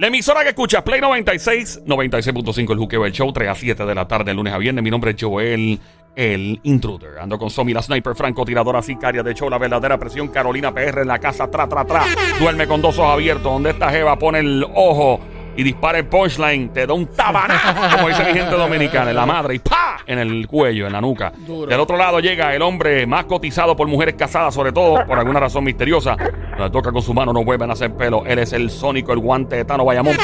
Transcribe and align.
La 0.00 0.06
emisora 0.06 0.42
que 0.42 0.48
escucha 0.48 0.82
Play 0.82 0.98
96, 0.98 1.82
96.5 1.84 2.72
el 2.72 2.78
Juqueo, 2.78 3.04
el 3.04 3.12
show 3.12 3.30
3 3.30 3.50
a 3.50 3.54
7 3.54 3.84
de 3.84 3.94
la 3.94 4.08
tarde, 4.08 4.32
lunes 4.32 4.54
a 4.54 4.56
viernes. 4.56 4.82
Mi 4.82 4.90
nombre 4.90 5.10
es 5.10 5.16
Joel, 5.20 5.78
el 6.16 6.58
intruder. 6.62 7.18
Ando 7.18 7.38
con 7.38 7.50
Somi, 7.50 7.74
la 7.74 7.82
sniper, 7.82 8.14
francotiradora 8.14 8.80
sicaria 8.80 9.22
de 9.22 9.34
show, 9.34 9.50
la 9.50 9.58
verdadera 9.58 9.98
presión, 9.98 10.28
Carolina 10.28 10.72
PR 10.72 11.02
en 11.02 11.08
la 11.08 11.18
casa, 11.18 11.50
tra, 11.50 11.68
tra, 11.68 11.84
tra. 11.84 12.06
Duerme 12.38 12.66
con 12.66 12.80
dos 12.80 12.98
ojos 12.98 13.12
abiertos, 13.12 13.52
donde 13.52 13.72
esta 13.72 13.90
jeva 13.90 14.18
pone 14.18 14.38
el 14.38 14.64
ojo 14.74 15.20
y 15.60 15.62
dispara 15.62 15.98
el 15.98 16.06
punchline, 16.06 16.70
te 16.70 16.86
da 16.86 16.94
un 16.94 17.06
tabaná, 17.08 17.60
como 17.96 18.08
dice 18.08 18.24
mi 18.24 18.32
gente 18.32 18.56
dominicana, 18.56 19.10
en 19.10 19.16
la 19.16 19.26
madre, 19.26 19.56
y 19.56 19.58
¡pa! 19.58 19.98
en 20.06 20.18
el 20.18 20.46
cuello, 20.46 20.86
en 20.86 20.92
la 20.94 21.02
nuca. 21.02 21.34
Duro. 21.36 21.66
Del 21.66 21.78
otro 21.78 21.98
lado 21.98 22.18
llega 22.18 22.54
el 22.54 22.62
hombre 22.62 23.06
más 23.06 23.26
cotizado 23.26 23.76
por 23.76 23.86
mujeres 23.86 24.14
casadas, 24.14 24.54
sobre 24.54 24.72
todo 24.72 25.06
por 25.06 25.18
alguna 25.18 25.38
razón 25.38 25.62
misteriosa. 25.64 26.16
La 26.58 26.70
toca 26.70 26.90
con 26.90 27.02
su 27.02 27.12
mano, 27.12 27.34
no 27.34 27.44
vuelven 27.44 27.68
a 27.68 27.74
hacer 27.74 27.94
pelo. 27.94 28.24
Él 28.24 28.38
es 28.38 28.54
el 28.54 28.70
sónico, 28.70 29.12
el 29.12 29.18
guante 29.18 29.56
de 29.56 29.66
Tano 29.66 29.84
Bayamón 29.84 30.16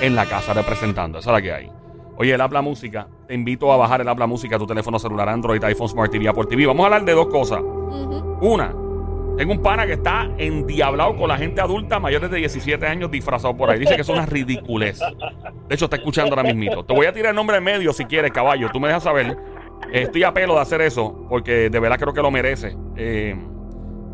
en 0.00 0.14
la 0.14 0.24
casa 0.24 0.54
representando. 0.54 1.18
Esa 1.18 1.30
es 1.30 1.34
la 1.34 1.42
que 1.42 1.52
hay. 1.52 1.70
Oye, 2.16 2.32
el 2.32 2.40
Habla 2.40 2.62
Música, 2.62 3.08
te 3.26 3.34
invito 3.34 3.72
a 3.72 3.76
bajar 3.76 4.02
el 4.02 4.08
Habla 4.08 4.28
Música 4.28 4.54
a 4.54 4.58
tu 4.60 4.68
teléfono 4.68 5.00
celular 5.00 5.28
Android, 5.28 5.64
iPhone, 5.64 5.88
Smart 5.88 6.12
TV, 6.12 6.28
Apple 6.28 6.44
TV. 6.48 6.64
Vamos 6.64 6.84
a 6.84 6.86
hablar 6.86 7.04
de 7.04 7.12
dos 7.12 7.26
cosas. 7.26 7.60
Una, 8.40 8.72
tengo 9.36 9.52
un 9.52 9.62
pana 9.62 9.86
que 9.86 9.94
está 9.94 10.30
endiablado 10.38 11.16
con 11.16 11.28
la 11.28 11.36
gente 11.36 11.60
adulta 11.60 11.98
mayores 11.98 12.30
de 12.30 12.38
17 12.38 12.86
años 12.86 13.10
disfrazado 13.10 13.56
por 13.56 13.70
ahí. 13.70 13.78
Dice 13.80 13.96
que 13.96 14.02
es 14.02 14.08
una 14.08 14.26
ridiculez. 14.26 15.00
De 15.68 15.74
hecho, 15.74 15.86
está 15.86 15.96
escuchando 15.96 16.30
ahora 16.34 16.42
mismito. 16.44 16.84
Te 16.84 16.94
voy 16.94 17.06
a 17.06 17.12
tirar 17.12 17.30
el 17.30 17.36
nombre 17.36 17.56
en 17.56 17.64
medio 17.64 17.92
si 17.92 18.04
quieres, 18.04 18.30
caballo. 18.30 18.68
Tú 18.72 18.80
me 18.80 18.88
dejas 18.88 19.02
saber. 19.02 19.36
Estoy 19.92 20.24
a 20.24 20.32
pelo 20.32 20.54
de 20.54 20.60
hacer 20.60 20.80
eso 20.80 21.26
porque 21.28 21.70
de 21.70 21.80
verdad 21.80 21.98
creo 21.98 22.14
que 22.14 22.22
lo 22.22 22.30
merece. 22.30 22.76
Eh, 22.96 23.36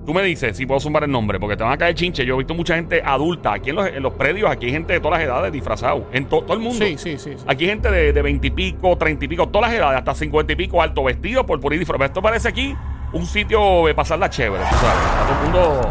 tú 0.06 0.14
me 0.14 0.22
dices 0.22 0.56
si 0.56 0.66
puedo 0.66 0.80
sumar 0.80 1.04
el 1.04 1.10
nombre 1.10 1.38
porque 1.38 1.56
te 1.56 1.62
van 1.62 1.72
a 1.72 1.78
caer 1.78 1.94
chinche. 1.94 2.24
Yo 2.24 2.34
he 2.34 2.38
visto 2.38 2.54
mucha 2.54 2.74
gente 2.74 3.02
adulta 3.04 3.52
aquí 3.54 3.70
en 3.70 3.76
los, 3.76 3.86
en 3.86 4.02
los 4.02 4.12
predios. 4.14 4.50
Aquí 4.50 4.66
hay 4.66 4.72
gente 4.72 4.92
de 4.94 5.00
todas 5.00 5.18
las 5.18 5.26
edades 5.28 5.52
disfrazado. 5.52 6.06
En 6.12 6.26
to- 6.26 6.42
todo 6.42 6.54
el 6.54 6.60
mundo. 6.60 6.84
Sí, 6.84 6.96
sí, 6.98 7.18
sí. 7.18 7.34
sí. 7.36 7.44
Aquí 7.46 7.64
hay 7.64 7.70
gente 7.70 7.90
de, 7.90 8.12
de 8.12 8.22
20 8.22 8.46
y 8.46 8.50
pico, 8.50 8.96
30 8.96 9.24
y 9.24 9.28
pico, 9.28 9.48
todas 9.48 9.70
las 9.70 9.78
edades, 9.78 9.98
hasta 9.98 10.14
50 10.14 10.52
y 10.52 10.56
pico, 10.56 10.82
alto 10.82 11.04
vestido 11.04 11.44
por 11.46 11.60
por 11.60 11.72
ir 11.72 11.78
disfrazado. 11.78 12.06
Esto 12.06 12.22
parece 12.22 12.48
aquí 12.48 12.74
un 13.12 13.26
sitio 13.26 13.86
de 13.86 13.94
pasarla 13.94 14.30
chévere, 14.30 14.62
tú 14.70 14.76
sabes. 14.76 15.04
Está 15.04 15.26
todo 15.26 15.36
el 15.38 15.42
mundo 15.44 15.90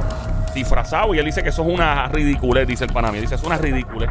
disfrazado 0.54 1.14
y 1.14 1.20
él 1.20 1.26
dice 1.26 1.44
que 1.44 1.50
eso 1.50 1.62
es 1.62 1.74
una 1.74 2.08
ridiculez, 2.08 2.68
dice 2.68 2.86
el 2.86 2.94
panamí. 2.94 3.20
Dice, 3.20 3.36
es 3.36 3.44
una 3.44 3.58
ridiculez 3.58 4.10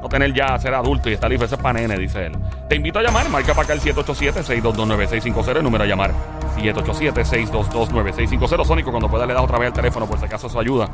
no 0.00 0.08
tener 0.08 0.32
ya 0.32 0.58
ser 0.58 0.74
adulto 0.74 1.10
y 1.10 1.14
estar 1.14 1.30
libre. 1.30 1.46
Ese 1.46 1.56
es 1.56 1.60
pa' 1.60 1.72
nene, 1.72 1.96
dice 1.96 2.26
él. 2.26 2.36
Te 2.68 2.76
invito 2.76 2.98
a 2.98 3.02
llamar, 3.02 3.28
marca 3.28 3.54
para 3.54 3.64
acá 3.64 3.72
el 3.72 3.80
787-622-9650, 3.80 5.56
el 5.56 5.62
número 5.62 5.84
a 5.84 5.86
llamar. 5.86 6.12
787-622-9650. 6.56 8.64
Sónico, 8.64 8.90
cuando 8.90 9.08
pueda 9.08 9.26
le 9.26 9.34
das 9.34 9.42
otra 9.42 9.58
vez 9.58 9.68
al 9.68 9.72
teléfono, 9.72 10.06
por 10.06 10.18
si 10.18 10.24
acaso 10.24 10.46
eso 10.46 10.58
ayuda. 10.58 10.88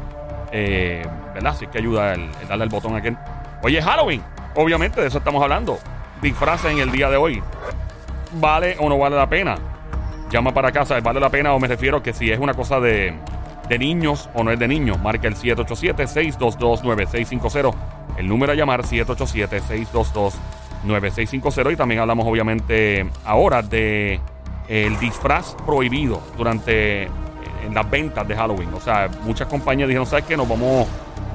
Eh, 0.50 1.06
¿Verdad? 1.34 1.54
Si 1.58 1.64
es 1.64 1.70
que 1.70 1.78
ayuda 1.78 2.14
el, 2.14 2.28
el 2.40 2.48
darle 2.48 2.64
al 2.64 2.70
botón 2.70 2.96
aquel. 2.96 3.16
Oye, 3.62 3.80
Halloween. 3.80 4.22
Obviamente, 4.54 5.00
de 5.00 5.06
eso 5.06 5.18
estamos 5.18 5.42
hablando. 5.42 5.78
Disfraces 6.20 6.70
en 6.70 6.78
el 6.78 6.92
día 6.92 7.08
de 7.08 7.16
hoy. 7.16 7.42
¿Vale 8.34 8.76
o 8.78 8.88
no 8.88 8.98
vale 8.98 9.16
la 9.16 9.28
pena? 9.28 9.56
Llama 10.30 10.52
para 10.52 10.72
casa, 10.72 10.98
¿vale 11.00 11.20
la 11.20 11.30
pena? 11.30 11.52
O 11.52 11.58
me 11.58 11.68
refiero 11.68 12.02
que 12.02 12.12
si 12.12 12.30
es 12.30 12.38
una 12.38 12.54
cosa 12.54 12.80
de, 12.80 13.14
de 13.72 13.78
niños 13.78 14.28
o 14.34 14.44
no 14.44 14.50
es 14.50 14.58
de 14.58 14.68
niños. 14.68 15.00
Marca 15.00 15.28
el 15.28 15.34
787-622-9650. 15.34 17.74
El 18.18 18.28
número 18.28 18.52
a 18.52 18.54
llamar 18.54 18.82
787-622-9650. 18.82 21.72
Y 21.72 21.76
también 21.76 22.02
hablamos, 22.02 22.26
obviamente, 22.26 23.08
ahora 23.24 23.62
de 23.62 24.20
el 24.68 24.98
disfraz 24.98 25.56
prohibido 25.64 26.20
durante 26.36 27.04
eh, 27.04 27.08
en 27.66 27.72
las 27.74 27.90
ventas 27.90 28.28
de 28.28 28.36
Halloween. 28.36 28.68
O 28.74 28.80
sea, 28.80 29.08
muchas 29.22 29.48
compañías 29.48 29.88
dijeron, 29.88 30.06
¿sabes 30.06 30.26
qué? 30.26 30.36
Nos 30.36 30.46
vamos, 30.46 30.86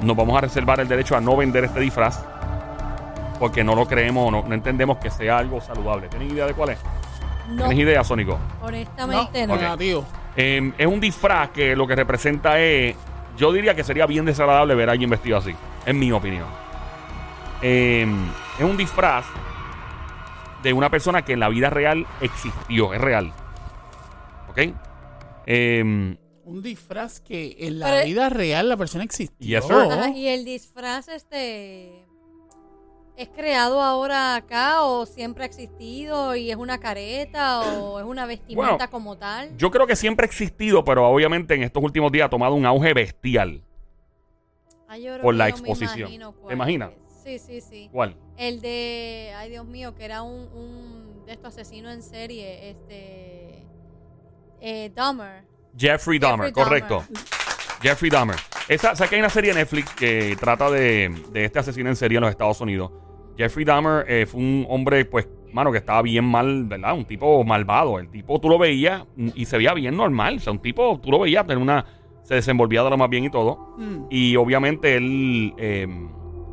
nos 0.02 0.16
vamos 0.16 0.38
a 0.38 0.42
reservar 0.42 0.78
el 0.78 0.86
derecho 0.86 1.16
a 1.16 1.20
no 1.20 1.36
vender 1.36 1.64
este 1.64 1.80
disfraz 1.80 2.24
porque 3.40 3.64
no 3.64 3.74
lo 3.74 3.86
creemos, 3.86 4.30
no, 4.32 4.42
no 4.42 4.54
entendemos 4.54 4.98
que 4.98 5.10
sea 5.10 5.38
algo 5.38 5.60
saludable. 5.60 6.06
¿Tienen 6.08 6.30
idea 6.30 6.46
de 6.46 6.54
cuál 6.54 6.70
es? 6.70 6.78
No, 7.48 7.66
¿Tienes 7.66 7.78
idea, 7.78 8.04
Sónico? 8.04 8.38
honestamente 8.62 9.44
no. 9.46 9.54
Ok. 9.54 9.60
Negativo. 9.60 10.04
Eh, 10.40 10.72
es 10.78 10.86
un 10.86 11.00
disfraz 11.00 11.50
que 11.50 11.74
lo 11.74 11.86
que 11.86 11.96
representa 11.96 12.60
es. 12.60 12.94
Yo 13.36 13.52
diría 13.52 13.74
que 13.74 13.82
sería 13.82 14.06
bien 14.06 14.24
desagradable 14.24 14.74
ver 14.76 14.88
a 14.88 14.92
alguien 14.92 15.10
vestido 15.10 15.36
así, 15.36 15.52
en 15.84 15.98
mi 15.98 16.12
opinión. 16.12 16.46
Eh, 17.60 18.06
es 18.58 18.64
un 18.64 18.76
disfraz 18.76 19.26
de 20.62 20.72
una 20.72 20.90
persona 20.90 21.22
que 21.22 21.32
en 21.32 21.40
la 21.40 21.48
vida 21.48 21.70
real 21.70 22.06
existió, 22.20 22.94
es 22.94 23.00
real. 23.00 23.32
¿Ok? 24.48 24.58
Eh, 25.46 26.16
Un 26.44 26.62
disfraz 26.62 27.20
que 27.20 27.56
en 27.58 27.78
la 27.80 27.86
Pero- 27.90 28.06
vida 28.06 28.28
real 28.30 28.68
la 28.68 28.76
persona 28.76 29.04
existió. 29.04 29.58
Yes, 29.60 29.66
sir. 29.66 29.76
Ajá, 29.76 30.08
y 30.10 30.28
el 30.28 30.44
disfraz, 30.46 31.08
este, 31.08 31.97
¿es 33.18 33.28
creado 33.30 33.82
ahora 33.82 34.36
acá 34.36 34.82
o 34.84 35.04
siempre 35.04 35.42
ha 35.42 35.46
existido 35.46 36.36
y 36.36 36.50
es 36.52 36.56
una 36.56 36.78
careta 36.78 37.60
o 37.80 37.98
es 37.98 38.06
una 38.06 38.26
vestimenta 38.26 38.76
Bueno, 38.76 38.90
como 38.90 39.18
tal? 39.18 39.56
yo 39.56 39.70
creo 39.72 39.86
que 39.88 39.96
siempre 39.96 40.24
ha 40.24 40.28
existido, 40.28 40.84
pero 40.84 41.06
obviamente 41.08 41.54
en 41.54 41.64
estos 41.64 41.82
últimos 41.82 42.12
días 42.12 42.26
ha 42.26 42.30
tomado 42.30 42.54
un 42.54 42.64
auge 42.64 42.94
bestial. 42.94 43.60
Ay, 44.86 45.02
yo 45.02 45.12
creo 45.14 45.22
por 45.22 45.34
que 45.34 45.38
la 45.38 45.48
yo 45.48 45.54
me 45.56 45.58
exposición. 45.58 45.98
imagino 45.98 46.32
cuál 46.32 46.48
¿Te 46.48 46.54
imaginas? 46.54 46.90
Sí, 47.24 47.38
sí, 47.40 47.60
sí. 47.60 47.88
¿Cuál? 47.92 48.16
El 48.36 48.60
de, 48.60 49.34
ay 49.36 49.50
Dios 49.50 49.66
mío, 49.66 49.94
que 49.94 50.04
era 50.04 50.22
un, 50.22 50.48
un 50.54 51.26
de 51.26 51.32
estos 51.32 51.48
asesinos 51.54 51.92
en 51.92 52.02
serie, 52.02 52.70
este, 52.70 53.66
eh, 54.60 54.90
Dahmer. 54.94 55.42
Jeffrey 55.76 56.18
Dahmer, 56.20 56.46
Jeffrey 56.48 56.64
correcto. 56.64 57.04
Jeffrey 57.82 58.10
Dahmer. 58.10 58.36
Esa, 58.68 58.94
¿Sabes 58.94 59.10
que 59.10 59.16
hay 59.16 59.20
una 59.20 59.28
serie 59.30 59.52
de 59.52 59.58
Netflix 59.60 59.92
que 59.94 60.36
trata 60.40 60.70
de, 60.70 61.08
de 61.32 61.44
este 61.44 61.58
asesino 61.58 61.88
en 61.90 61.96
serie 61.96 62.16
en 62.18 62.22
los 62.22 62.30
Estados 62.30 62.60
Unidos? 62.60 62.90
Jeffrey 63.38 63.64
Dahmer 63.64 64.04
eh, 64.08 64.26
fue 64.26 64.40
un 64.40 64.66
hombre, 64.68 65.04
pues, 65.04 65.28
mano, 65.52 65.70
que 65.72 65.78
estaba 65.78 66.02
bien 66.02 66.24
mal, 66.24 66.64
¿verdad? 66.64 66.94
Un 66.94 67.04
tipo 67.04 67.44
malvado. 67.44 67.98
El 68.00 68.08
tipo, 68.10 68.40
tú 68.40 68.48
lo 68.48 68.58
veías 68.58 69.04
y 69.16 69.44
se 69.44 69.56
veía 69.56 69.72
bien 69.74 69.96
normal. 69.96 70.36
O 70.36 70.40
sea, 70.40 70.52
un 70.52 70.58
tipo, 70.58 70.98
tú 71.00 71.10
lo 71.12 71.20
veías, 71.20 71.46
tener 71.46 71.62
una, 71.62 71.84
se 72.22 72.34
desenvolvía 72.34 72.82
de 72.82 72.90
lo 72.90 72.98
más 72.98 73.08
bien 73.08 73.24
y 73.24 73.30
todo. 73.30 73.74
Mm. 73.78 74.06
Y 74.10 74.36
obviamente 74.36 74.96
él 74.96 75.54
eh, 75.56 75.86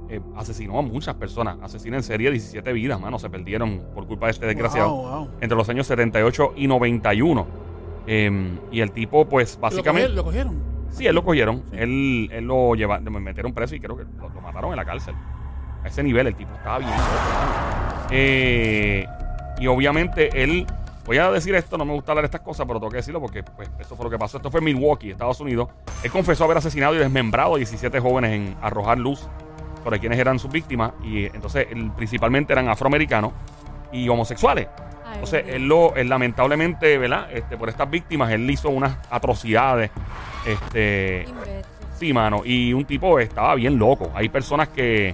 eh, 0.10 0.22
asesinó 0.36 0.78
a 0.78 0.82
muchas 0.84 1.16
personas. 1.16 1.58
Asesino 1.62 1.96
en 1.98 2.04
serie, 2.04 2.30
17 2.30 2.72
vidas, 2.72 3.00
mano, 3.02 3.18
se 3.18 3.30
perdieron 3.32 3.82
por 3.96 4.06
culpa 4.06 4.28
de 4.28 4.34
este 4.34 4.46
desgraciado 4.46 4.96
Wow, 4.96 5.10
wow. 5.10 5.30
entre 5.42 5.58
los 5.58 5.68
años 5.70 5.88
78 5.88 6.54
y 6.56 6.68
91. 6.68 7.48
Eh, 8.08 8.58
y 8.72 8.82
el 8.82 8.92
tipo, 8.92 9.26
pues, 9.28 9.56
¿Lo 9.56 9.62
básicamente. 9.62 10.10
cogieron? 10.10 10.16
¿Lo 10.16 10.24
cogieron? 10.24 10.76
Sí, 10.92 11.08
él 11.08 11.16
lo 11.16 11.24
cogieron. 11.24 11.64
Él, 11.74 12.30
él 12.32 12.46
lo 12.46 12.76
lleva, 12.76 13.00
me 13.00 13.20
metieron 13.20 13.54
preso 13.54 13.76
y 13.76 13.80
creo 13.80 13.98
que 13.98 14.04
lo, 14.04 14.30
lo 14.30 14.42
mataron 14.42 14.70
en 14.70 14.78
la 14.78 14.86
cárcel. 14.86 15.16
A 15.86 15.88
ese 15.88 16.02
nivel, 16.02 16.26
el 16.28 16.36
tipo 16.36 16.52
estaba 16.56 16.80
bien. 16.80 16.92
Eh, 18.10 19.06
y 19.60 19.68
obviamente 19.68 20.44
él. 20.44 20.66
Voy 21.06 21.20
a 21.20 21.30
decir 21.30 21.54
esto, 21.54 21.78
no 21.78 21.86
me 21.86 21.94
gusta 21.94 22.14
hablar 22.14 22.24
de 22.24 22.28
estas 22.28 22.42
cosas, 22.42 22.66
pero 22.66 22.80
tengo 22.80 22.90
que 22.90 22.98
decirlo 22.98 23.22
porque 23.22 23.44
pues, 23.44 23.70
eso 23.78 23.96
fue 23.96 24.06
lo 24.06 24.10
que 24.10 24.18
pasó. 24.18 24.38
Esto 24.38 24.50
fue 24.50 24.60
en 24.60 24.64
Milwaukee, 24.66 25.12
Estados 25.12 25.40
Unidos. 25.40 25.70
Él 26.02 26.10
confesó 26.10 26.46
haber 26.46 26.58
asesinado 26.58 26.96
y 26.96 26.98
desmembrado 26.98 27.54
a 27.54 27.58
17 27.58 28.00
jóvenes 28.00 28.32
en 28.32 28.58
arrojar 28.60 28.98
luz 28.98 29.28
sobre 29.84 30.00
quienes 30.00 30.18
eran 30.18 30.40
sus 30.40 30.52
víctimas. 30.52 30.94
Y 31.04 31.26
eh, 31.26 31.32
entonces, 31.36 31.68
él, 31.70 31.92
principalmente 31.96 32.54
eran 32.54 32.70
afroamericanos 32.70 33.34
y 33.92 34.10
homosexuales. 34.10 34.68
Entonces, 35.14 35.46
él 35.48 35.68
lo, 35.68 35.96
él 35.96 36.10
lamentablemente, 36.10 36.98
¿verdad? 36.98 37.28
Este, 37.32 37.56
por 37.56 37.70
estas 37.70 37.88
víctimas, 37.88 38.32
él 38.32 38.50
hizo 38.50 38.70
unas 38.70 38.98
atrocidades. 39.12 39.92
Este, 40.44 41.26
sí, 42.00 42.14
mano. 42.14 42.42
Y 42.44 42.74
un 42.74 42.86
tipo 42.86 43.20
estaba 43.20 43.54
bien 43.54 43.78
loco. 43.78 44.12
Hay 44.16 44.30
personas 44.30 44.70
que, 44.70 45.14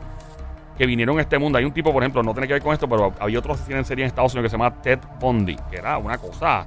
que 0.81 0.87
vinieron 0.87 1.19
a 1.19 1.21
este 1.21 1.37
mundo. 1.37 1.59
Hay 1.59 1.65
un 1.65 1.71
tipo, 1.71 1.93
por 1.93 2.01
ejemplo, 2.01 2.23
no 2.23 2.33
tiene 2.33 2.47
que 2.47 2.53
ver 2.53 2.63
con 2.63 2.73
esto, 2.73 2.89
pero 2.89 3.13
había 3.19 3.37
otro 3.37 3.53
asesino 3.53 3.77
en 3.77 3.85
serie 3.85 4.03
en 4.03 4.07
Estados 4.07 4.33
Unidos 4.33 4.47
que 4.47 4.49
se 4.49 4.63
llama 4.63 4.81
Ted 4.81 4.97
Bundy, 5.19 5.55
que 5.69 5.77
era 5.77 5.99
una 5.99 6.17
cosa 6.17 6.65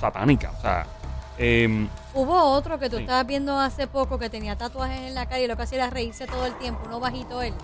satánica. 0.00 0.52
O 0.56 0.60
sea, 0.62 0.86
em, 1.36 1.88
Hubo 2.14 2.40
otro 2.52 2.78
que 2.78 2.88
tú 2.88 2.96
Sí. 2.98 3.02
estabas 3.02 3.26
viendo 3.26 3.58
hace 3.58 3.88
poco 3.88 4.20
que 4.20 4.30
tenía 4.30 4.54
tatuajes 4.56 5.00
en 5.00 5.14
la 5.16 5.26
calle 5.26 5.44
y 5.44 5.48
lo 5.48 5.56
que 5.56 5.64
hacía 5.64 5.78
era 5.78 5.90
reírse 5.90 6.26
todo 6.28 6.46
el 6.46 6.54
tiempo, 6.58 6.80
uno 6.86 7.00
bajito 7.00 7.42
él. 7.42 7.54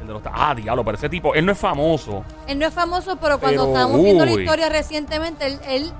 el 0.00 0.06
de 0.08 0.12
los. 0.12 0.22
Ah, 0.26 0.54
diablo, 0.56 0.84
pero 0.84 0.96
ese 0.98 1.08
tipo, 1.08 1.34
él 1.34 1.46
no 1.46 1.52
es 1.52 1.58
famoso. 1.58 2.24
Él 2.48 2.58
no 2.58 2.66
es 2.66 2.74
famoso, 2.74 3.16
pero 3.16 3.38
cuando 3.38 3.62
Pero, 3.62 3.72
estábamos 3.74 4.02
viendo 4.04 4.24
la 4.24 4.32
historia 4.32 4.68
recientemente, 4.68 5.46
él, 5.46 5.60
él 5.68 5.92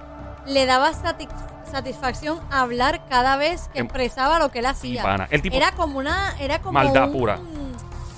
le 0.47 0.67
daba 0.67 0.91
satis- 0.93 1.29
satisfacción 1.71 2.39
hablar 2.51 3.03
cada 3.09 3.37
vez 3.37 3.69
que 3.73 3.79
Em, 3.81 3.87
expresaba 3.87 4.39
lo 4.39 4.51
que 4.51 4.61
él 4.61 4.67
hacía. 4.67 5.03
pana. 5.03 5.27
El 5.31 5.43
tipo- 5.43 5.57
era 5.57 5.73
como 5.73 5.99
una, 5.99 6.35
era 6.41 6.59
como 6.61 6.73
Maldad 6.73 7.07
un- 7.09 7.13
pura. 7.13 7.39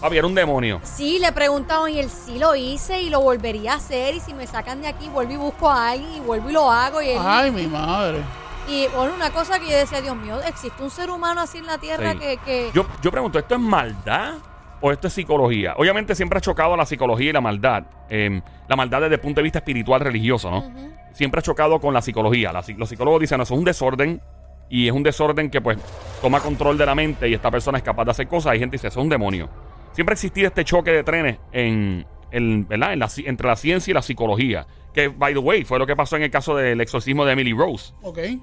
Papi, 0.01 0.17
era 0.17 0.27
un 0.27 0.35
demonio. 0.35 0.81
Sí, 0.83 1.19
le 1.19 1.31
preguntaban 1.33 1.91
y 1.93 1.99
él 1.99 2.09
sí 2.09 2.39
lo 2.39 2.55
hice 2.55 3.03
y 3.03 3.11
lo 3.11 3.21
volvería 3.21 3.73
a 3.75 3.77
hacer 3.77 4.15
y 4.15 4.21
si 4.21 4.33
me 4.33 4.47
sacan 4.47 4.81
de 4.81 4.89
aquí 4.89 5.09
vuelvo 5.09 5.33
y 5.33 5.37
busco 5.37 5.69
a 5.71 5.91
alguien 5.91 6.11
y 6.15 6.21
vuelvo 6.21 6.49
y 6.49 6.53
lo 6.53 6.71
hago 6.71 7.03
y 7.03 7.11
él, 7.11 7.19
Ay, 7.21 7.51
mi 7.51 7.67
madre. 7.67 8.19
y 8.67 8.87
bueno, 8.97 9.13
una 9.15 9.31
cosa 9.31 9.59
que 9.59 9.69
yo 9.71 9.77
decía, 9.77 10.01
Dios 10.01 10.17
mío, 10.17 10.41
existe 10.47 10.83
un 10.83 10.91
ser 10.91 11.11
humano 11.11 11.43
así 11.43 11.59
en 11.59 11.67
la 11.67 11.77
tierra 11.79 12.13
Sí. 12.13 12.19
que, 12.19 12.37
que 12.39 12.71
Yo, 12.73 12.87
yo 13.03 13.11
pregunto, 13.11 13.39
¿esto 13.39 13.55
es 13.57 13.61
maldad 13.61 14.35
o 14.81 14.91
esto 14.91 15.09
es 15.09 15.13
psicología? 15.13 15.75
Obviamente 15.77 16.15
siempre 16.15 16.39
ha 16.39 16.41
chocado 16.41 16.75
la 16.79 16.87
psicología 16.87 17.29
y 17.29 17.33
la 17.35 17.43
maldad. 17.43 17.83
Eh, 18.09 18.41
la 18.69 18.77
maldad 18.77 19.03
desde 19.03 19.17
el 19.17 19.21
punto 19.21 19.41
de 19.41 19.43
vista 19.43 19.59
espiritual 19.59 20.01
religioso, 20.01 20.51
¿no? 20.51 20.73
Siempre 21.13 21.41
ha 21.41 21.43
chocado 21.43 21.79
con 21.79 21.93
la 21.93 22.01
psicología. 22.01 22.53
La 22.53 22.65
los 22.79 22.89
psicólogos 22.89 23.21
dicen, 23.21 23.37
no, 23.37 23.43
eso 23.43 23.53
es 23.53 23.59
un 23.59 23.65
desorden 23.67 24.23
y 24.71 24.87
es 24.87 24.95
un 24.95 25.03
desorden 25.03 25.51
que 25.51 25.61
pues 25.61 25.77
toma 26.23 26.41
control 26.41 26.79
de 26.79 26.87
la 26.87 26.95
mente 26.95 27.29
y 27.29 27.35
esta 27.35 27.51
persona 27.51 27.77
es 27.77 27.85
capaz 27.85 28.05
de 28.07 28.13
hacer 28.13 28.29
cosas. 28.29 28.53
Hay 28.53 28.61
gente 28.61 28.77
que 28.77 28.79
dice, 28.79 28.89
eso 28.89 29.01
es 29.01 29.03
un 29.05 29.11
demonio. 29.11 29.49
Siempre 29.93 30.13
ha 30.13 30.15
existido 30.15 30.49
este 30.49 30.65
choque 30.65 30.91
de 30.91 31.03
trenes 31.05 31.39
en, 31.53 32.07
en, 32.31 32.67
¿verdad? 32.69 32.93
En 32.93 32.99
la 32.99 33.07
ci- 33.07 33.27
entre 33.27 33.47
la 33.49 33.57
ciencia 33.57 33.91
y 33.91 33.95
la 33.95 34.03
psicología. 34.03 34.67
Que, 34.93 35.07
by 35.09 35.33
the 35.35 35.39
way, 35.39 35.65
fue 35.65 35.79
lo 35.79 35.87
que 35.87 35.95
pasó 35.95 36.17
en 36.17 36.23
el 36.25 36.31
caso 36.31 36.57
del 36.57 36.81
exorcismo 36.81 37.25
de 37.25 37.33
Emily 37.35 37.53
Rose. 37.53 37.95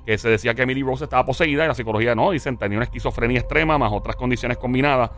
Que 0.06 0.18
se 0.18 0.30
decía 0.30 0.54
que 0.54 0.62
Emily 0.62 0.82
Rose 0.82 1.04
estaba 1.04 1.26
poseída 1.26 1.66
y 1.66 1.68
la 1.68 1.76
psicología 1.76 2.16
no, 2.16 2.32
dicen 2.32 2.58
tenía 2.58 2.78
una 2.78 2.86
esquizofrenia 2.86 3.40
extrema 3.40 3.78
más 3.78 3.92
otras 3.92 4.16
condiciones 4.16 4.58
combinadas. 4.58 5.12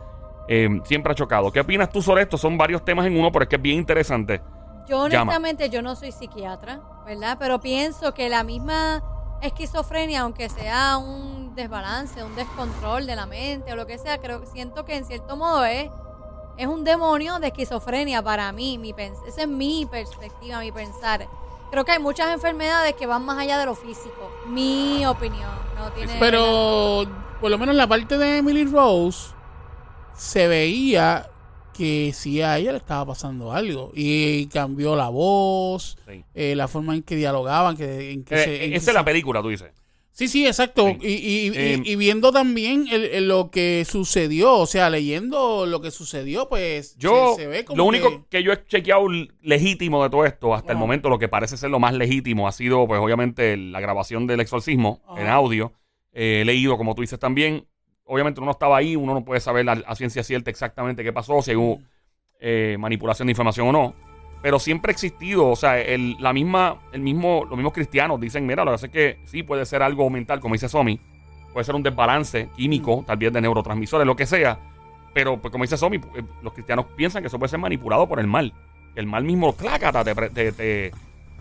Eh, 0.48 0.68
siempre 0.84 1.12
ha 1.12 1.14
chocado. 1.14 1.52
¿Qué 1.52 1.60
opinas 1.60 1.90
tú 1.90 2.02
sobre 2.02 2.22
esto? 2.22 2.36
Son 2.36 2.58
varios 2.58 2.84
temas 2.84 3.06
en 3.06 3.16
uno, 3.16 3.30
pero 3.30 3.44
es 3.44 3.48
que 3.48 3.56
es 3.56 3.62
bien 3.62 3.76
interesante. 3.78 4.40
Yo 4.88 5.06
Llama. 5.06 5.22
honestamente 5.34 5.70
yo 5.70 5.82
no 5.82 5.94
soy 5.94 6.10
psiquiatra, 6.10 6.80
¿verdad? 7.06 7.36
Pero 7.38 7.60
pienso 7.60 8.12
que 8.12 8.28
la 8.28 8.42
misma 8.42 9.04
esquizofrenia, 9.40 10.22
aunque 10.22 10.48
sea 10.48 10.96
un 10.96 11.54
desbalance, 11.54 12.24
un 12.24 12.34
descontrol 12.34 13.06
de 13.06 13.14
la 13.14 13.26
mente 13.26 13.72
o 13.72 13.76
lo 13.76 13.86
que 13.86 13.98
sea, 13.98 14.18
creo 14.18 14.44
siento 14.46 14.84
que 14.84 14.96
en 14.96 15.04
cierto 15.04 15.36
modo 15.36 15.64
es 15.64 15.88
es 16.60 16.66
un 16.68 16.84
demonio 16.84 17.38
de 17.38 17.48
esquizofrenia 17.48 18.22
para 18.22 18.52
mí, 18.52 18.78
mi 18.78 18.92
pens- 18.92 19.24
esa 19.26 19.42
es 19.42 19.48
mi 19.48 19.86
perspectiva, 19.90 20.60
mi 20.60 20.70
pensar. 20.72 21.26
Creo 21.70 21.84
que 21.84 21.92
hay 21.92 21.98
muchas 22.00 22.32
enfermedades 22.34 22.94
que 22.94 23.06
van 23.06 23.24
más 23.24 23.38
allá 23.38 23.58
de 23.58 23.64
lo 23.66 23.74
físico. 23.74 24.30
Mi 24.48 25.06
opinión, 25.06 25.50
no 25.76 25.90
tiene 25.92 26.16
Pero 26.18 27.04
por 27.40 27.50
lo 27.50 27.58
menos 27.58 27.74
la 27.74 27.86
parte 27.86 28.18
de 28.18 28.38
Emily 28.38 28.64
Rose 28.64 29.32
se 30.14 30.48
veía 30.48 31.30
que 31.72 32.12
sí 32.12 32.42
a 32.42 32.58
ella 32.58 32.72
le 32.72 32.78
estaba 32.78 33.06
pasando 33.06 33.52
algo 33.52 33.90
y 33.94 34.46
cambió 34.48 34.96
la 34.96 35.08
voz, 35.08 35.96
Sí. 36.06 36.24
eh, 36.34 36.54
la 36.54 36.68
forma 36.68 36.94
en 36.94 37.02
que 37.02 37.16
dialogaban, 37.16 37.76
que, 37.76 38.10
en 38.12 38.24
que 38.24 38.34
Eh, 38.34 38.44
se- 38.44 38.64
en 38.64 38.70
que 38.72 38.76
esa 38.76 38.90
es 38.90 38.94
la 38.94 39.04
película, 39.04 39.40
tú 39.40 39.48
dices. 39.48 39.70
Sí, 40.20 40.28
sí, 40.28 40.46
exacto. 40.46 40.86
Sí. 40.86 40.98
Y, 41.00 41.08
y- 41.08 41.46
y- 41.48 41.52
Eh, 41.56 41.82
y 41.82 41.96
viendo 41.96 42.30
también 42.30 42.84
el- 42.92 43.06
el- 43.06 43.26
lo 43.28 43.50
que 43.50 43.86
sucedió, 43.88 44.52
o 44.58 44.66
sea, 44.66 44.90
leyendo 44.90 45.64
lo 45.64 45.80
que 45.80 45.90
sucedió, 45.90 46.46
pues 46.46 46.94
Yo, 46.98 47.32
se, 47.36 47.44
se 47.44 47.48
ve 47.48 47.64
como 47.64 47.78
lo 47.78 47.84
único 47.86 48.10
que- 48.10 48.24
que... 48.28 48.42
yo 48.42 48.52
he 48.52 48.62
chequeado 48.66 49.06
legítimo 49.40 50.02
de 50.02 50.10
todo 50.10 50.26
esto, 50.26 50.52
hasta 50.54 50.72
el 50.72 50.78
momento, 50.78 51.08
lo 51.08 51.18
que 51.18 51.28
parece 51.28 51.56
ser 51.56 51.70
lo 51.70 51.78
más 51.78 51.94
legítimo, 51.94 52.46
ha 52.46 52.52
sido, 52.52 52.86
pues, 52.86 53.00
obviamente, 53.00 53.56
la 53.56 53.80
grabación 53.80 54.26
del 54.26 54.40
exorcismo 54.40 55.00
Ajá. 55.08 55.22
en 55.22 55.28
audio. 55.28 55.72
Eh, 56.12 56.40
he 56.42 56.44
leído, 56.44 56.76
como 56.76 56.94
tú 56.94 57.00
dices 57.00 57.18
también. 57.18 57.66
Obviamente, 58.04 58.40
uno 58.40 58.46
no 58.46 58.52
estaba 58.52 58.76
ahí, 58.76 58.96
uno 58.96 59.14
no 59.14 59.24
puede 59.24 59.40
saber 59.40 59.66
a, 59.70 59.72
a 59.72 59.94
ciencia 59.94 60.22
cierta 60.22 60.50
exactamente 60.50 61.02
qué 61.02 61.14
pasó, 61.14 61.40
si 61.40 61.54
hubo 61.56 61.80
eh, 62.40 62.76
manipulación 62.78 63.26
de 63.28 63.32
información 63.32 63.68
o 63.68 63.72
no. 63.72 64.09
Pero 64.42 64.58
siempre 64.58 64.90
ha 64.90 64.94
existido, 64.94 65.48
o 65.48 65.56
sea, 65.56 65.78
el, 65.80 66.16
la 66.18 66.32
misma, 66.32 66.76
el 66.92 67.00
mismo, 67.02 67.44
los 67.48 67.56
mismos 67.58 67.74
cristianos 67.74 68.18
dicen, 68.20 68.46
mira, 68.46 68.64
lo 68.64 68.70
que 68.70 68.74
pasa 68.74 68.86
es 68.86 68.92
que 68.92 69.18
sí 69.26 69.42
puede 69.42 69.66
ser 69.66 69.82
algo 69.82 70.08
mental, 70.08 70.40
como 70.40 70.54
dice 70.54 70.68
Somi, 70.68 70.98
puede 71.52 71.64
ser 71.64 71.74
un 71.74 71.82
desbalance 71.82 72.48
químico, 72.56 73.04
tal 73.06 73.18
vez 73.18 73.32
de 73.32 73.40
neurotransmisores, 73.40 74.06
lo 74.06 74.16
que 74.16 74.24
sea. 74.26 74.58
Pero, 75.12 75.36
pues, 75.36 75.52
como 75.52 75.64
dice 75.64 75.76
Somi, 75.76 75.96
eh, 75.98 76.22
los 76.42 76.52
cristianos 76.54 76.86
piensan 76.96 77.22
que 77.22 77.26
eso 77.26 77.38
puede 77.38 77.50
ser 77.50 77.58
manipulado 77.58 78.08
por 78.08 78.18
el 78.20 78.26
mal. 78.26 78.52
El 78.94 79.06
mal 79.06 79.24
mismo, 79.24 79.52
clácata, 79.54 80.02
te, 80.04 80.14
te, 80.30 80.52
te- 80.52 80.92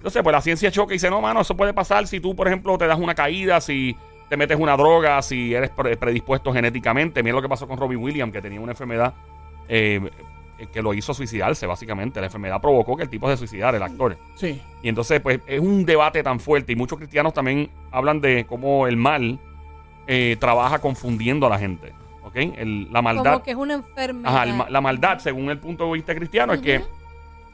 No 0.03 0.09
sé, 0.09 0.21
pues 0.21 0.33
la 0.33 0.41
ciencia 0.41 0.69
choca 0.71 0.93
y 0.93 0.95
dice, 0.95 1.09
no, 1.09 1.21
mano, 1.21 1.41
eso 1.41 1.55
puede 1.55 1.73
pasar 1.73 2.05
si 2.07 2.19
tú, 2.19 2.35
por 2.35 2.47
ejemplo, 2.47 2.77
te 2.77 2.85
das 2.87 2.99
una 2.99 3.15
caída, 3.15 3.61
si 3.61 3.95
te 4.27 4.35
metes 4.37 4.57
una 4.59 4.75
droga, 4.75 5.21
si 5.21 5.53
eres 5.53 5.69
pre- 5.69 5.95
predispuesto 5.97 6.51
genéticamente. 6.51 7.23
Mira 7.23 7.35
lo 7.35 7.41
que 7.41 7.49
pasó 7.49 7.67
con 7.67 7.77
Robbie 7.77 7.95
Williams, 7.97 8.33
que 8.33 8.41
tenía 8.41 8.59
una 8.59 8.73
enfermedad 8.73 9.13
eh, 9.69 10.01
que 10.67 10.81
lo 10.81 10.93
hizo 10.93 11.13
suicidarse, 11.13 11.65
básicamente. 11.65 12.19
La 12.19 12.27
enfermedad 12.27 12.59
provocó 12.61 12.95
que 12.97 13.03
el 13.03 13.09
tipo 13.09 13.29
se 13.29 13.37
suicidara, 13.37 13.77
el 13.77 13.83
actor. 13.83 14.17
Sí. 14.35 14.61
Y 14.81 14.89
entonces, 14.89 15.19
pues, 15.21 15.39
es 15.47 15.59
un 15.59 15.85
debate 15.85 16.21
tan 16.23 16.39
fuerte. 16.39 16.73
Y 16.73 16.75
muchos 16.75 16.97
cristianos 16.97 17.33
también 17.33 17.69
hablan 17.91 18.21
de 18.21 18.45
cómo 18.45 18.87
el 18.87 18.97
mal 18.97 19.39
eh, 20.07 20.37
trabaja 20.39 20.79
confundiendo 20.79 21.45
a 21.47 21.49
la 21.49 21.59
gente. 21.59 21.93
¿Ok? 22.23 22.35
El- 22.35 22.91
la 22.91 23.01
maldad. 23.01 23.23
como 23.33 23.43
que 23.43 23.51
es 23.51 23.57
una 23.57 23.73
enfermedad. 23.75 24.35
Ajá, 24.35 24.43
el 24.43 24.73
la 24.73 24.81
maldad, 24.81 25.19
según 25.19 25.49
el 25.49 25.57
punto 25.59 25.85
de 25.85 25.93
vista 25.93 26.13
cristiano, 26.15 26.53
es 26.53 26.61
que 26.61 26.83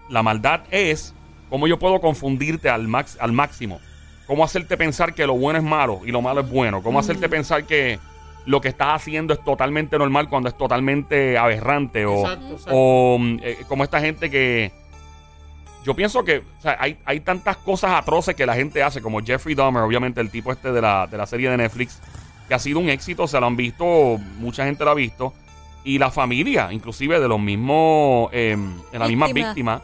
la 0.09 0.21
maldad 0.23 0.61
es 0.71 1.13
cómo 1.49 1.67
yo 1.67 1.79
puedo 1.79 1.99
confundirte 2.01 2.69
al, 2.69 2.87
max, 2.87 3.17
al 3.21 3.31
máximo. 3.31 3.79
Cómo 4.27 4.43
hacerte 4.43 4.75
pensar 4.75 5.13
que 5.13 5.27
lo 5.27 5.35
bueno 5.35 5.59
es 5.59 5.63
malo 5.63 6.01
y 6.05 6.11
lo 6.11 6.21
malo 6.21 6.41
es 6.41 6.49
bueno. 6.49 6.81
Cómo 6.81 6.99
hacerte 6.99 7.29
pensar 7.29 7.65
que 7.65 7.99
lo 8.45 8.61
que 8.61 8.69
estás 8.69 8.93
haciendo 8.93 9.33
es 9.33 9.43
totalmente 9.43 9.97
normal 9.97 10.29
cuando 10.29 10.49
es 10.49 10.57
totalmente 10.57 11.37
aberrante. 11.37 12.05
O, 12.05 12.21
Exacto, 12.21 12.51
exacto. 12.51 12.71
o 12.73 13.17
mm, 13.19 13.39
eh, 13.41 13.57
como 13.67 13.83
esta 13.83 13.99
gente 13.99 14.29
que... 14.29 14.71
Yo 15.83 15.95
pienso 15.95 16.23
que 16.23 16.39
o 16.39 16.61
sea, 16.61 16.77
hay, 16.79 16.97
hay 17.05 17.19
tantas 17.19 17.57
cosas 17.57 17.91
atroces 17.91 18.35
que 18.35 18.45
la 18.45 18.55
gente 18.55 18.81
hace, 18.81 19.01
como 19.01 19.21
Jeffrey 19.21 19.53
Dahmer, 19.53 19.83
obviamente 19.83 20.19
el 20.19 20.31
tipo 20.31 20.51
este 20.51 20.71
de 20.71 20.81
la, 20.81 21.05
de 21.05 21.15
la 21.15 21.27
serie 21.27 21.49
de 21.49 21.57
Netflix, 21.57 22.01
que 22.47 22.55
ha 22.55 22.59
sido 22.59 22.79
un 22.79 22.89
éxito, 22.89 23.27
se 23.27 23.39
lo 23.39 23.45
han 23.45 23.55
visto, 23.55 24.17
mucha 24.39 24.65
gente 24.65 24.83
lo 24.83 24.91
ha 24.91 24.95
visto, 24.95 25.33
y 25.83 25.99
la 25.99 26.09
familia, 26.09 26.73
inclusive 26.73 27.19
de 27.19 27.27
los 27.27 27.39
mismos, 27.39 28.29
eh, 28.33 28.57
de 28.91 28.99
las 28.99 29.07
mismas 29.07 29.31
víctimas, 29.31 29.81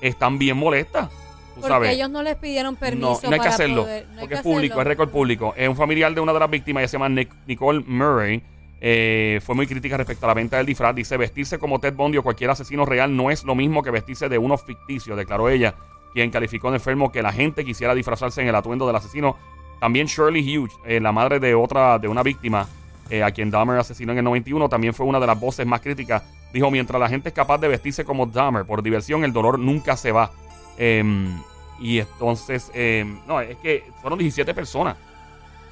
están 0.00 0.38
bien 0.38 0.56
molestas. 0.56 1.08
Porque 1.54 1.68
sabes. 1.68 1.90
ellos 1.92 2.10
no 2.10 2.22
les 2.22 2.36
pidieron 2.36 2.74
No, 2.74 2.80
permiso 2.80 3.20
no 3.24 3.30
hay 3.32 3.40
que 3.40 3.48
hacerlo. 3.48 3.82
poder- 3.82 4.06
no 4.08 4.20
porque 4.20 4.28
que 4.28 4.34
es 4.34 4.40
público, 4.42 4.80
es 4.80 4.86
récord 4.86 5.08
público. 5.10 5.54
Es 5.56 5.68
un 5.68 5.76
familiar 5.76 6.14
de 6.14 6.20
una 6.20 6.32
de 6.32 6.40
las 6.40 6.50
víctimas, 6.50 6.80
ella 6.82 6.88
se 6.88 6.96
llama 6.98 7.08
Nic- 7.08 7.32
Nicole 7.46 7.84
Murray. 7.86 8.42
eh, 8.86 9.40
fue 9.42 9.54
muy 9.54 9.66
crítica 9.66 9.96
respecto 9.96 10.26
a 10.26 10.28
la 10.28 10.34
venta 10.34 10.58
del 10.58 10.66
disfraz. 10.66 10.94
Dice: 10.94 11.16
vestirse 11.16 11.58
como 11.58 11.78
Ted 11.80 11.94
Bundy 11.94 12.18
o 12.18 12.22
cualquier 12.22 12.50
asesino 12.50 12.84
real 12.84 13.16
no 13.16 13.30
es 13.30 13.42
lo 13.44 13.54
mismo 13.54 13.82
que 13.82 13.90
vestirse 13.90 14.28
de 14.28 14.36
uno 14.36 14.58
ficticio, 14.58 15.16
declaró 15.16 15.48
ella, 15.48 15.74
quien 16.12 16.30
calificó 16.30 16.70
de 16.70 16.76
enfermo 16.76 17.10
que 17.10 17.22
la 17.22 17.32
gente 17.32 17.64
quisiera 17.64 17.94
disfrazarse 17.94 18.42
en 18.42 18.48
el 18.48 18.54
atuendo 18.54 18.86
del 18.86 18.96
asesino. 18.96 19.36
También 19.80 20.06
Shirley 20.06 20.42
Hughes, 20.58 20.72
eh, 20.84 21.00
la 21.00 21.12
madre 21.12 21.40
de 21.40 21.54
otra, 21.54 21.98
de 21.98 22.08
una 22.08 22.22
víctima, 22.22 22.66
eh, 23.08 23.22
a 23.22 23.30
quien 23.30 23.50
Dahmer 23.50 23.78
asesinó 23.78 24.12
en 24.12 24.18
el 24.18 24.24
91, 24.24 24.68
también 24.68 24.92
fue 24.92 25.06
una 25.06 25.18
de 25.20 25.26
las 25.28 25.40
voces 25.40 25.66
más 25.66 25.80
críticas. 25.80 26.22
Dijo: 26.52 26.70
mientras 26.70 27.00
la 27.00 27.08
gente 27.08 27.30
es 27.30 27.34
capaz 27.34 27.56
de 27.58 27.68
vestirse 27.68 28.04
como 28.04 28.26
Dahmer 28.26 28.66
por 28.66 28.82
diversión, 28.82 29.24
el 29.24 29.32
dolor 29.32 29.58
nunca 29.58 29.96
se 29.96 30.12
va. 30.12 30.30
Em, 30.78 31.42
y 31.80 31.98
entonces, 32.00 32.70
em, 32.74 33.18
no, 33.26 33.40
es 33.40 33.56
que 33.58 33.90
fueron 34.00 34.18
17 34.18 34.54
personas. 34.54 34.96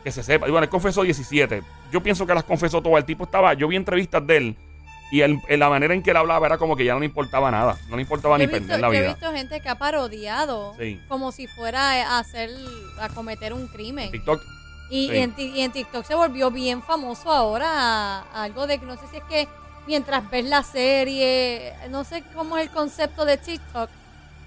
Que 0.05 0.11
se 0.11 0.23
sepa. 0.23 0.49
Y 0.49 0.51
bueno, 0.51 0.65
él 0.65 0.71
confesó 0.71 1.03
17. 1.03 1.63
Yo 1.93 2.03
pienso 2.03 2.27
que 2.27 2.35
las 2.35 2.45
confesó 2.45 2.83
todo. 2.83 2.99
El 2.99 3.05
tipo 3.05 3.25
estaba, 3.25 3.55
yo 3.55 3.69
vi 3.69 3.77
entrevistas 3.77 4.27
de 4.27 4.37
él 4.37 4.57
y 5.13 5.21
él- 5.21 5.39
en 5.47 5.61
la 5.61 5.69
manera 5.69 5.95
en 5.95 6.03
que 6.03 6.11
él 6.11 6.17
hablaba 6.17 6.47
era 6.47 6.59
como 6.59 6.75
que 6.75 6.85
ya 6.85 6.95
no 6.95 7.01
le 7.01 7.07
importaba 7.07 7.51
nada. 7.51 7.77
No 7.89 7.97
le 7.97 8.03
importaba 8.03 8.37
Yo 8.37 8.47
ni 8.47 8.51
perder 8.51 8.81
la 8.81 8.89
yo 8.89 8.95
he 8.95 9.01
vida. 9.01 9.09
visto 9.15 9.31
gente 9.33 9.61
que 9.61 9.69
ha 9.69 9.77
parodiado 9.77 10.75
Sí. 10.79 11.01
como 11.09 11.31
si 11.31 11.47
fuera 11.47 12.17
a 12.17 12.19
hacer 12.19 12.51
a 12.99 13.09
cometer 13.11 13.53
un 13.53 13.69
crimen. 13.69 14.11
TikTok. 14.11 14.41
Y, 14.91 15.09
Sí. 15.09 15.15
y 15.15 15.19
en, 15.19 15.33
ti- 15.33 15.53
y 15.55 15.61
en 15.61 15.71
TikTok 15.73 16.05
se 16.05 16.15
volvió 16.17 16.51
bien 16.51 16.83
famoso 16.83 17.31
ahora 17.31 17.67
a- 17.71 18.21
a 18.35 18.43
algo 18.43 18.67
de 18.67 18.79
que 18.79 18.87
no 18.87 18.95
sé 18.97 19.07
si 19.11 19.19
es 19.19 19.23
que 19.25 19.47
mientras 19.87 20.29
ves 20.31 20.47
la 20.47 20.63
serie, 20.65 21.73
no 21.91 22.03
sé 22.05 22.25
cómo 22.35 22.57
es 22.59 22.65
el 22.67 22.71
concepto 22.71 23.25
de 23.25 23.37
TikTok, 23.37 23.89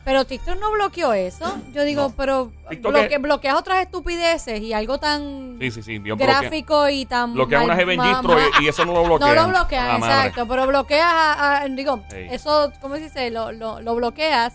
pero 0.05 0.23
TikTok 0.25 0.57
no 0.59 0.71
bloqueó 0.71 1.11
eso. 1.13 1.43
Yo 1.73 1.83
digo, 1.83 2.03
No. 2.03 2.13
pero 2.15 2.51
bloque- 2.81 3.15
es- 3.15 3.21
bloqueas 3.21 3.55
otras 3.55 3.81
estupideces 3.83 4.61
y 4.61 4.71
algo 4.71 4.99
tan 4.99 5.57
Sí, 5.59 5.71
sí, 5.71 5.81
sí. 5.83 5.97
Bloquea, 5.97 6.27
gráfico 6.41 6.87
y 6.89 7.05
tan 7.05 7.33
bloquea 7.33 7.57
mal- 7.59 7.65
unas 7.65 7.77
Heaven 7.79 7.97
ma- 7.97 8.07
Gistro 8.13 8.33
ma- 8.35 8.41
y, 8.61 8.65
y 8.65 8.67
eso 8.69 8.85
no 8.85 8.93
lo 8.93 9.03
bloquea. 9.03 9.27
no 9.35 9.35
lo 9.35 9.47
bloqueas, 9.49 9.99
madre. 9.99 10.15
exacto, 10.29 10.47
pero 10.47 10.67
bloqueas, 10.67 11.11
a- 11.11 11.61
a- 11.63 11.67
digo, 11.67 12.01
eso, 12.13 12.71
¿cómo 12.79 12.95
se 12.95 13.01
dice? 13.01 13.31
Lo, 13.31 13.51
lo, 13.51 13.81
lo 13.81 13.95
bloqueas 13.95 14.53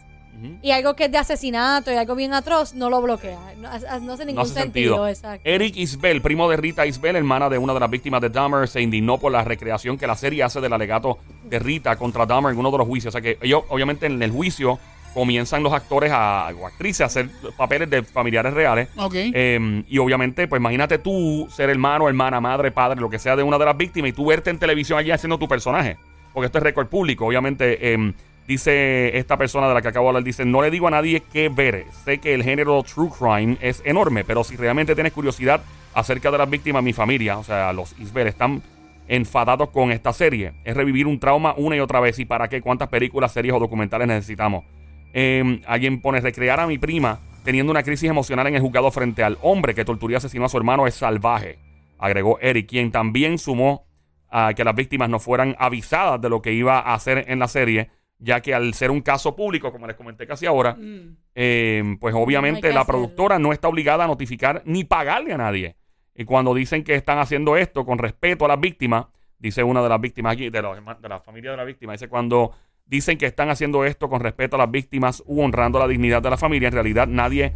y 0.63 0.71
algo 0.71 0.97
que 0.97 1.05
es 1.05 1.13
de 1.13 1.19
asesinato 1.19 1.93
y 1.93 1.97
algo 1.97 2.15
bien 2.15 2.33
atroz, 2.33 2.73
no 2.73 2.89
lo 2.89 3.03
bloqueas. 3.03 3.39
No, 3.59 3.69
ha- 3.69 3.99
no 3.99 4.15
hace 4.15 4.25
ningún 4.25 4.41
hace 4.43 4.55
sentido, 4.55 4.95
sentido. 4.95 5.09
exacto. 5.09 5.43
Eric 5.45 5.77
Isbell, 5.77 6.23
primo 6.23 6.49
de 6.49 6.57
Rita 6.57 6.87
Isbell, 6.87 7.17
hermana 7.17 7.51
de 7.51 7.59
una 7.59 7.75
de 7.75 7.81
las 7.81 7.91
víctimas 7.91 8.23
de 8.23 8.31
Dahmer, 8.31 8.67
se 8.67 8.81
indignó 8.81 9.19
por 9.19 9.33
la 9.33 9.45
recreación 9.45 9.99
que 9.99 10.07
la 10.07 10.15
serie 10.17 10.43
hace 10.43 10.63
del 10.63 10.73
alegato 10.73 11.19
de 11.45 11.59
Rita 11.59 11.95
contra 11.97 12.25
Dahmer 12.25 12.53
en 12.55 12.59
uno 12.59 12.71
de 12.71 12.79
los 12.79 12.87
juicios. 12.87 13.13
O 13.15 13.19
sea 13.19 13.21
que 13.21 13.37
ellos, 13.43 13.65
obviamente, 13.69 14.07
en 14.07 14.23
el 14.23 14.31
juicio 14.31 14.79
comienzan 15.15 15.63
los 15.63 15.73
actores 15.73 16.11
a, 16.13 16.51
o 16.59 16.67
actrices 16.67 17.01
a 17.03 17.05
hacer 17.07 17.29
papeles 17.57 17.91
de 17.91 18.03
familiares 18.03 18.55
reales. 18.55 18.89
Ok. 18.97 19.15
Eh, 19.15 19.85
y 19.89 19.99
obviamente, 19.99 20.47
pues 20.49 20.61
imagínate 20.61 20.99
tú 20.99 21.49
ser 21.51 21.71
hermano, 21.71 22.09
hermana, 22.09 22.41
madre, 22.41 22.71
padre, 22.71 23.01
lo 23.01 23.11
que 23.11 23.19
sea 23.19 23.37
de 23.37 23.43
una 23.43 23.59
de 23.59 23.65
las 23.65 23.77
víctimas 23.77 24.11
y 24.11 24.13
tú 24.13 24.27
verte 24.27 24.51
en 24.51 24.59
televisión 24.59 24.99
allí 24.99 25.11
haciendo 25.11 25.39
tu 25.39 25.49
personaje. 25.49 25.97
Porque 26.33 26.47
esto 26.47 26.59
es 26.59 26.65
récord 26.65 26.87
público. 26.87 27.27
Obviamente, 27.27 27.93
eh, 27.93 28.13
dice 28.47 29.17
esta 29.17 29.37
persona 29.37 29.69
de 29.69 29.75
la 29.75 29.83
que 29.83 29.89
acabo 29.89 30.07
de 30.07 30.09
hablar, 30.11 30.25
dice, 30.25 30.45
no 30.45 30.63
le 30.63 30.71
digo 30.71 30.89
a 30.89 30.91
nadie 30.91 31.23
qué 31.33 31.49
ver. 31.49 31.87
Sé 32.05 32.19
que 32.19 32.35
el 32.35 32.43
género 32.43 32.83
true 32.83 33.11
crime 33.11 33.57
es 33.61 33.83
enorme, 33.85 34.25
pero 34.25 34.45
si 34.45 34.57
realmente 34.57 34.95
tienes 34.95 35.13
curiosidad 35.13 35.61
acerca 35.95 36.31
de 36.31 36.39
las 36.39 36.49
víctimas, 36.49 36.83
mi 36.83 36.93
familia, 36.93 37.39
o 37.39 37.45
sea, 37.45 37.73
los 37.73 37.99
Isbel, 37.99 38.29
están 38.29 38.63
enfadados 39.09 39.71
con 39.71 39.91
esta 39.91 40.13
serie. 40.13 40.53
Es 40.65 40.77
revivir 40.77 41.07
un 41.07 41.19
trauma 41.19 41.55
una 41.57 41.77
y 41.77 41.81
otra 41.81 41.99
vez. 41.99 42.19
¿Y 42.21 42.25
para 42.25 42.49
qué? 42.49 42.61
¿Cuántas 42.61 42.89
películas, 42.89 43.33
series 43.33 43.53
o 43.53 43.59
documentales 43.59 44.07
necesitamos? 44.07 44.65
Eh, 45.13 45.61
alguien 45.67 46.01
pone 46.01 46.21
recrear 46.21 46.61
a 46.61 46.67
mi 46.67 46.79
prima 46.79 47.19
teniendo 47.45 47.71
una 47.73 47.83
crisis 47.83 48.09
emocional 48.09 48.47
en 48.47 48.55
el 48.57 48.61
juzgado 48.61 48.91
frente 48.91 49.23
al 49.25 49.39
hombre 49.43 49.75
que 49.75 49.85
torturó 49.85 50.13
y 50.13 50.17
asesinó 50.17 50.45
a 50.45 50.49
su 50.49 50.57
hermano 50.59 50.87
es 50.87 50.95
salvaje, 50.95 51.59
agregó 51.99 52.39
Eric, 52.41 52.69
quien 52.69 52.93
también 52.93 53.39
sumó 53.39 53.87
a 54.29 54.53
que 54.55 54.63
las 54.63 54.75
víctimas 54.75 55.09
no 55.09 55.19
fueran 55.19 55.57
avisadas 55.59 56.21
de 56.21 56.29
lo 56.29 56.41
que 56.43 56.53
iba 56.53 56.79
a 56.79 56.95
hacer 56.95 57.25
en 57.29 57.39
la 57.39 57.49
serie, 57.49 57.91
ya 58.19 58.41
que 58.41 58.55
al 58.55 58.75
ser 58.75 58.91
un 58.91 59.01
caso 59.01 59.35
público, 59.35 59.73
como 59.73 59.87
les 59.87 59.97
comenté 59.97 60.27
casi 60.27 60.47
ahora, 60.47 60.75
Mm. 60.75 61.17
eh, 61.35 61.97
pues 61.99 62.15
obviamente 62.15 62.69
la 62.73 62.83
hacerlo. 62.83 62.87
productora 63.01 63.39
no 63.39 63.53
está 63.53 63.69
obligada 63.69 64.05
a 64.05 64.07
notificar 64.07 64.63
ni 64.67 64.85
pagarle 64.85 65.33
a 65.33 65.39
nadie. 65.39 65.77
Y 66.15 66.25
cuando 66.27 66.53
dicen 66.55 66.85
que 66.85 66.95
están 66.95 67.19
haciendo 67.19 67.57
esto 67.57 67.85
con 67.87 67.99
respeto 67.99 68.45
a 68.45 68.49
las 68.49 68.61
víctimas, 68.61 69.07
Dice 69.43 69.65
una 69.65 69.83
de 69.83 69.89
las 69.89 69.99
víctimas 69.99 70.35
aquí, 70.35 70.51
de, 70.51 70.59
herma- 70.63 71.01
de 71.01 71.09
la 71.09 71.19
familia 71.21 71.53
de 71.53 71.57
la 71.57 71.65
víctima, 71.65 71.93
dice 71.95 72.09
cuando 72.11 72.53
dicen 72.91 73.17
que 73.17 73.27
están 73.27 73.49
haciendo 73.51 73.85
esto 73.85 74.09
con 74.11 74.21
respeto 74.21 74.57
a 74.57 74.59
las 74.59 74.71
víctimas 74.71 75.23
u 75.27 75.41
honrando 75.41 75.79
la 75.79 75.87
dignidad 75.87 76.21
de 76.21 76.31
la 76.31 76.37
familia, 76.37 76.69
en 76.69 76.75
realidad 76.75 77.07
nadie 77.07 77.55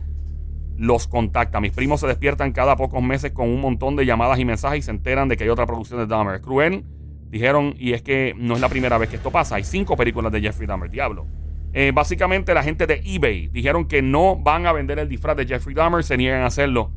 los 0.78 1.08
contacta. 1.08 1.60
Mis 1.60 1.72
primos 1.72 2.00
se 2.00 2.06
despiertan 2.06 2.52
cada 2.52 2.76
pocos 2.76 3.02
meses 3.02 3.32
con 3.32 3.48
un 3.48 3.60
montón 3.60 3.96
de 3.96 4.06
llamadas 4.06 4.38
y 4.38 4.44
mensajes 4.44 4.78
y 4.78 4.82
se 4.82 4.92
enteran 4.92 5.28
de 5.28 5.36
que 5.36 5.44
hay 5.44 5.50
otra 5.50 5.66
producción 5.66 5.98
de 6.00 6.06
Dahmer. 6.06 6.40
Cruel, 6.40 6.84
dijeron, 7.30 7.74
y 7.76 7.92
es 7.92 8.02
que 8.02 8.34
no 8.36 8.54
es 8.54 8.60
la 8.60 8.68
primera 8.68 8.96
vez 8.96 9.08
que 9.08 9.16
esto 9.16 9.30
pasa. 9.30 9.56
Hay 9.56 9.64
cinco 9.64 9.96
películas 9.96 10.32
de 10.32 10.40
Jeffrey 10.40 10.66
Dahmer, 10.66 10.90
diablo. 10.90 11.26
Eh, 11.72 11.90
básicamente 11.92 12.54
la 12.54 12.62
gente 12.62 12.86
de 12.86 13.02
eBay 13.04 13.48
dijeron 13.48 13.88
que 13.88 14.00
no 14.02 14.36
van 14.36 14.66
a 14.66 14.72
vender 14.72 15.00
el 15.00 15.08
disfraz 15.08 15.36
de 15.36 15.46
Jeffrey 15.46 15.74
Dahmer, 15.74 16.04
se 16.04 16.16
niegan 16.16 16.42
a 16.42 16.46
hacerlo. 16.46 16.92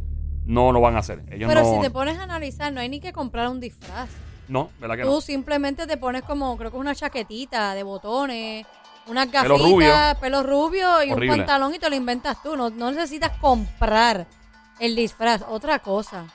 No 0.45 0.71
lo 0.71 0.79
van 0.79 0.95
a 0.95 0.99
hacer. 0.99 1.23
Ellos 1.31 1.49
Pero 1.49 1.61
no, 1.61 1.75
si 1.75 1.81
te 1.81 1.89
pones 1.89 2.19
a 2.19 2.23
analizar, 2.23 2.71
no 2.71 2.79
hay 2.79 2.87
ni 2.87 2.99
que 2.99 3.11
comprar 3.11 3.49
un 3.49 3.59
disfraz. 3.59 4.09
No, 4.47 4.69
¿verdad 4.79 4.95
que 4.97 5.03
Tú 5.03 5.09
no? 5.11 5.21
simplemente 5.21 5.85
te 5.87 5.97
pones 5.97 6.23
como, 6.23 6.57
creo 6.57 6.71
que 6.71 6.77
una 6.77 6.95
chaquetita 6.95 7.73
de 7.73 7.83
botones, 7.83 8.65
unas 9.07 9.27
Pelo 9.27 9.57
gafitas, 9.57 10.15
pelo 10.17 10.43
rubio 10.43 11.01
y 11.03 11.11
Horrible. 11.11 11.31
un 11.31 11.37
pantalón 11.39 11.73
y 11.75 11.79
te 11.79 11.89
lo 11.89 11.95
inventas 11.95 12.41
tú. 12.43 12.55
No, 12.57 12.69
no 12.69 12.91
necesitas 12.91 13.31
comprar 13.39 14.27
el 14.79 14.95
disfraz. 14.95 15.43
Otra 15.47 15.79
cosa. 15.79 16.25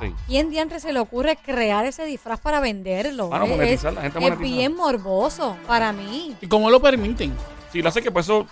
Sí. 0.00 0.14
¿Quién 0.28 0.50
diantre 0.50 0.78
se 0.78 0.92
le 0.92 1.00
ocurre 1.00 1.36
crear 1.36 1.84
ese 1.84 2.04
disfraz 2.04 2.38
para 2.40 2.60
venderlo? 2.60 3.30
Ah, 3.32 3.38
no, 3.40 3.44
Es- 3.46 3.50
monetizar, 3.50 3.92
la 3.92 4.02
gente 4.02 4.18
es, 4.18 4.22
monetiza. 4.24 4.42
bien 4.56 4.76
morboso 4.76 5.56
para 5.66 5.92
mí. 5.92 6.36
¿Y 6.40 6.46
cómo 6.46 6.70
lo 6.70 6.80
permiten? 6.80 7.34
Sí, 7.72 7.82
lo 7.82 7.88
hace 7.88 8.00
que 8.02 8.10
pues 8.12 8.26
eso... 8.26 8.46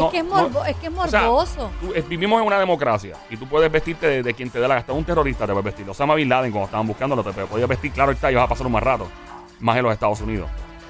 no- 0.00 0.06
es, 0.06 0.10
que 0.12 0.18
es, 0.18 0.24
no- 0.24 0.48
morbo- 0.50 0.66
es 0.66 0.76
que 0.76 0.86
es 0.86 0.92
o 0.96 1.06
sea, 1.08 1.20
morboso. 1.22 1.70
tú- 1.80 1.92
vivimos 2.08 2.40
en 2.40 2.46
una 2.46 2.58
democracia 2.58 3.16
y 3.30 3.36
tú 3.36 3.46
puedes 3.46 3.70
vestirte 3.70 4.06
de, 4.06 4.22
de 4.22 4.34
quien 4.34 4.50
te 4.50 4.58
dé 4.58 4.62
la 4.62 4.68
gana. 4.68 4.80
Hasta 4.80 4.92
un 4.92 5.04
terrorista 5.04 5.46
te 5.46 5.52
puedes 5.52 5.64
vestir. 5.64 5.88
Osama 5.88 6.14
Bin 6.14 6.28
Laden, 6.28 6.50
cuando 6.50 6.66
estaban 6.66 6.86
buscándolo, 6.86 7.22
te 7.22 7.32
podías 7.46 7.68
vestir. 7.68 7.92
Claro 7.92 8.12
está, 8.12 8.30
y 8.30 8.34
vas 8.34 8.44
a 8.44 8.48
pasar 8.48 8.66
un 8.66 8.72
más 8.72 8.82
rato. 8.82 9.08
Más 9.60 9.76
en 9.76 9.82
los 9.84 9.92
Estados 9.92 10.20
Unidos. 10.20 10.48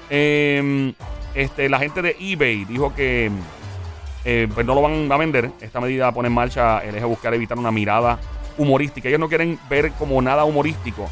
Eh, 0.09 0.93
este, 1.33 1.67
la 1.69 1.79
gente 1.79 2.01
de 2.01 2.15
eBay 2.19 2.65
dijo 2.65 2.93
que 2.93 3.29
eh, 4.23 4.47
pues 4.53 4.65
no 4.65 4.73
lo 4.75 4.81
van 4.81 5.11
a 5.11 5.17
vender. 5.17 5.51
Esta 5.61 5.79
medida 5.79 6.11
pone 6.11 6.27
en 6.27 6.33
marcha 6.33 6.79
el 6.79 6.89
eje 6.89 6.99
de 7.01 7.05
buscar 7.05 7.33
evitar 7.33 7.57
una 7.57 7.71
mirada 7.71 8.17
humorística. 8.57 9.07
Ellos 9.07 9.19
no 9.19 9.27
quieren 9.29 9.59
ver 9.69 9.91
como 9.93 10.21
nada 10.21 10.45
humorístico 10.45 11.09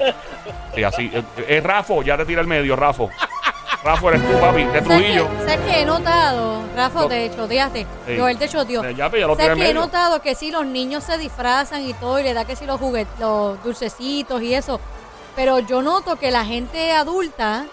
Sí, 0.74 0.84
así. 0.84 1.10
Es 1.14 1.24
eh, 1.48 1.60
Rafo, 1.62 2.02
ya 2.02 2.18
te 2.18 2.26
tira 2.26 2.42
el 2.42 2.46
medio, 2.46 2.76
Rafo. 2.76 3.08
Rafo 3.84 4.08
eres 4.10 4.22
tú, 4.26 4.38
papi, 4.40 4.64
de 4.64 4.70
¿Sabes 4.70 4.84
Trujillo. 4.84 5.28
que, 5.28 5.36
¿Sabes 5.38 5.60
que 5.60 5.80
he 5.82 5.84
notado? 5.86 6.62
Rafa, 6.74 7.00
No. 7.02 7.08
te 7.08 7.30
choteaste. 7.34 7.86
Sí. 8.06 8.18
Joel 8.18 8.38
te 8.38 8.48
choteó. 8.48 8.84
Eh, 8.84 8.94
Ya, 8.94 9.08
pero 9.10 9.20
ya 9.20 9.26
lo 9.26 9.36
tira 9.36 9.48
¿Sabes 9.48 9.58
que 9.62 9.64
he 9.70 9.74
medio. 9.74 9.80
notado 9.86 10.22
que 10.22 10.34
sí, 10.34 10.50
los 10.50 10.66
niños 10.66 11.04
se 11.04 11.16
disfrazan 11.18 11.82
y 11.82 11.94
todo, 11.94 12.18
y 12.18 12.22
le 12.24 12.34
da 12.34 12.44
que 12.44 12.56
sí 12.56 12.66
los 12.66 12.80
juguetes, 12.80 13.12
los 13.20 13.62
dulcecitos 13.62 14.42
y 14.42 14.54
eso. 14.54 14.80
Pero 15.36 15.60
yo 15.60 15.82
noto 15.82 16.16
que 16.16 16.30
la 16.30 16.44
gente 16.44 16.92
adulta 16.92 17.66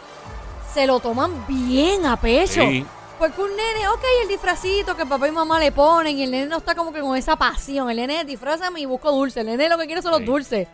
se 0.73 0.85
lo 0.85 0.99
toman 0.99 1.45
bien 1.47 2.05
a 2.05 2.17
pecho. 2.17 2.61
Sí. 2.61 2.85
Porque 3.17 3.41
un 3.41 3.49
nene, 3.49 3.87
ok, 3.87 4.03
el 4.23 4.27
disfrazito 4.27 4.95
que 4.95 5.05
papá 5.05 5.27
y 5.27 5.31
mamá 5.31 5.57
le 5.57 5.71
ponen, 5.71 6.17
y 6.17 6.23
el 6.23 6.31
nene 6.31 6.47
no 6.47 6.57
está 6.57 6.75
como 6.75 6.91
que 6.91 6.99
con 6.99 7.15
esa 7.15 7.37
pasión. 7.37 7.89
El 7.89 7.95
nene 7.97 8.25
disfraza 8.25 8.69
y 8.75 8.85
busco 8.85 9.09
dulce. 9.11 9.39
El 9.39 9.47
nene 9.47 9.69
lo 9.69 9.77
que 9.77 9.85
quiere 9.85 10.01
son 10.01 10.13
Sí. 10.13 10.19
los 10.19 10.25
dulces. 10.27 10.67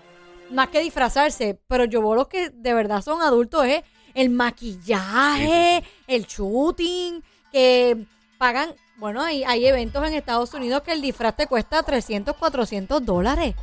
Más 0.50 0.68
que 0.70 0.80
disfrazarse. 0.80 1.60
Pero 1.68 1.86
yo 1.86 2.02
veo 2.02 2.16
los 2.16 2.28
que 2.28 2.50
de 2.50 2.74
verdad 2.74 3.02
son 3.02 3.22
adultos, 3.22 3.64
es 3.66 3.84
el 4.14 4.30
maquillaje, 4.30 5.84
el 6.08 6.26
shooting, 6.26 7.24
que 7.52 8.06
pagan. 8.38 8.70
Bueno, 8.98 9.24
hay, 9.24 9.44
hay 9.44 9.66
eventos 9.66 10.08
en 10.08 10.14
Estados 10.14 10.54
Unidos 10.54 10.84
que 10.84 10.92
el 10.92 11.02
disfraz 11.02 11.36
te 11.36 11.48
cuesta 11.48 11.82
300, 11.82 12.36
400 12.36 13.04
dólares 13.04 13.56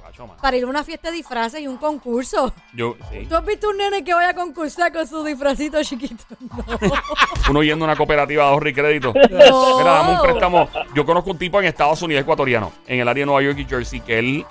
para 0.43 0.57
ir 0.57 0.65
a 0.65 0.67
una 0.67 0.83
fiesta 0.83 1.13
de 1.13 1.19
disfraces 1.19 1.61
y 1.61 1.69
un 1.69 1.77
concurso. 1.77 2.53
Yo, 2.75 2.97
sí. 3.09 3.25
¿Tú 3.29 3.37
has 3.37 3.47
visto 3.47 3.69
un 3.69 3.77
nene 3.77 4.03
que 4.03 4.13
vaya 4.13 4.31
a 4.31 4.35
concursar 4.35 4.93
con 4.93 5.07
su 5.07 5.23
disfrazito 5.23 5.83
chiquito? 5.85 6.25
No. 6.41 6.93
Uno 7.51 7.63
yendo 7.63 7.85
a 7.85 7.89
una 7.89 7.97
cooperativa 7.97 8.43
de 8.43 8.49
ahorro 8.51 8.69
y 8.69 8.75
crédito. 8.75 9.13
No. 9.31 9.79
Mira, 9.79 9.93
dame 9.93 10.15
un 10.15 10.23
préstamo. 10.23 10.69
Yo 10.93 11.07
conozco 11.07 11.31
un 11.31 11.39
tipo 11.39 11.61
en 11.61 11.67
Estados 11.67 12.03
Unidos 12.03 12.23
ecuatoriano, 12.23 12.73
en 12.87 12.99
el 12.99 13.07
área 13.07 13.23
de 13.23 13.27
Nueva 13.27 13.43
York 13.43 13.59
y 13.59 13.65
Jersey, 13.65 14.01
que 14.01 14.19
él 14.19 14.47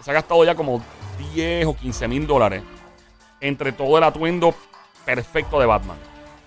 se 0.00 0.10
ha 0.10 0.14
gastado 0.14 0.44
ya 0.44 0.56
como 0.56 0.82
10 1.34 1.66
o 1.66 1.76
15 1.76 2.08
mil 2.08 2.26
dólares 2.26 2.62
entre 3.40 3.72
todo 3.72 3.98
el 3.98 4.04
atuendo 4.04 4.54
perfecto 5.06 5.58
de 5.58 5.64
Batman. 5.66 5.96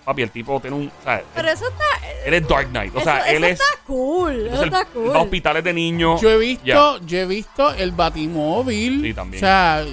Papi, 0.04 0.22
el 0.22 0.30
tipo 0.30 0.60
tiene 0.60 0.76
un. 0.76 0.86
O 0.88 1.04
sea, 1.04 1.22
Pero 1.34 1.48
eso 1.48 1.66
está. 1.68 1.84
él 2.24 2.34
es 2.34 2.48
Dark 2.48 2.68
Knight. 2.70 2.94
O 2.96 3.00
sea, 3.00 3.18
eso, 3.20 3.36
él 3.36 3.44
eso 3.44 3.46
es. 3.46 3.52
está 3.60 3.64
cool. 3.86 4.46
Eso 4.46 4.64
está 4.64 4.84
cool. 4.86 5.16
hospitales 5.16 5.64
de 5.64 5.72
niños. 5.72 6.20
Yo 6.20 6.30
he 6.30 6.38
visto, 6.38 6.98
yo 7.06 7.18
he 7.18 7.26
visto 7.26 7.72
el 7.74 7.92
Batimóvil. 7.92 9.02
Sí, 9.02 9.14
también. 9.14 9.42
O 9.44 9.46
sea, 9.46 9.84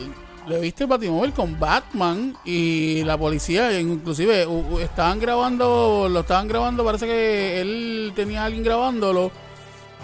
lo 0.47 0.55
he 0.55 0.61
visto 0.61 0.83
el 0.85 0.89
Batimóvil 0.89 1.33
con 1.33 1.59
Batman 1.59 2.35
y 2.45 3.03
la 3.03 3.17
policía, 3.17 3.77
inclusive 3.79 4.45
u- 4.47 4.75
u- 4.75 4.79
estaban 4.79 5.19
grabando, 5.19 6.07
lo 6.09 6.21
estaban 6.21 6.47
grabando, 6.47 6.85
parece 6.85 7.05
que 7.05 7.59
él 7.61 8.13
tenía 8.15 8.43
a 8.43 8.45
alguien 8.45 8.63
grabándolo 8.63 9.29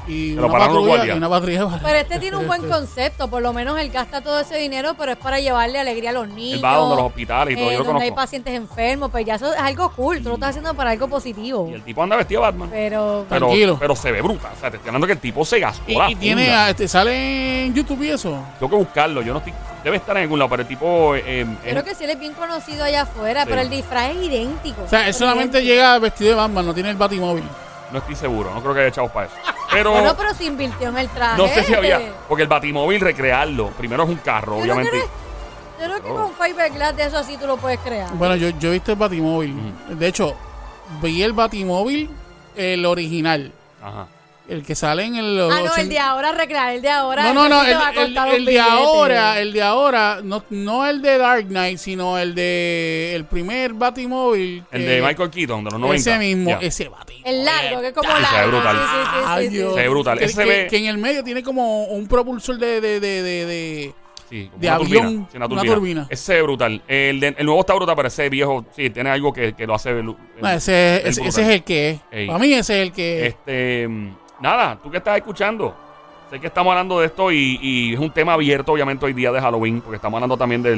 y 0.08 0.34
una 0.38 0.50
patrulla, 0.50 1.06
y 1.06 1.12
una 1.12 1.30
patrulla. 1.30 1.80
Pero 1.82 1.98
este 1.98 2.20
tiene 2.20 2.36
un 2.38 2.46
buen 2.48 2.68
concepto, 2.68 3.30
por 3.30 3.42
lo 3.42 3.54
menos 3.54 3.80
él 3.80 3.90
gasta 3.90 4.22
todo 4.22 4.40
ese 4.42 4.58
dinero, 4.58 4.96
pero 4.98 5.14
es 5.14 5.18
para 5.18 5.40
llevarle 5.40 5.80
alegría 5.80 6.10
a 6.10 6.14
los 6.14 6.28
niños. 6.28 6.58
Él 6.58 6.66
va 6.66 6.74
a 6.74 6.78
donde 6.78 6.96
los 6.98 7.06
hospitales 7.06 7.54
y 7.54 7.58
todo. 7.58 7.70
eh, 7.72 7.74
yo 7.74 7.80
lo 7.80 7.86
donde 7.86 8.04
hay 8.06 8.12
pacientes 8.12 8.54
enfermos, 8.54 9.10
pues 9.12 9.26
ya 9.26 9.36
eso 9.36 9.54
es 9.54 9.60
algo 9.60 9.90
cool, 9.94 10.18
tú 10.22 10.28
lo 10.30 10.36
estás 10.36 10.50
haciendo 10.50 10.74
para 10.74 10.90
algo 10.92 11.08
positivo. 11.08 11.68
Y 11.70 11.74
el 11.76 11.84
tipo 11.84 12.04
anda 12.04 12.18
vestido 12.18 12.42
de 12.42 12.48
Batman. 12.48 12.70
Pero 12.72 13.26
Pero, 13.30 13.40
Tranquilo. 13.46 13.78
pero 13.80 13.96
se 13.96 14.12
ve 14.12 14.22
bruta. 14.22 14.52
O 14.56 14.60
sea, 14.60 14.70
te 14.70 14.76
estoy 14.78 14.90
hablando 14.90 15.08
que 15.08 15.14
el 15.14 15.20
tipo 15.20 15.46
se 15.46 15.60
gastó. 15.60 15.84
Y, 15.90 15.96
la 15.96 16.12
y 16.12 16.16
tiene, 16.16 16.44
funda. 16.46 16.66
a- 16.66 16.70
este, 16.72 16.88
sale 16.88 17.66
en 17.68 17.74
YouTube 17.74 18.04
y 18.04 18.10
eso. 18.10 18.38
Tengo 18.60 18.70
que 18.72 18.76
buscarlo. 18.78 19.22
Yo 19.22 19.32
no 19.34 19.40
estoy. 19.40 19.54
Debe 19.86 19.98
estar 19.98 20.16
en 20.18 20.24
algún 20.24 20.40
lado, 20.40 20.50
pero 20.50 20.62
el 20.64 20.68
tipo. 20.68 21.16
eh, 21.16 21.46
creo 21.64 21.84
que 21.84 21.96
sí 21.96 22.04
él 22.04 22.10
es 22.12 22.20
bien 22.20 22.34
conocido 22.34 22.84
allá 22.84 23.02
afuera, 23.04 23.44
Sí. 23.44 23.48
pero 23.50 23.62
el 23.62 23.70
disfraz 23.70 24.12
es 24.12 24.18
idéntico. 24.24 24.84
O 24.84 24.88
sea, 24.90 25.04
él 25.04 25.10
Es 25.10 25.18
solamente 25.18 25.58
idéntico. 25.60 25.74
llega 25.76 26.00
vestido 26.00 26.30
de 26.32 26.36
Batman, 26.36 26.66
no 26.66 26.74
tiene 26.74 26.90
el 26.90 26.96
Batimóvil. 26.98 27.44
No 27.94 28.00
estoy 28.00 28.16
seguro. 28.16 28.54
No 28.54 28.62
creo 28.62 28.74
que 28.74 28.80
haya 28.82 28.90
echado 28.90 29.08
para 29.10 29.28
eso. 29.28 29.36
Pero. 29.72 29.92
Bueno, 29.92 30.14
pero 30.18 30.34
se 30.34 30.44
invirtió 30.46 30.90
en 30.90 30.98
el 30.98 31.08
traje. 31.10 31.38
No 31.42 31.48
sé 31.48 31.64
si 31.64 31.74
había. 31.74 32.02
Porque 32.28 32.44
el 32.44 32.50
batimóvil, 32.50 33.00
recrearlo. 33.00 33.70
Primero 33.70 34.04
es 34.04 34.10
un 34.10 34.16
carro, 34.18 34.58
Yo 34.58 34.62
creo 34.64 34.76
que 34.76 34.82
obviamente. 34.82 34.98
eres- 34.98 35.10
Yo 35.80 35.86
creo 35.86 36.04
que 36.04 36.10
Oh. 36.12 36.16
con 36.16 36.34
fiberglass 36.48 36.96
de 36.96 37.04
eso 37.04 37.18
así 37.18 37.38
tú 37.38 37.48
lo 37.48 37.58
puedes 37.58 37.80
crear. 37.80 38.12
Bueno, 38.14 38.36
yo, 38.36 38.50
yo 38.60 38.70
he 38.70 38.74
visto 38.74 38.92
el 38.92 38.98
Batimóvil. 38.98 39.56
De 39.90 40.08
hecho, 40.08 40.36
vi 41.02 41.24
el 41.24 41.34
Batimóvil, 41.34 42.10
el 42.56 42.86
original. 42.86 43.52
Ajá. 43.82 44.08
El 44.48 44.62
que 44.64 44.76
sale 44.76 45.06
en 45.06 45.16
el. 45.16 45.40
ah, 45.50 45.62
no, 45.64 45.74
el 45.76 45.88
de 45.88 46.00
ahora 46.00 46.34
recrear, 46.34 46.74
el 46.76 46.82
de 46.82 46.90
ahora. 46.90 47.24
No, 47.24 47.34
no, 47.34 47.48
no, 47.48 47.64
el, 47.64 47.78
el- 48.36 48.46
de 48.46 48.60
ahora, 48.60 49.40
el 49.40 49.54
de 49.54 49.62
ahora, 49.62 50.20
no, 50.22 50.44
no 50.50 50.86
el 50.86 51.02
de 51.02 51.18
Dark 51.18 51.48
Knight, 51.48 51.78
sino 51.78 52.18
el 52.20 52.36
de 52.36 53.14
el 53.16 53.24
primer 53.26 53.74
Batimóvil. 53.74 54.64
El 54.70 54.86
de 54.86 55.02
Michael 55.02 55.30
Keaton, 55.30 55.64
de 55.64 55.72
los 55.72 55.80
90. 55.80 55.96
Ese 56.12 56.20
mismo, 56.20 56.58
ese 56.60 56.90
Batimóvil. 56.90 57.26
El 57.26 57.46
largo, 57.46 57.80
que 57.82 57.88
es 57.88 57.94
como 57.94 58.10
se 58.10 58.16
ve 58.16 58.22
largo. 58.22 58.52
brutal. 58.52 58.76
Sí, 58.76 58.84
sí, 58.84 59.00
sí, 59.04 59.10
sí, 59.20 59.24
Ay, 59.28 59.48
sí. 59.48 59.54
Dios. 59.56 59.76
Se 59.76 59.82
ve 59.82 59.90
brutal. 59.90 60.20
Que, 60.20 60.26
Ese 60.26 60.34
se 60.36 60.44
que- 60.44 60.50
ve- 60.50 60.68
que 60.70 60.78
en 60.78 60.86
el 60.88 60.98
medio 60.98 61.24
tiene 61.24 61.42
como 61.42 61.86
un 61.86 62.08
propulsor 62.08 62.58
de, 62.58 62.82
de, 62.82 63.00
de, 63.00 63.24
de, 63.24 63.46
de- 63.46 63.94
Sí, 64.30 64.48
como 64.52 64.62
de 64.62 64.68
una 64.68 64.76
avión, 64.76 65.04
turbina. 65.04 65.28
Sí, 65.32 65.38
una 65.38 65.46
una 65.46 65.62
turbina. 65.64 66.08
Ese 66.10 66.24
se 66.24 66.34
ve 66.34 66.42
brutal. 66.42 66.82
El, 66.88 67.20
de- 67.22 67.36
el 67.38 67.46
nuevo 67.46 67.62
está 67.62 67.74
brutal, 67.76 67.96
pero 67.96 68.08
ese 68.10 68.28
viejo, 68.30 68.66
sí, 68.76 68.90
tiene 68.90 69.10
algo 69.10 69.32
que, 69.32 69.54
que 69.54 69.66
lo 69.68 69.76
hace. 69.76 69.94
No, 69.94 70.18
ese, 70.52 70.98
el 70.98 71.08
ese, 71.08 71.22
es 71.28 71.38
el 71.38 71.64
que 71.64 71.90
es. 71.92 72.00
Ey. 72.12 72.28
Para 72.28 72.40
mí 72.40 72.52
ese 72.54 72.82
es 72.82 72.88
el 72.88 72.92
que 72.92 73.28
es. 73.28 73.34
Este, 73.36 73.88
mm, 73.88 74.16
nada, 74.44 74.78
tú 74.84 74.92
que 74.92 74.98
estás 74.98 75.18
escuchando. 75.18 75.74
Sé 76.30 76.40
que 76.40 76.48
estamos 76.48 76.72
hablando 76.72 77.00
de 77.00 77.08
esto 77.08 77.32
y, 77.32 77.94
es 77.94 78.00
un 78.00 78.12
tema 78.12 78.34
abierto, 78.34 78.74
obviamente, 78.74 79.06
hoy 79.06 79.14
día 79.14 79.32
de 79.32 79.40
Halloween, 79.40 79.82
porque 79.82 79.96
estamos 79.96 80.18
hablando 80.18 80.38
también 80.38 80.62
de 80.62 80.76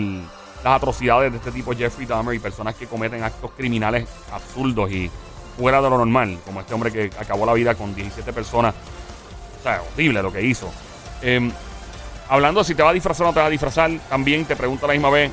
las 0.63 0.75
atrocidades 0.75 1.31
de 1.31 1.39
este 1.39 1.51
tipo 1.51 1.73
Jeffrey 1.73 2.05
Dahmer 2.05 2.35
y 2.35 2.39
personas 2.39 2.75
que 2.75 2.85
cometen 2.85 3.23
actos 3.23 3.51
criminales 3.57 4.07
absurdos 4.31 4.91
y 4.91 5.09
fuera 5.57 5.81
de 5.81 5.89
lo 5.89 5.97
normal, 5.97 6.37
como 6.45 6.61
este 6.61 6.73
hombre 6.73 6.91
que 6.91 7.09
acabó 7.19 7.45
la 7.45 7.53
vida 7.53 7.73
con 7.73 7.95
17 7.95 8.31
personas. 8.33 8.75
O 9.59 9.63
sea, 9.63 9.81
horrible 9.81 10.21
lo 10.21 10.31
que 10.31 10.43
hizo. 10.43 10.71
Em, 11.21 11.51
hablando 12.29 12.59
de 12.59 12.65
si 12.65 12.75
te 12.75 12.83
va 12.83 12.91
a 12.91 12.93
disfrazar 12.93 13.25
o 13.25 13.29
no 13.29 13.33
te 13.33 13.39
va 13.39 13.47
a 13.47 13.49
disfrazar, 13.49 13.89
también 14.09 14.45
te 14.45 14.55
pregunto 14.55 14.85
a 14.85 14.89
la 14.89 14.93
misma 14.93 15.09
vez, 15.09 15.31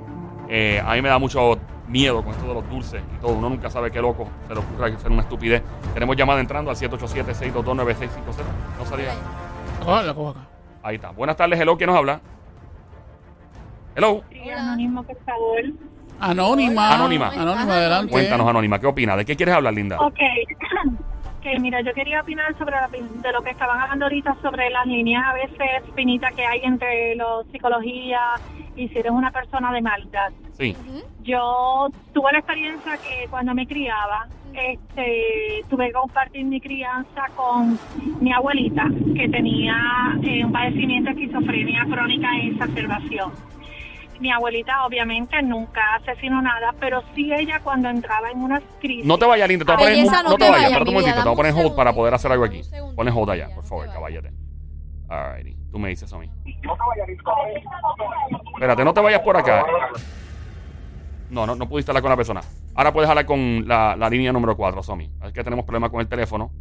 eh, 0.49 0.83
a 0.85 0.95
mí 0.95 1.03
me 1.03 1.09
da 1.09 1.19
mucho 1.19 1.59
miedo 1.89 2.23
con 2.25 2.33
esto 2.33 2.47
de 2.49 2.55
los 2.55 2.69
dulces 2.69 3.03
y 3.17 3.21
todo. 3.21 3.33
Uno 3.33 3.51
nunca 3.51 3.71
sabe 3.71 3.91
qué 3.91 4.01
loco 4.01 4.27
se 4.49 4.55
le 4.55 4.61
ocurre 4.61 4.93
hacer 4.95 5.11
una 5.11 5.23
estupidez. 5.23 5.63
Tenemos 5.95 6.17
llamada 6.17 6.41
entrando 6.41 6.71
al 6.71 6.77
787-622-9650. 6.77 8.09
No 8.79 8.87
salía. 8.87 9.13
La 10.07 10.15
cojo 10.15 10.31
acá. 10.31 10.41
Ahí 10.83 10.97
está. 10.97 11.11
Buenas 11.11 11.37
tardes, 11.37 11.61
hello, 11.61 11.77
¿quién 11.77 11.89
nos 11.91 11.97
habla? 11.97 12.21
Hello. 13.95 14.23
Sí, 14.31 14.39
Hola. 14.45 14.63
anónimo, 14.63 15.03
por 15.03 15.17
favor. 15.25 15.61
Anónima. 16.19 16.95
Anónima. 16.95 17.29
Anónima, 17.29 17.73
adelante. 17.75 18.11
Cuéntanos, 18.11 18.49
Anónima, 18.49 18.79
¿qué 18.79 18.87
opinas? 18.87 19.17
¿De 19.19 19.25
qué 19.25 19.37
quieres 19.37 19.55
hablar, 19.55 19.75
linda? 19.75 19.99
Ok. 20.01 20.19
que 21.43 21.59
mira, 21.59 21.81
yo 21.81 21.93
quería 21.93 22.21
opinar 22.21 22.57
sobre 22.57 22.73
la- 22.77 22.89
de 22.89 23.33
lo 23.33 23.43
que 23.43 23.51
estaban 23.51 23.81
hablando 23.81 24.05
ahorita 24.07 24.37
sobre 24.41 24.71
las 24.71 24.87
líneas 24.87 25.25
a 25.27 25.33
veces 25.35 25.83
finitas 25.95 26.33
que 26.35 26.47
hay 26.47 26.61
entre 26.63 27.15
la 27.17 27.43
psicología 27.51 28.21
y 28.77 28.89
si 28.89 28.99
eres 28.99 29.13
una 29.13 29.31
persona 29.31 29.73
de 29.73 29.83
maldad. 29.83 30.31
Sí. 30.53 30.77
Yo 31.23 31.89
tuve 32.13 32.33
la 32.33 32.39
experiencia 32.39 32.97
que 32.99 33.27
cuando 33.29 33.55
me 33.55 33.67
criaba, 33.67 34.27
este, 34.55 35.63
tuve 35.69 35.87
que 35.89 35.93
compartir 35.93 36.45
mi 36.45 36.61
crianza 36.61 37.23
con 37.35 37.79
mi 38.21 38.33
abuelita, 38.33 38.85
que 39.17 39.29
tenía 39.29 39.75
eh, 40.23 40.45
un 40.45 40.53
padecimiento 40.53 41.11
de 41.13 41.21
esquizofrenia 41.23 41.85
crónica 41.91 42.29
e 42.37 42.49
exacerbación. 42.49 43.33
Mi 44.23 44.31
abuelita 44.31 44.87
obviamente 44.87 45.43
nunca 45.43 45.81
asesinó 45.97 46.41
nada, 46.41 46.73
pero 46.79 47.03
sí 47.13 47.33
ella 47.35 47.59
cuando 47.59 47.89
entraba 47.89 48.31
en 48.31 48.39
unas 48.39 48.63
crisis... 48.81 49.05
No 49.05 49.19
te 49.19 49.27
vayas, 49.27 49.49
linda. 49.49 49.65
Te 49.65 49.73
voy 49.73 49.75
a 49.75 49.79
poner 49.79 49.95
en 49.95 50.05
Belleza, 50.05 50.23
no 50.23 50.29
No 50.31 50.37
te 50.37 50.45
te 50.45 50.45
vayas, 50.45 50.53
vayas, 50.53 50.71
espérate 50.71 50.91
un 50.91 50.95
momentito. 50.95 51.17
Te 51.17 51.29
voy 51.29 51.33
a 51.33 51.37
poner 51.37 51.55
hold 51.55 51.75
para 51.75 51.93
poder 51.93 52.15
hacer 52.15 52.31
algo 52.31 52.45
aquí. 52.45 52.63
dame 52.63 52.63
un 52.63 52.71
segundito, 52.71 52.95
Pon 52.95 53.09
en 53.09 53.15
hold 53.15 53.31
allá, 53.31 53.47
por 53.49 53.57
no 53.57 53.63
favor, 53.65 53.85
te 53.91 53.99
vayas. 53.99 54.23
caballete. 54.23 54.33
Alrighty. 55.09 55.57
Tú 55.73 55.79
me 55.81 55.89
dices 55.89 56.13
a 56.13 56.19
mí. 56.19 56.31
Espérate, 58.55 58.85
no 58.85 58.95
te 58.95 59.01
vayas 59.01 59.21
por 59.23 59.37
acá. 59.37 59.65
No, 61.29 61.45
no, 61.45 61.57
no 61.57 61.69
pudiste 61.69 61.91
hablar 61.91 62.03
con 62.03 62.11
la 62.11 62.17
persona. 62.17 62.43
Ahora 62.77 62.93
puedes 62.93 63.11
hablar 63.11 63.27
con 63.27 63.67
la, 63.67 63.97
la 63.97 64.09
línea 64.09 64.33
número 64.33 64.57
4, 64.57 64.85
Somi. 64.85 65.11
Es 65.25 65.33
que 65.33 65.43
tenemos 65.43 65.65
problemas 65.65 65.91
con 65.91 66.01
el 66.01 66.07
teléfono. 66.07 66.53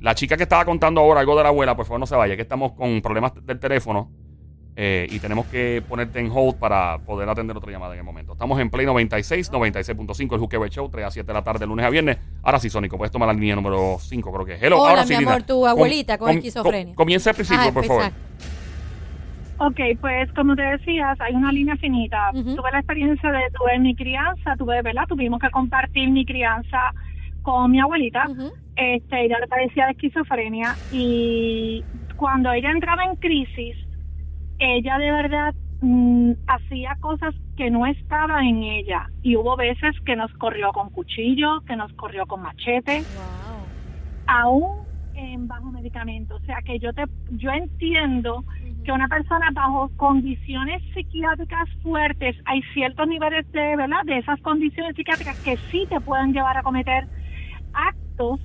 La 0.00 0.14
chica 0.14 0.38
que 0.38 0.44
estaba 0.44 0.64
contando 0.64 1.02
ahora 1.02 1.20
algo 1.20 1.36
de 1.36 1.42
la 1.42 1.50
abuela, 1.50 1.76
por 1.76 1.84
favor 1.84 2.00
no 2.00 2.06
se 2.06 2.16
vaya, 2.16 2.36
que 2.36 2.42
estamos 2.42 2.72
con 2.72 3.02
problemas 3.02 3.34
del 3.44 3.60
teléfono 3.60 4.10
eh, 4.74 5.06
y 5.10 5.18
tenemos 5.18 5.46
que 5.46 5.82
ponerte 5.86 6.18
en 6.20 6.30
hold 6.32 6.56
para 6.56 6.98
poder 6.98 7.28
atender 7.28 7.56
otra 7.56 7.70
llamada 7.70 7.92
en 7.92 7.98
el 7.98 8.04
momento. 8.04 8.32
Estamos 8.32 8.58
en 8.58 8.70
Play 8.70 8.86
96, 8.86 9.52
96.5, 9.52 10.32
el 10.34 10.38
Juqueo 10.40 10.66
Show, 10.68 10.88
3 10.88 11.04
a 11.06 11.10
7 11.10 11.26
de 11.26 11.32
la 11.34 11.42
tarde, 11.44 11.66
lunes 11.66 11.84
a 11.84 11.90
viernes. 11.90 12.18
Ahora 12.42 12.58
sí, 12.58 12.70
Sónico, 12.70 12.96
puedes 12.96 13.10
tomar 13.12 13.26
la 13.28 13.34
línea 13.34 13.54
número 13.54 13.96
5, 14.00 14.32
creo 14.32 14.46
que 14.46 14.54
es. 14.54 14.62
Hello, 14.62 14.78
Hola, 14.80 14.90
ahora 14.90 15.02
mi 15.02 15.08
sí, 15.08 15.14
amor, 15.14 15.32
linda. 15.34 15.46
tu 15.46 15.66
abuelita 15.66 16.16
con 16.18 16.30
esquizofrenia. 16.30 16.94
comienza 16.94 17.30
al 17.30 17.36
principio, 17.36 17.66
Ah, 17.68 17.72
por 17.72 17.84
favor. 17.84 18.04
Ok, 19.58 19.78
pues 20.00 20.32
como 20.32 20.56
te 20.56 20.62
decías, 20.62 21.20
hay 21.20 21.34
una 21.34 21.52
línea 21.52 21.76
finita. 21.76 22.30
Tuve 22.32 22.70
la 22.72 22.78
experiencia 22.78 23.30
de 23.30 23.40
tuve 23.56 23.78
mi 23.78 23.94
crianza, 23.94 24.56
tuve, 24.56 24.82
¿verdad? 24.82 25.04
Tuvimos 25.08 25.40
que 25.40 25.50
compartir 25.50 26.10
mi 26.10 26.24
crianza 26.24 26.92
con 27.42 27.70
mi 27.70 27.78
abuelita. 27.78 28.26
Este, 28.74 29.24
ella 29.26 29.38
le 29.38 29.46
padecía 29.46 29.84
de 29.86 29.92
esquizofrenia 29.92 30.74
y 30.90 31.84
cuando 32.16 32.50
ella 32.52 32.70
entraba 32.72 33.04
en 33.04 33.14
crisis, 33.16 33.76
ella 34.62 34.98
de 34.98 35.10
verdad 35.12 35.54
mm, 35.80 36.32
hacía 36.46 36.96
cosas 37.00 37.34
que 37.56 37.70
no 37.70 37.86
estaban 37.86 38.44
en 38.46 38.62
ella 38.64 39.06
y 39.22 39.36
hubo 39.36 39.56
veces 39.56 39.94
que 40.04 40.16
nos 40.16 40.32
corrió 40.34 40.72
con 40.72 40.90
cuchillo, 40.90 41.60
que 41.66 41.76
nos 41.76 41.92
corrió 41.94 42.26
con 42.26 42.42
machete 42.42 43.06
Wow. 43.08 43.76
aún 44.26 44.86
en 45.14 45.46
bajo 45.46 45.70
medicamento. 45.70 46.36
O 46.36 46.40
sea 46.40 46.58
que 46.64 46.78
yo 46.78 46.92
te, 46.94 47.04
yo 47.30 47.50
entiendo 47.50 48.44
que 48.84 48.92
una 48.92 49.08
persona 49.08 49.48
bajo 49.52 49.90
condiciones 49.96 50.82
psiquiátricas 50.94 51.68
fuertes, 51.82 52.36
hay 52.46 52.62
ciertos 52.74 53.06
niveles 53.08 53.46
de, 53.52 53.76
¿verdad? 53.76 54.02
De 54.04 54.18
esas 54.18 54.40
condiciones 54.42 54.94
psiquiátricas 54.96 55.38
que 55.42 55.56
sí 55.70 55.86
te 55.90 56.00
pueden 56.00 56.32
llevar 56.32 56.56
a 56.56 56.62
cometer 56.62 57.04
actos 57.72 58.40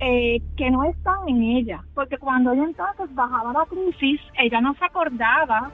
eh, 0.00 0.40
que 0.56 0.70
no 0.70 0.84
están 0.84 1.28
en 1.28 1.42
ella. 1.42 1.82
Porque 1.94 2.18
cuando 2.18 2.52
ella 2.52 2.64
entonces 2.64 3.14
bajaba 3.14 3.52
la 3.52 3.66
crisis, 3.66 4.20
ella 4.38 4.60
no 4.60 4.74
se 4.74 4.84
acordaba 4.84 5.70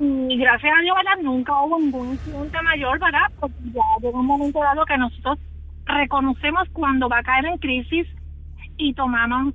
y 0.00 0.36
gracias 0.38 0.72
a 0.76 0.82
Dios, 0.82 0.96
¿verdad? 0.96 1.22
Nunca 1.22 1.62
hubo 1.62 1.78
ningún 1.78 2.10
incidente 2.10 2.60
mayor, 2.62 2.98
¿verdad? 2.98 3.30
Porque 3.38 3.54
ya 3.72 3.82
llega 4.02 4.18
un 4.18 4.26
momento 4.26 4.58
dado 4.58 4.84
que 4.84 4.98
nosotros 4.98 5.38
reconocemos 5.84 6.68
cuando 6.72 7.08
va 7.08 7.18
a 7.18 7.22
caer 7.22 7.46
en 7.46 7.58
crisis 7.58 8.06
y 8.76 8.92
tomamos, 8.94 9.54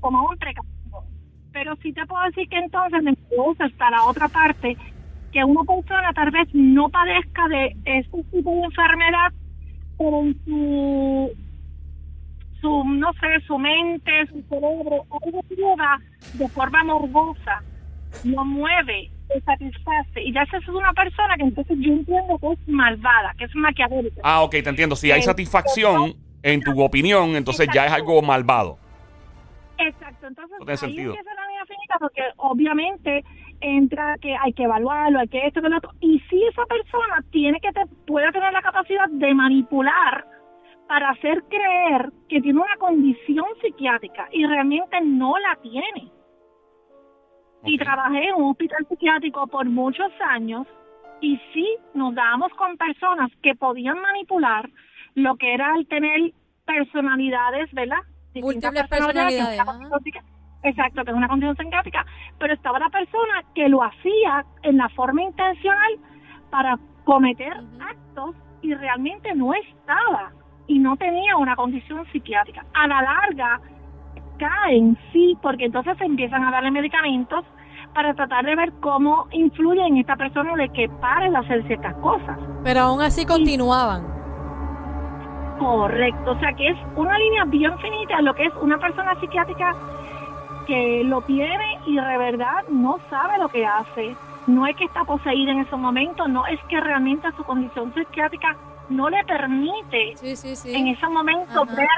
tomamos 0.00 0.36
precaución. 0.38 0.70
Pero 1.52 1.74
sí 1.82 1.92
te 1.92 2.06
puedo 2.06 2.22
decir 2.26 2.48
que 2.48 2.58
entonces 2.58 3.02
entonces 3.04 3.72
está 3.72 3.90
la 3.90 4.04
otra 4.04 4.28
parte, 4.28 4.76
que 5.32 5.42
una 5.42 5.64
persona 5.64 6.12
tal 6.12 6.30
vez 6.30 6.48
no 6.52 6.88
padezca 6.88 7.48
de 7.48 7.76
este 7.84 8.22
tipo 8.30 8.54
de 8.54 8.62
enfermedad, 8.62 9.32
pero 9.98 10.20
en 10.20 10.44
su, 10.44 11.30
su, 12.60 12.84
no 12.84 13.12
sé, 13.14 13.40
su 13.46 13.58
mente, 13.58 14.26
su 14.28 14.42
cerebro, 14.48 15.04
algo 15.10 15.40
lleva 15.50 15.98
de 16.34 16.48
forma 16.48 16.84
morbosa, 16.84 17.62
lo 18.24 18.44
mueve, 18.44 19.10
lo 19.34 19.40
satisface. 19.42 20.22
Y 20.22 20.32
ya 20.32 20.42
esa 20.42 20.58
es 20.58 20.68
una 20.68 20.92
persona 20.92 21.36
que 21.36 21.44
entonces 21.44 21.76
yo 21.80 21.92
entiendo 21.92 22.38
que 22.38 22.52
es 22.52 22.68
malvada, 22.68 23.34
que 23.38 23.44
es 23.44 23.54
maquiavélica. 23.54 24.20
Ah, 24.24 24.42
ok, 24.42 24.50
te 24.50 24.68
entiendo. 24.70 24.96
Si 24.96 25.10
hay 25.10 25.20
Eh, 25.20 25.24
satisfacción 25.24 26.14
en 26.42 26.60
tu 26.62 26.80
opinión, 26.82 27.36
entonces 27.36 27.68
ya 27.72 27.86
es 27.86 27.92
algo 27.92 28.20
malvado. 28.22 28.78
Exacto, 29.78 30.26
entonces 30.26 30.50
No 30.58 30.64
tiene 30.66 30.72
ahí 30.72 30.76
sentido. 30.76 31.14
empieza 31.14 31.34
la 31.34 31.46
línea 31.46 31.64
finita 31.64 31.96
porque 31.98 32.22
obviamente 32.36 33.24
entra 33.62 34.16
que 34.20 34.34
hay 34.36 34.52
que 34.52 34.64
evaluarlo, 34.64 35.18
hay 35.20 35.28
que 35.28 35.46
esto, 35.46 35.62
que 35.62 35.68
lo 35.68 35.76
otro. 35.78 35.90
Y 36.00 36.18
si 36.28 36.42
esa 36.46 36.64
persona 36.66 37.22
tiene 37.30 37.58
que 37.60 37.72
te, 37.72 37.80
puede 38.06 38.30
tener 38.32 38.52
la 38.52 38.62
capacidad 38.62 39.08
de 39.08 39.34
manipular 39.34 40.24
para 40.90 41.10
hacer 41.10 41.44
creer 41.44 42.10
que 42.28 42.40
tiene 42.40 42.58
una 42.58 42.76
condición 42.76 43.44
psiquiátrica 43.62 44.28
y 44.32 44.44
realmente 44.44 45.00
no 45.00 45.38
la 45.38 45.54
tiene. 45.62 46.10
Y 47.64 47.78
trabajé 47.78 48.26
en 48.30 48.34
un 48.34 48.50
hospital 48.50 48.84
psiquiátrico 48.88 49.46
por 49.46 49.66
muchos 49.66 50.10
años 50.28 50.66
y 51.20 51.40
sí 51.54 51.76
nos 51.94 52.12
dábamos 52.16 52.52
con 52.54 52.76
personas 52.76 53.30
que 53.40 53.54
podían 53.54 54.00
manipular 54.00 54.68
lo 55.14 55.36
que 55.36 55.54
era 55.54 55.76
el 55.76 55.86
tener 55.86 56.32
personalidades, 56.66 57.70
¿verdad? 57.72 58.02
Múltiples 58.34 58.88
personalidades, 58.88 59.60
Exacto, 60.64 61.04
que 61.04 61.10
es 61.12 61.16
una 61.16 61.28
condición 61.28 61.56
psiquiátrica, 61.56 62.04
pero 62.40 62.52
estaba 62.52 62.80
la 62.80 62.90
persona 62.90 63.44
que 63.54 63.68
lo 63.68 63.84
hacía 63.84 64.44
en 64.64 64.76
la 64.76 64.88
forma 64.88 65.22
intencional 65.22 66.00
para 66.50 66.76
cometer 67.04 67.52
actos 67.78 68.34
y 68.60 68.74
realmente 68.74 69.32
no 69.36 69.54
estaba 69.54 70.32
y 70.70 70.78
no 70.78 70.96
tenía 70.96 71.36
una 71.36 71.56
condición 71.56 72.06
psiquiátrica. 72.12 72.64
A 72.72 72.86
la 72.86 73.02
larga 73.02 73.60
caen, 74.38 74.96
sí, 75.12 75.36
porque 75.42 75.64
entonces 75.64 76.00
empiezan 76.00 76.44
a 76.44 76.52
darle 76.52 76.70
medicamentos 76.70 77.44
para 77.92 78.14
tratar 78.14 78.44
de 78.44 78.54
ver 78.54 78.72
cómo 78.80 79.26
influye 79.32 79.84
en 79.84 79.96
esta 79.96 80.14
persona 80.14 80.54
de 80.54 80.68
que 80.68 80.88
pare 80.88 81.28
de 81.28 81.36
hacer 81.36 81.66
ciertas 81.66 81.92
cosas. 81.96 82.38
Pero 82.62 82.80
aún 82.82 83.00
así 83.02 83.26
continuaban. 83.26 84.06
Correcto, 85.58 86.30
o 86.30 86.38
sea 86.38 86.52
que 86.52 86.68
es 86.68 86.78
una 86.94 87.18
línea 87.18 87.44
bien 87.46 87.76
finita 87.80 88.22
lo 88.22 88.32
que 88.32 88.44
es 88.44 88.52
una 88.62 88.78
persona 88.78 89.18
psiquiátrica 89.18 89.74
que 90.68 91.02
lo 91.04 91.20
tiene 91.22 91.80
y 91.86 91.96
de 91.96 92.16
verdad 92.16 92.62
no 92.70 92.98
sabe 93.10 93.38
lo 93.38 93.48
que 93.48 93.66
hace. 93.66 94.14
No 94.46 94.68
es 94.68 94.76
que 94.76 94.84
está 94.84 95.02
poseída 95.02 95.50
en 95.50 95.58
ese 95.58 95.74
momento, 95.74 96.28
no 96.28 96.46
es 96.46 96.60
que 96.68 96.80
realmente 96.80 97.28
su 97.32 97.42
condición 97.42 97.92
psiquiátrica 97.92 98.56
no 98.90 99.08
le 99.08 99.24
permite 99.24 100.16
Sí, 100.16 100.36
sí, 100.36 100.56
sí. 100.56 100.74
en 100.74 100.88
ese 100.88 101.06
momento 101.08 101.62
Ajá. 101.62 101.74
ver 101.74 101.88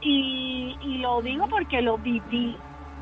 y, 0.00 0.76
y 0.82 0.98
lo 0.98 1.22
digo 1.22 1.48
porque 1.48 1.80
lo 1.80 1.98
viví, 1.98 2.56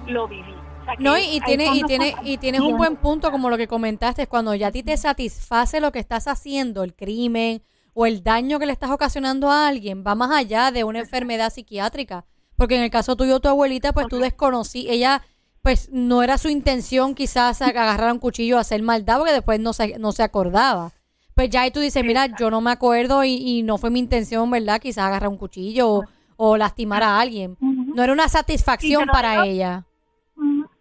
lo 0.06 0.28
viví. 0.28 0.54
O 0.82 0.84
sea 0.84 0.96
que 0.96 1.02
No, 1.02 1.16
y, 1.16 1.40
tiene, 1.40 1.66
y 1.74 1.82
tiene, 1.84 2.14
y 2.22 2.36
tienes 2.36 2.60
un 2.60 2.76
buen 2.76 2.96
punto 2.96 3.30
como 3.30 3.48
lo 3.48 3.56
que 3.56 3.66
comentaste, 3.68 4.22
es 4.22 4.28
cuando 4.28 4.54
ya 4.54 4.66
a 4.66 4.72
ti 4.72 4.82
te 4.82 4.96
satisface 4.96 5.80
lo 5.80 5.92
que 5.92 5.98
estás 5.98 6.28
haciendo, 6.28 6.82
el 6.82 6.94
crimen 6.94 7.62
o 7.94 8.06
el 8.06 8.22
daño 8.22 8.58
que 8.58 8.66
le 8.66 8.72
estás 8.72 8.90
ocasionando 8.90 9.50
a 9.50 9.68
alguien, 9.68 10.04
va 10.06 10.14
más 10.14 10.30
allá 10.30 10.70
de 10.70 10.84
una 10.84 11.00
enfermedad 11.00 11.50
psiquiátrica. 11.52 12.26
Porque 12.56 12.76
en 12.76 12.82
el 12.82 12.90
caso 12.90 13.16
tuyo, 13.16 13.40
tu 13.40 13.48
abuelita, 13.48 13.92
pues 13.92 14.08
tú 14.08 14.18
desconocí, 14.18 14.86
ella, 14.90 15.22
pues 15.62 15.88
no 15.90 16.22
era 16.22 16.36
su 16.36 16.48
intención 16.48 17.14
quizás 17.14 17.62
agarrar 17.62 18.12
un 18.12 18.18
cuchillo 18.18 18.58
a 18.58 18.60
hacer 18.60 18.82
maldad, 18.82 19.18
porque 19.18 19.32
después 19.32 19.58
no 19.60 19.72
se, 19.72 19.98
no 19.98 20.12
se 20.12 20.22
acordaba. 20.22 20.92
Pues 21.34 21.48
ya 21.50 21.62
ahí 21.62 21.70
tú 21.70 21.80
dices, 21.80 22.04
mira, 22.04 22.26
yo 22.38 22.50
no 22.50 22.60
me 22.60 22.70
acuerdo 22.70 23.24
y, 23.24 23.34
y 23.36 23.62
no 23.62 23.78
fue 23.78 23.90
mi 23.90 23.98
intención, 23.98 24.50
¿verdad? 24.50 24.80
Quizás 24.80 25.06
agarrar 25.06 25.28
un 25.30 25.38
cuchillo 25.38 25.88
o, 25.90 26.04
o 26.36 26.56
lastimar 26.56 27.02
a 27.02 27.18
alguien. 27.20 27.56
No 27.60 28.02
era 28.02 28.12
una 28.12 28.28
satisfacción 28.28 29.06
te 29.06 29.12
para 29.12 29.32
digo- 29.32 29.44
ella. 29.44 29.84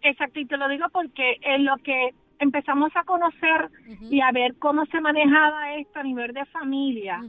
Exacto, 0.02 0.40
y 0.40 0.46
te 0.46 0.56
lo 0.56 0.68
digo 0.68 0.86
porque 0.92 1.36
en 1.42 1.64
lo 1.66 1.76
que 1.84 2.10
empezamos 2.38 2.90
a 2.94 3.04
conocer 3.04 3.68
y 4.08 4.20
a 4.22 4.32
ver 4.32 4.54
cómo 4.58 4.86
se 4.86 4.98
manejaba 5.00 5.74
esto 5.76 6.00
a 6.00 6.02
nivel 6.02 6.32
de 6.32 6.44
familia, 6.46 7.22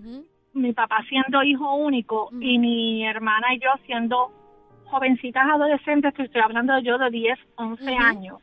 mi 0.54 0.72
papá 0.74 0.98
siendo 1.10 1.44
hijo 1.44 1.74
único 1.76 2.30
y 2.40 2.58
mi 2.60 3.06
hermana 3.06 3.54
y 3.54 3.60
yo 3.60 3.70
siendo 3.86 4.32
jovencitas 4.86 5.44
adolescentes, 5.50 6.14
que 6.14 6.24
estoy 6.24 6.42
hablando 6.42 6.78
yo 6.80 6.98
de 6.98 7.10
10, 7.10 7.38
11 7.56 7.84
Ujú. 7.84 7.94
años, 8.04 8.38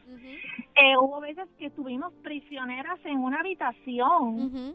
eh, 0.74 0.96
hubo 1.00 1.20
veces 1.20 1.48
que 1.58 1.66
estuvimos 1.66 2.12
prisioneras 2.22 2.98
en 3.04 3.18
una 3.18 3.40
habitación 3.40 4.74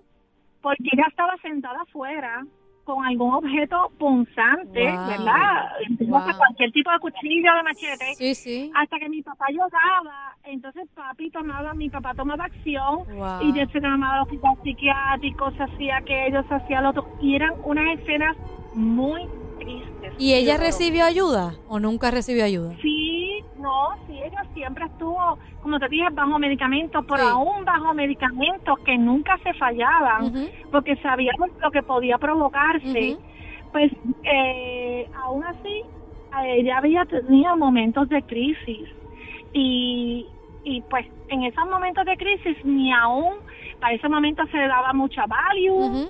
porque 0.62 0.84
ella 0.94 1.06
estaba 1.10 1.36
sentada 1.42 1.82
afuera 1.82 2.46
con 2.86 3.04
algún 3.06 3.34
objeto 3.34 3.92
punzante, 3.98 4.82
Wow. 4.92 5.08
¿verdad? 5.08 5.72
Wow. 6.02 6.22
Cualquier 6.38 6.72
tipo 6.74 6.92
de 6.92 7.00
cuchillo, 7.00 7.56
de 7.56 7.64
machete. 7.64 8.14
Sí, 8.16 8.36
sí. 8.36 8.72
Hasta 8.76 9.00
que 9.00 9.08
mi 9.08 9.22
papá 9.22 9.46
lloraba, 9.52 10.36
entonces 10.44 10.90
papi 10.94 11.30
tomaba, 11.32 11.74
mi 11.74 11.90
papá 11.90 12.14
tomaba 12.14 12.44
acción 12.46 13.06
Wow. 13.16 13.42
y 13.42 13.54
ya 13.54 13.66
se 13.68 13.80
llamaba 13.80 14.16
al 14.16 14.22
hospital 14.24 14.56
psiquiátrico, 14.64 15.52
se 15.52 15.64
hacía 15.64 15.98
aquello, 15.98 16.44
se 16.50 16.54
hacía 16.56 16.82
lo 16.82 16.90
otro, 16.90 17.08
y 17.22 17.36
eran 17.36 17.54
unas 17.64 18.00
escenas 18.00 18.36
muy 18.76 19.22
tristes. 19.60 20.14
¿Y 20.20 20.34
ella 20.34 20.58
Yo- 20.58 20.64
recibió 20.64 21.06
ayuda 21.06 21.54
o 21.70 21.80
nunca 21.80 22.12
recibió 22.12 22.44
ayuda? 22.44 22.76
Sí, 22.82 23.40
no, 23.60 23.92
sí, 24.08 24.13
siempre 24.54 24.86
estuvo, 24.86 25.38
como 25.62 25.80
te 25.80 25.88
dije, 25.90 26.08
bajo 26.12 26.40
medicamentos, 26.40 27.06
pero 27.08 27.24
Sí. 27.24 27.30
aún 27.32 27.66
bajo 27.66 27.94
medicamentos 27.94 28.80
que 28.86 28.98
nunca 28.98 29.38
se 29.40 29.54
fallaban, 29.56 30.32
porque 30.72 30.96
sabíamos 30.98 31.50
lo 31.62 31.72
que 31.72 31.84
podía 31.84 32.18
provocarse. 32.18 33.18
Pues 33.72 33.92
eh, 34.24 35.10
aún 35.24 35.44
así, 35.46 35.84
eh, 36.44 36.60
ella 36.60 36.78
había 36.78 37.06
tenido 37.06 37.58
momentos 37.58 38.08
de 38.10 38.22
crisis. 38.24 38.88
Y, 39.54 40.28
y 40.64 40.82
pues 40.90 41.06
en 41.30 41.44
esos 41.44 41.68
momentos 41.70 42.06
de 42.06 42.16
crisis 42.18 42.58
ni 42.64 42.92
aún 42.92 43.34
para 43.80 43.94
esos 43.96 44.10
momentos 44.10 44.50
se 44.50 44.58
le 44.58 44.68
daba 44.68 44.94
mucha 44.94 45.26
value, 45.26 46.08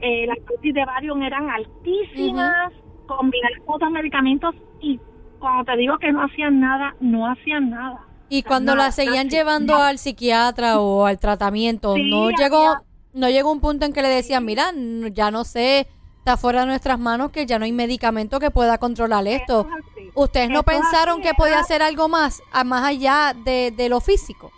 eh, 0.00 0.26
las 0.26 0.38
dosis 0.46 0.74
de 0.74 0.84
Valium 0.84 1.22
eran 1.22 1.48
altísimas, 1.50 2.72
combinar 3.06 3.50
con 3.64 3.76
otros 3.76 3.90
medicamentos 3.92 4.54
y 4.80 5.00
cuando 5.44 5.64
te 5.70 5.76
digo 5.76 5.98
que 5.98 6.10
no 6.10 6.22
hacían 6.24 6.58
nada, 6.58 6.94
no 7.00 7.30
hacían 7.30 7.68
nada. 7.68 8.00
Y 8.30 8.42
cuando 8.44 8.74
nada, 8.74 8.86
la 8.88 8.92
seguían 8.92 9.28
llevando 9.28 9.74
nada. 9.74 9.88
al 9.88 9.98
psiquiatra 9.98 10.80
o 10.80 11.04
al 11.04 11.18
tratamiento, 11.18 11.94
Sí, 11.96 12.08
no 12.10 12.30
llegó, 12.30 12.56
había- 12.70 12.82
no 13.12 13.28
llegó 13.28 13.52
un 13.52 13.60
punto 13.60 13.84
en 13.84 13.92
que 13.92 14.00
le 14.00 14.08
decían, 14.08 14.42
mira, 14.46 14.72
ya 15.12 15.30
no 15.30 15.44
sé, 15.44 15.86
está 16.18 16.38
fuera 16.38 16.60
de 16.60 16.66
nuestras 16.68 16.98
manos 16.98 17.30
que 17.30 17.44
ya 17.44 17.58
no 17.58 17.66
hay 17.66 17.72
medicamento 17.72 18.40
que 18.40 18.50
pueda 18.50 18.78
controlar 18.78 19.26
esto. 19.26 19.68
Es. 19.98 20.10
¿Ustedes 20.14 20.48
no 20.48 20.60
Eso 20.60 20.62
pensaron 20.64 21.20
que 21.20 21.34
podía 21.34 21.58
hacer 21.58 21.82
algo 21.82 22.08
más, 22.08 22.42
más 22.64 22.82
allá 22.84 23.34
de, 23.44 23.70
de 23.76 23.88
lo 23.90 24.00
físico? 24.00 24.50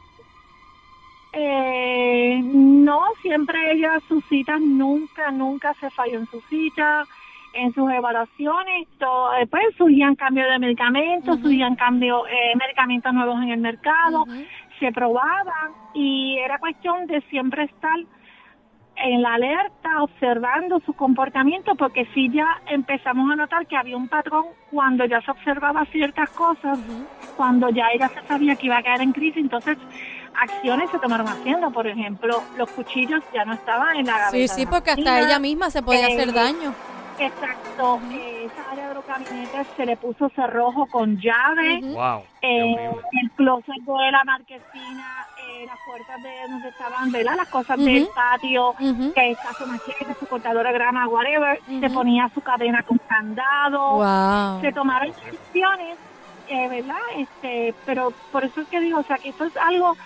Eh, 1.32 2.40
no, 2.42 3.02
siempre 3.20 3.72
ella, 3.72 4.00
sus 4.08 4.24
citas, 4.26 4.60
nunca, 4.60 5.30
nunca 5.32 5.74
se 5.80 5.90
falló 5.90 6.20
en 6.20 6.26
sus 6.30 6.42
citas, 6.48 7.06
en 7.56 7.72
sus 7.74 7.90
evaluaciones, 7.90 8.88
todo, 8.98 9.34
eh, 9.34 9.46
pues 9.46 9.64
surgían 9.76 10.14
cambios 10.14 10.48
de 10.48 10.58
medicamentos, 10.58 11.40
surgían 11.40 11.76
cambios, 11.76 12.22
eh, 12.28 12.56
medicamentos 12.56 13.12
nuevos 13.12 13.42
en 13.42 13.50
el 13.50 13.60
mercado, 13.60 14.24
se 14.78 14.92
probaban 14.92 15.72
y 15.94 16.38
era 16.38 16.58
cuestión 16.58 17.06
de 17.06 17.20
siempre 17.30 17.64
estar 17.64 17.98
en 18.96 19.22
la 19.22 19.34
alerta, 19.34 20.02
observando 20.02 20.80
su 20.80 20.94
comportamiento, 20.94 21.74
porque 21.74 22.06
sí 22.14 22.30
ya 22.32 22.62
empezamos 22.66 23.30
a 23.30 23.36
notar 23.36 23.66
que 23.66 23.76
había 23.76 23.96
un 23.96 24.08
patrón 24.08 24.46
cuando 24.70 25.04
ya 25.04 25.20
se 25.20 25.30
observaba 25.30 25.84
ciertas 25.86 26.30
cosas, 26.30 26.78
cuando 27.36 27.68
ya 27.68 27.88
ella 27.92 28.08
se 28.08 28.26
sabía 28.26 28.56
que 28.56 28.66
iba 28.66 28.78
a 28.78 28.82
caer 28.82 29.02
en 29.02 29.12
crisis, 29.12 29.36
entonces 29.36 29.76
acciones 30.40 30.90
se 30.90 30.98
tomaron 30.98 31.28
haciendo, 31.28 31.70
por 31.70 31.86
ejemplo, 31.86 32.42
los 32.56 32.70
cuchillos 32.70 33.22
ya 33.34 33.44
no 33.44 33.54
estaban 33.54 33.96
en 33.96 34.06
la 34.06 34.18
gaveta. 34.18 34.30
Sí, 34.30 34.48
sí, 34.48 34.66
porque 34.66 34.90
hasta 34.90 35.20
ella 35.20 35.38
misma 35.38 35.70
se 35.70 35.82
podía 35.82 36.08
eh, 36.08 36.14
hacer 36.14 36.32
daño. 36.32 36.74
Exacto, 37.18 38.00
eh, 38.12 38.46
esa 38.46 38.70
área 38.72 38.88
de 38.88 38.94
los 38.94 39.06
gabinetes 39.06 39.66
se 39.76 39.86
le 39.86 39.96
puso 39.96 40.28
cerrojo 40.30 40.86
con 40.86 41.16
llave. 41.18 41.80
Wow. 41.82 42.22
Eh, 42.42 42.90
el 43.22 43.30
closet 43.32 43.74
de 43.84 44.10
la 44.12 44.22
marquesina, 44.24 45.26
eh, 45.48 45.66
las 45.66 45.78
puertas 45.86 46.22
de 46.22 46.30
donde 46.50 46.68
estaban, 46.68 47.10
¿verdad? 47.10 47.36
Las 47.36 47.48
cosas 47.48 47.78
del 47.78 48.06
patio, 48.14 48.74
que 49.14 49.30
está 49.30 49.52
su 49.54 49.66
machete, 49.66 50.14
su 50.20 50.26
cortadora 50.26 50.70
de 50.70 50.78
grama, 50.78 51.08
whatever, 51.08 51.58
se 51.80 51.90
ponía 51.90 52.30
su 52.34 52.40
cadena 52.42 52.82
con 52.82 52.98
candado, 53.08 53.96
Wow. 53.96 54.60
se 54.60 54.72
tomaron 54.72 55.08
decisiones, 55.12 55.96
eh, 56.48 56.68
¿verdad? 56.68 57.00
Este, 57.16 57.74
pero 57.86 58.12
por 58.30 58.44
eso 58.44 58.60
es 58.60 58.68
que 58.68 58.80
digo, 58.80 59.00
o 59.00 59.02
sea, 59.04 59.16
que 59.18 59.30
esto 59.30 59.44
es 59.46 59.56
algo, 59.56 59.96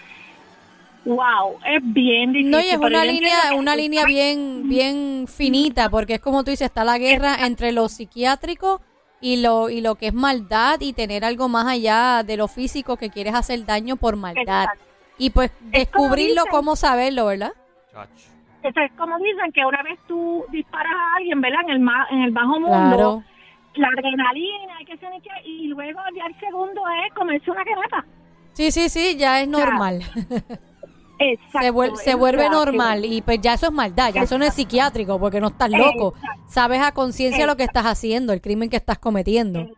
wow, 1.05 1.59
es 1.67 1.81
bien 1.83 2.33
difícil. 2.33 2.51
No, 2.51 2.61
y 2.61 2.69
es 2.69 2.77
una 2.79 3.05
línea, 3.05 3.35
una 3.57 3.75
línea 3.77 4.05
bien, 4.05 4.69
bien 4.69 5.27
finita, 5.29 5.89
porque 5.91 6.15
es 6.15 6.21
como 6.21 6.45
tú 6.45 6.51
dices, 6.51 6.67
está 6.67 6.85
la 6.85 6.99
guerra 6.99 7.47
entre 7.47 7.73
lo 7.73 7.89
psiquiátrico 7.89 8.81
y 9.21 9.37
lo, 9.43 9.69
y 9.71 9.81
lo 9.81 9.95
que 9.97 10.09
es 10.09 10.15
maldad 10.15 10.81
y 10.81 10.93
tener 10.93 11.25
algo 11.25 11.49
más 11.49 11.67
allá 11.67 12.23
de 12.23 12.37
lo 12.37 12.49
físico 12.49 12.97
que 12.97 13.11
quieres 13.11 13.35
hacer 13.35 13.65
daño 13.65 13.97
por 13.97 14.17
maldad. 14.17 14.65
Exacto. 14.65 14.85
Y 15.19 15.31
pues 15.31 15.51
descubrirlo, 15.61 16.43
dicen. 16.43 16.51
cómo 16.51 16.77
saberlo, 16.77 17.27
¿verdad? 17.27 17.53
Eso 18.63 18.81
es 18.81 18.93
como 18.93 19.19
dicen 19.19 19.53
que 19.53 19.65
una 19.65 19.83
vez 19.83 19.99
tú 20.07 20.45
disparas 20.51 20.93
a 20.93 21.17
alguien, 21.17 21.41
¿verdad? 21.41 21.61
En 21.67 21.71
el, 21.71 21.81
ma- 21.81 22.07
en 22.11 22.23
el 22.23 22.31
bajo 22.31 22.61
mundo, 22.61 22.71
Claro. 22.97 23.25
la 23.75 23.89
adrenalina, 23.89 24.77
hay 24.79 24.85
que 24.85 24.97
ser 24.99 25.11
y 25.45 25.67
luego 25.69 25.99
ya 26.17 26.27
el 26.27 26.39
segundo 26.41 26.83
es 27.07 27.13
comerse 27.15 27.51
una 27.51 27.65
querata. 27.65 28.05
Sí, 28.53 28.71
sí, 28.71 28.89
sí, 28.89 29.17
ya 29.17 29.41
es 29.41 29.49
normal. 29.49 30.03
Exacto. 31.21 31.61
se 31.61 31.71
vuelve, 32.17 32.45
se 32.45 32.51
normal 32.51 33.05
y 33.05 33.21
pues 33.21 33.41
ya 33.43 33.55
eso 33.55 33.67
es 33.67 33.73
maldad, 33.73 34.13
ya 34.13 34.23
eso 34.23 34.39
no 34.39 34.45
es 34.47 34.55
psiquiátrico 34.55 35.21
porque 35.21 35.39
no 35.39 35.49
estás 35.49 35.71
loco. 35.71 36.15
Exacto. 36.17 36.43
Sabes 36.49 36.81
a 36.81 36.93
conciencia 36.93 37.47
lo 37.47 37.57
que 37.57 37.65
estás 37.65 37.85
haciendo, 37.85 38.33
el 38.33 38.41
crimen 38.41 38.71
que 38.71 38.77
estás 38.77 38.99
cometiendo. 38.99 39.69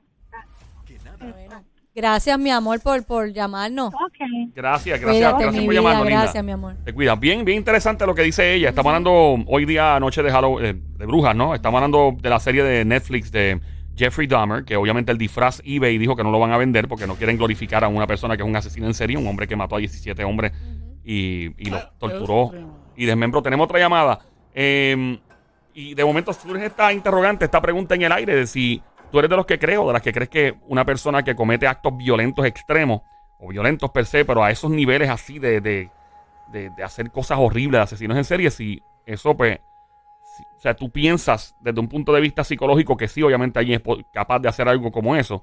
Gracias, 1.95 2.39
mi 2.39 2.51
amor, 2.51 2.81
por, 2.81 3.05
por 3.05 3.33
llamarnos. 3.33 3.93
Ok. 3.93 4.17
Gracias, 4.55 4.99
gracias, 4.99 5.03
Cuídate, 5.03 5.43
gracias 5.43 5.65
por 5.65 5.75
llamarnos, 5.75 6.07
linda. 6.07 6.23
gracias, 6.23 6.45
mi 6.45 6.53
amor. 6.53 6.77
Te 6.85 6.95
cuida. 6.95 7.17
Bien, 7.17 7.45
bien 7.45 7.59
interesante 7.59 8.07
lo 8.07 8.15
que 8.15 8.23
dice 8.23 8.55
ella. 8.55 8.71
Estamos 8.71 8.91
hablando 8.91 9.13
hoy 9.47 9.67
día, 9.67 10.01
noche 10.01 10.23
de 10.23 10.31
Halloween, 10.31 10.65
eh, 10.65 10.75
de 10.99 11.07
brujas, 11.07 11.37
¿no? 11.37 11.55
Estamos 11.55 11.77
hablando 11.79 12.17
de 12.19 12.31
la 12.31 12.41
serie 12.41 12.63
de 12.63 12.87
Netflix 12.87 13.31
de 13.31 13.61
Jeffrey 13.95 14.27
Dahmer, 14.27 14.65
que 14.65 14.77
obviamente 14.77 15.13
el 15.13 15.19
disfraz 15.19 15.61
eBay 15.67 15.99
dijo 15.99 16.17
que 16.17 16.25
no 16.25 16.31
lo 16.31 16.39
van 16.39 16.53
a 16.53 16.57
vender 16.57 16.89
porque 16.89 17.07
no 17.07 17.17
quieren 17.17 17.37
glorificar 17.37 17.85
a 17.85 17.89
una 17.89 18.07
persona 18.07 18.39
que 18.39 18.43
es 18.43 18.49
un 18.49 18.57
asesino 18.57 18.87
en 18.87 18.95
serie, 18.95 19.19
un 19.19 19.27
hombre 19.27 19.47
que 19.47 19.55
mató 19.55 19.77
a 19.77 19.79
17 19.79 20.25
hombres 20.25 20.53
y, 21.05 21.47
y 21.59 21.71
los 21.71 21.81
torturó 21.99 22.51
y 22.97 23.07
desmembró. 23.07 23.43
Tenemos 23.43 23.65
otra 23.65 23.79
llamada. 23.79 24.21
Eh, 24.55 25.19
y 25.75 25.95
de 25.95 26.05
momento 26.05 26.33
surge 26.33 26.67
esta 26.67 26.93
interrogante, 26.93 27.45
esta 27.47 27.61
pregunta 27.63 27.95
en 27.95 28.03
el 28.03 28.13
aire 28.13 28.35
de 28.37 28.47
si 28.47 28.83
tú 29.11 29.19
eres 29.19 29.31
de 29.31 29.37
los 29.37 29.47
que 29.47 29.59
crees 29.59 29.79
o 29.79 29.87
de 29.87 29.95
las 29.95 30.03
que 30.03 30.13
crees 30.13 30.29
que 30.29 30.55
una 30.69 30.85
persona 30.85 31.23
que 31.23 31.35
comete 31.35 31.67
actos 31.67 31.97
violentos 31.97 32.45
extremos 32.45 33.01
o 33.39 33.49
violentos 33.49 33.91
per 33.91 34.05
se, 34.07 34.25
pero 34.25 34.45
a 34.45 34.51
esos 34.51 34.71
niveles 34.71 35.09
así 35.09 35.39
de, 35.39 35.61
de, 35.61 35.91
de- 36.53 36.71
de 36.71 36.83
hacer 36.85 37.11
cosas 37.11 37.39
horribles, 37.41 37.79
de 37.79 37.83
asesinos 37.83 38.17
en 38.19 38.25
serie, 38.25 38.51
si 38.51 38.83
eso 39.07 39.35
pues, 39.37 39.59
si- 40.37 40.45
o 40.45 40.61
sea, 40.61 40.75
tú 40.75 40.91
piensas 40.91 41.57
desde 41.61 41.81
un 41.81 41.89
punto 41.89 42.13
de 42.13 42.21
vista 42.21 42.45
psicológico 42.45 42.97
que 42.97 43.09
sí, 43.09 43.23
obviamente 43.23 43.59
alguien 43.59 43.83
es 43.85 44.05
capaz 44.13 44.39
de 44.41 44.49
hacer 44.49 44.69
algo 44.69 44.93
como 44.93 45.17
eso, 45.17 45.43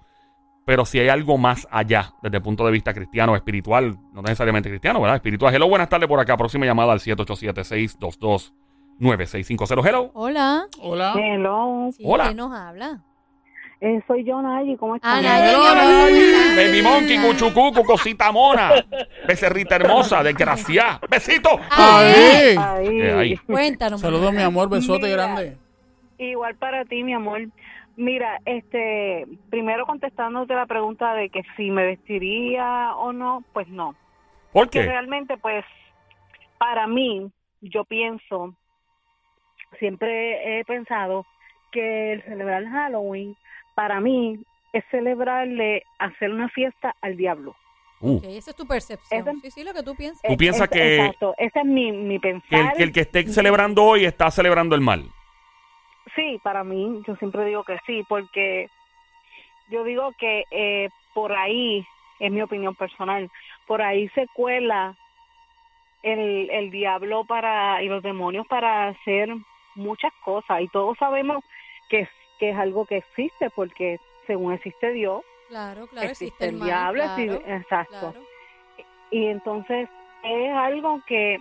pero 0.69 0.85
si 0.85 0.99
hay 0.99 1.09
algo 1.09 1.35
más 1.39 1.67
allá 1.71 2.13
desde 2.21 2.37
el 2.37 2.43
punto 2.43 2.63
de 2.63 2.71
vista 2.71 2.93
cristiano 2.93 3.31
o 3.31 3.35
espiritual, 3.35 3.97
no 4.13 4.21
necesariamente 4.21 4.69
cristiano, 4.69 5.01
¿verdad? 5.01 5.15
Espiritual. 5.15 5.51
Hello, 5.55 5.67
buenas 5.67 5.89
tardes 5.89 6.07
por 6.07 6.19
acá. 6.19 6.37
Próxima 6.37 6.63
llamada 6.67 6.93
al 6.93 6.99
787-622-9650. 6.99 9.83
Hello. 9.87 10.11
Hola. 10.13 10.67
Hola. 10.79 11.13
Hello, 11.17 11.89
Sí, 11.91 12.03
Hola. 12.05 12.25
¿Quién 12.25 12.37
nos 12.37 12.53
habla? 12.53 12.99
eh, 13.81 13.99
soy 14.07 14.23
yo, 14.25 14.39
Nayi, 14.43 14.75
¿cómo 14.77 14.93
Ah, 15.01 15.17
estás? 15.19 15.23
Nayi, 15.23 15.49
Hello, 15.49 15.61
hola, 15.61 15.73
Nayi. 15.73 16.13
¿cómo 16.13 16.19
estás? 16.19 16.55
Baby 16.55 16.81
Monkey, 16.83 17.17
cuchucucu, 17.17 17.83
cosita 17.85 18.31
mona. 18.31 18.71
Becerrita 19.27 19.75
hermosa, 19.77 20.21
desgraciada. 20.21 20.99
Besito. 21.09 21.49
Ahí. 21.71 22.55
Ahí. 22.59 23.01
Eh, 23.01 23.13
ahí. 23.17 23.37
Cuéntanos. 23.37 24.01
Saludos, 24.01 24.31
mi 24.33 24.43
amor. 24.43 24.69
Besote 24.69 25.07
Mira. 25.07 25.23
grande. 25.23 25.57
Igual 26.19 26.53
para 26.57 26.85
ti, 26.85 27.03
mi 27.03 27.13
amor. 27.13 27.41
Mira, 27.95 28.39
este, 28.45 29.25
primero 29.49 29.85
contestándote 29.85 30.53
la 30.53 30.65
pregunta 30.65 31.13
de 31.15 31.29
que 31.29 31.41
si 31.57 31.69
me 31.69 31.85
vestiría 31.85 32.95
o 32.95 33.11
no, 33.11 33.43
pues 33.53 33.67
no. 33.67 33.95
¿Por 34.53 34.69
Que 34.69 34.79
qué? 34.81 34.85
realmente, 34.85 35.37
pues, 35.37 35.65
para 36.57 36.87
mí, 36.87 37.29
yo 37.61 37.83
pienso, 37.85 38.55
siempre 39.79 40.59
he 40.59 40.65
pensado 40.65 41.25
que 41.71 42.13
el 42.13 42.23
celebrar 42.23 42.65
Halloween, 42.65 43.35
para 43.75 43.99
mí, 43.99 44.39
es 44.73 44.83
celebrarle, 44.91 45.83
hacer 45.99 46.31
una 46.31 46.49
fiesta 46.49 46.95
al 47.01 47.17
diablo. 47.17 47.55
Uh, 48.01 48.17
Ok, 48.17 48.23
esa 48.25 48.51
es 48.51 48.55
tu 48.55 48.65
percepción. 48.65 49.27
Ese- 49.27 49.39
Sí, 49.41 49.51
sí, 49.51 49.63
lo 49.63 49.73
que 49.73 49.83
tú 49.83 49.93
piensas. 49.95 50.21
¿Tú 50.21 50.31
Es- 50.31 50.37
piensas 50.37 50.63
es- 50.63 50.69
que- 50.69 50.95
Exacto, 50.99 51.35
ese 51.37 51.59
es 51.59 51.65
mi, 51.65 51.91
mi 51.91 52.19
que, 52.19 52.29
el, 52.29 52.41
pensar. 52.41 52.73
que 52.77 52.83
el 52.83 52.91
que 52.93 52.99
esté 53.01 53.27
celebrando 53.27 53.83
hoy 53.83 54.05
está 54.05 54.31
celebrando 54.31 54.73
el 54.75 54.81
mal. 54.81 55.09
Sí, 56.15 56.39
para 56.41 56.63
mí, 56.63 57.01
yo 57.07 57.15
siempre 57.17 57.45
digo 57.45 57.63
que 57.63 57.77
sí, 57.85 58.03
porque 58.07 58.67
yo 59.67 59.83
digo 59.83 60.11
que 60.17 60.45
eh, 60.51 60.89
por 61.13 61.33
ahí 61.33 61.85
es 62.19 62.31
mi 62.31 62.41
opinión 62.41 62.75
personal. 62.75 63.29
Por 63.65 63.81
ahí 63.81 64.09
se 64.09 64.27
cuela 64.33 64.95
el, 66.01 66.49
el 66.49 66.71
diablo 66.71 67.25
para 67.25 67.83
y 67.83 67.87
los 67.87 68.01
demonios 68.01 68.47
para 68.47 68.87
hacer 68.89 69.29
muchas 69.75 70.11
cosas 70.21 70.61
y 70.61 70.67
todos 70.69 70.97
sabemos 70.97 71.43
que, 71.89 72.01
es- 72.01 72.09
que 72.37 72.49
es 72.51 72.57
algo 72.57 72.85
que 72.85 72.97
existe 72.97 73.49
porque 73.51 73.99
según 74.25 74.53
existe 74.53 74.91
Dios, 74.91 75.21
Claro, 75.47 75.87
claro, 75.87 76.05
existe, 76.07 76.25
existe, 76.25 76.45
el 76.49 76.57
mal, 76.57 76.65
diablo, 76.67 77.03
claro, 77.03 77.33
existe- 77.33 77.55
exacto. 77.55 78.11
claro. 78.11 78.25
Y 79.11 79.25
entonces 79.25 79.89
es 80.21 80.51
algo 80.53 81.01
que 81.05 81.39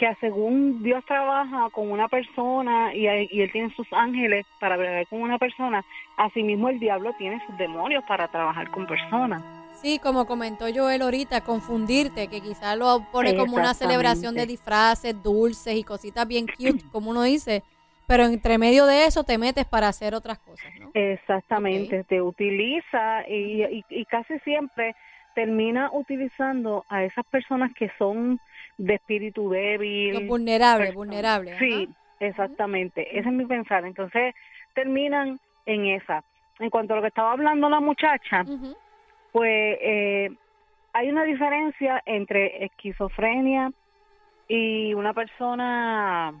que 0.00 0.16
según 0.18 0.82
Dios 0.82 1.04
trabaja 1.04 1.68
con 1.72 1.90
una 1.90 2.08
persona 2.08 2.94
y, 2.94 3.02
y 3.02 3.42
él 3.42 3.52
tiene 3.52 3.68
sus 3.74 3.86
ángeles 3.92 4.46
para 4.58 4.78
bregar 4.78 5.06
con 5.08 5.20
una 5.20 5.36
persona, 5.36 5.84
asimismo 6.16 6.70
el 6.70 6.80
diablo 6.80 7.12
tiene 7.18 7.38
sus 7.46 7.58
demonios 7.58 8.02
para 8.08 8.26
trabajar 8.28 8.70
con 8.70 8.86
personas. 8.86 9.42
Sí, 9.74 9.98
como 9.98 10.26
comentó 10.26 10.64
Joel 10.74 11.02
ahorita, 11.02 11.42
confundirte, 11.42 12.28
que 12.28 12.40
quizás 12.40 12.78
lo 12.78 13.04
pone 13.12 13.36
como 13.36 13.56
una 13.56 13.74
celebración 13.74 14.34
de 14.34 14.46
disfraces, 14.46 15.22
dulces 15.22 15.74
y 15.74 15.84
cositas 15.84 16.26
bien 16.26 16.46
cute, 16.46 16.82
como 16.90 17.10
uno 17.10 17.22
dice, 17.22 17.62
pero 18.06 18.24
entre 18.24 18.56
medio 18.56 18.86
de 18.86 19.04
eso 19.04 19.22
te 19.22 19.36
metes 19.36 19.66
para 19.66 19.88
hacer 19.88 20.14
otras 20.14 20.38
cosas, 20.38 20.70
¿no? 20.80 20.90
Exactamente, 20.94 22.04
te 22.04 22.22
utiliza 22.22 23.28
y, 23.28 23.64
y, 23.64 23.84
y 23.90 24.04
casi 24.06 24.38
siempre 24.40 24.96
termina 25.34 25.90
utilizando 25.92 26.86
a 26.88 27.04
esas 27.04 27.26
personas 27.26 27.72
que 27.74 27.90
son 27.98 28.40
de 28.86 28.94
espíritu 28.94 29.50
débil. 29.50 30.14
Los 30.14 30.26
vulnerables, 30.26 30.94
vulnerables. 30.94 31.58
Sí, 31.58 31.88
exactamente. 32.18 33.02
Ese 33.18 33.28
es 33.28 33.34
mi 33.34 33.44
pensar. 33.44 33.84
Entonces 33.84 34.34
terminan 34.74 35.38
en 35.66 35.86
esa. 35.86 36.24
En 36.58 36.70
cuanto 36.70 36.92
a 36.92 36.96
lo 36.96 37.02
que 37.02 37.08
estaba 37.08 37.32
hablando 37.32 37.68
la 37.68 37.80
muchacha, 37.80 38.44
pues 39.32 39.78
eh, 39.80 40.30
hay 40.92 41.08
una 41.10 41.24
diferencia 41.24 42.02
entre 42.06 42.64
esquizofrenia 42.64 43.70
y 44.48 44.94
una 44.94 45.12
persona 45.14 46.32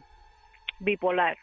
bipolar. 0.78 1.36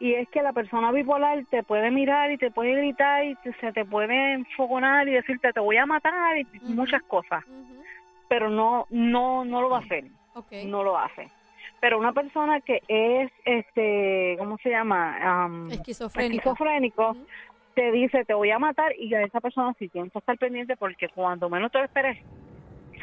Y 0.00 0.14
es 0.14 0.28
que 0.30 0.42
la 0.42 0.52
persona 0.52 0.90
bipolar 0.90 1.44
te 1.50 1.62
puede 1.62 1.90
mirar 1.90 2.32
y 2.32 2.36
te 2.36 2.50
puede 2.50 2.74
gritar 2.74 3.24
y 3.24 3.36
te- 3.36 3.52
se 3.60 3.72
te 3.72 3.84
puede 3.84 4.32
enfogonar 4.32 5.06
y 5.08 5.12
decirte 5.12 5.52
te 5.52 5.60
voy 5.60 5.76
a 5.76 5.86
matar 5.86 6.36
y 6.38 6.44
muchas 6.74 7.02
cosas, 7.04 7.44
pero 8.32 8.48
no 8.48 8.86
no 8.88 9.44
no 9.44 9.60
lo 9.60 9.68
va 9.68 9.76
a 9.76 9.80
hacer, 9.82 10.04
no 10.64 10.82
lo 10.82 10.96
hace. 10.98 11.28
Pero 11.82 11.98
una 11.98 12.12
persona 12.14 12.62
que 12.62 12.80
es 12.88 13.30
este, 13.44 14.36
¿cómo 14.38 14.56
se 14.62 14.70
llama? 14.70 15.18
Am, 15.44 15.70
Esquizofrénica. 15.70 16.36
esquizofrénico 16.36 17.14
te 17.74 17.92
dice 17.92 18.24
te 18.24 18.32
voy 18.32 18.50
a 18.50 18.58
matar 18.58 18.92
y 18.98 19.12
a 19.14 19.20
esa 19.22 19.38
persona 19.42 19.74
sí 19.78 19.90
tienes 19.90 20.10
que 20.12 20.18
estar 20.18 20.38
pendiente 20.38 20.78
porque 20.78 21.08
cuando 21.10 21.50
menos 21.50 21.70
te 21.70 21.76
lo 21.78 21.84
esperes 21.84 22.16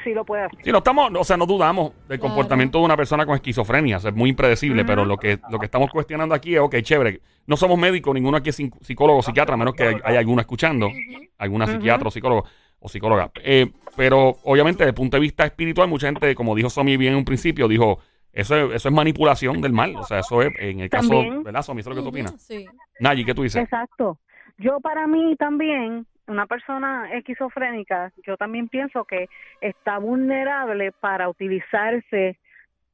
sí 0.04 0.14
lo 0.16 0.26
puede 0.26 0.46
hacer. 0.46 0.64
Sí, 0.64 0.72
no 0.72 0.80
estamos, 0.80 1.12
o 1.16 1.24
sea, 1.24 1.38
no 1.38 1.46
dudamos 1.46 1.92
del 2.08 2.20
Claro. 2.20 2.34
comportamiento 2.34 2.80
de 2.80 2.86
una 2.86 2.98
persona 2.98 3.24
con 3.26 3.36
esquizofrenia, 3.36 3.98
o 3.98 4.00
sea, 4.00 4.10
es 4.10 4.16
muy 4.16 4.30
impredecible, 4.32 4.84
pero 4.86 5.04
lo 5.06 5.18
que, 5.18 5.38
lo 5.52 5.60
que 5.60 5.66
estamos 5.66 5.92
cuestionando 5.92 6.34
aquí 6.34 6.56
es, 6.56 6.62
ok, 6.62 6.78
chévere, 6.82 7.20
no 7.46 7.56
somos 7.58 7.78
médicos, 7.78 8.16
ninguno 8.16 8.38
aquí 8.38 8.50
es 8.50 8.60
psic- 8.60 8.80
psicólogo 8.82 9.20
o 9.20 9.22
psiquiatra, 9.22 9.54
a 9.54 9.58
menos 9.58 9.76
que 9.76 9.84
hay- 9.84 9.96
haya 10.04 10.20
alguno 10.20 10.40
escuchando, 10.42 10.90
alguna 11.38 11.68
psiquiatra 11.68 12.08
o 12.08 12.12
psicólogo 12.12 12.46
o 12.80 12.90
psicóloga. 12.90 13.32
Eh, 13.44 13.72
pero 13.96 14.38
obviamente 14.44 14.80
desde 14.80 14.90
el 14.90 14.96
punto 14.96 15.18
de 15.18 15.22
vista 15.22 15.46
espiritual, 15.46 15.88
mucha 15.88 16.08
gente, 16.08 16.36
como 16.36 16.56
dijo 16.56 16.70
Somi 16.70 16.98
bien 16.98 17.14
en 17.14 17.20
un 17.20 17.26
principio, 17.26 17.68
dijo, 17.68 18.00
eso 18.32 18.56
es, 18.56 18.76
eso 18.76 18.90
es 18.90 18.96
manipulación 18.96 19.62
del 19.62 19.74
mal, 19.74 19.96
o 19.96 20.04
sea, 20.04 20.20
eso 20.20 20.42
es, 20.42 20.52
en 20.60 20.80
el 20.80 20.90
caso, 20.90 21.10
También. 21.10 21.44
¿verdad, 21.44 21.62
Somi? 21.62 21.82
Eso 21.82 21.90
es 21.90 21.96
lo 21.96 22.02
que 22.02 22.06
tú 22.06 22.10
opinas. 22.10 22.42
Sí. 22.42 22.66
Nayi, 23.00 23.26
¿qué 23.26 23.34
tú 23.34 23.44
dices? 23.44 23.64
Exacto. 23.64 24.20
Yo 24.58 24.80
para 24.80 25.08
mí 25.08 25.36
también, 25.38 26.06
una 26.28 26.46
persona 26.46 27.12
esquizofrénica, 27.14 28.12
yo 28.26 28.38
también 28.38 28.68
pienso 28.68 29.06
que 29.06 29.30
está 29.62 29.98
vulnerable 29.98 30.92
para 30.92 31.30
utilizarse 31.30 32.38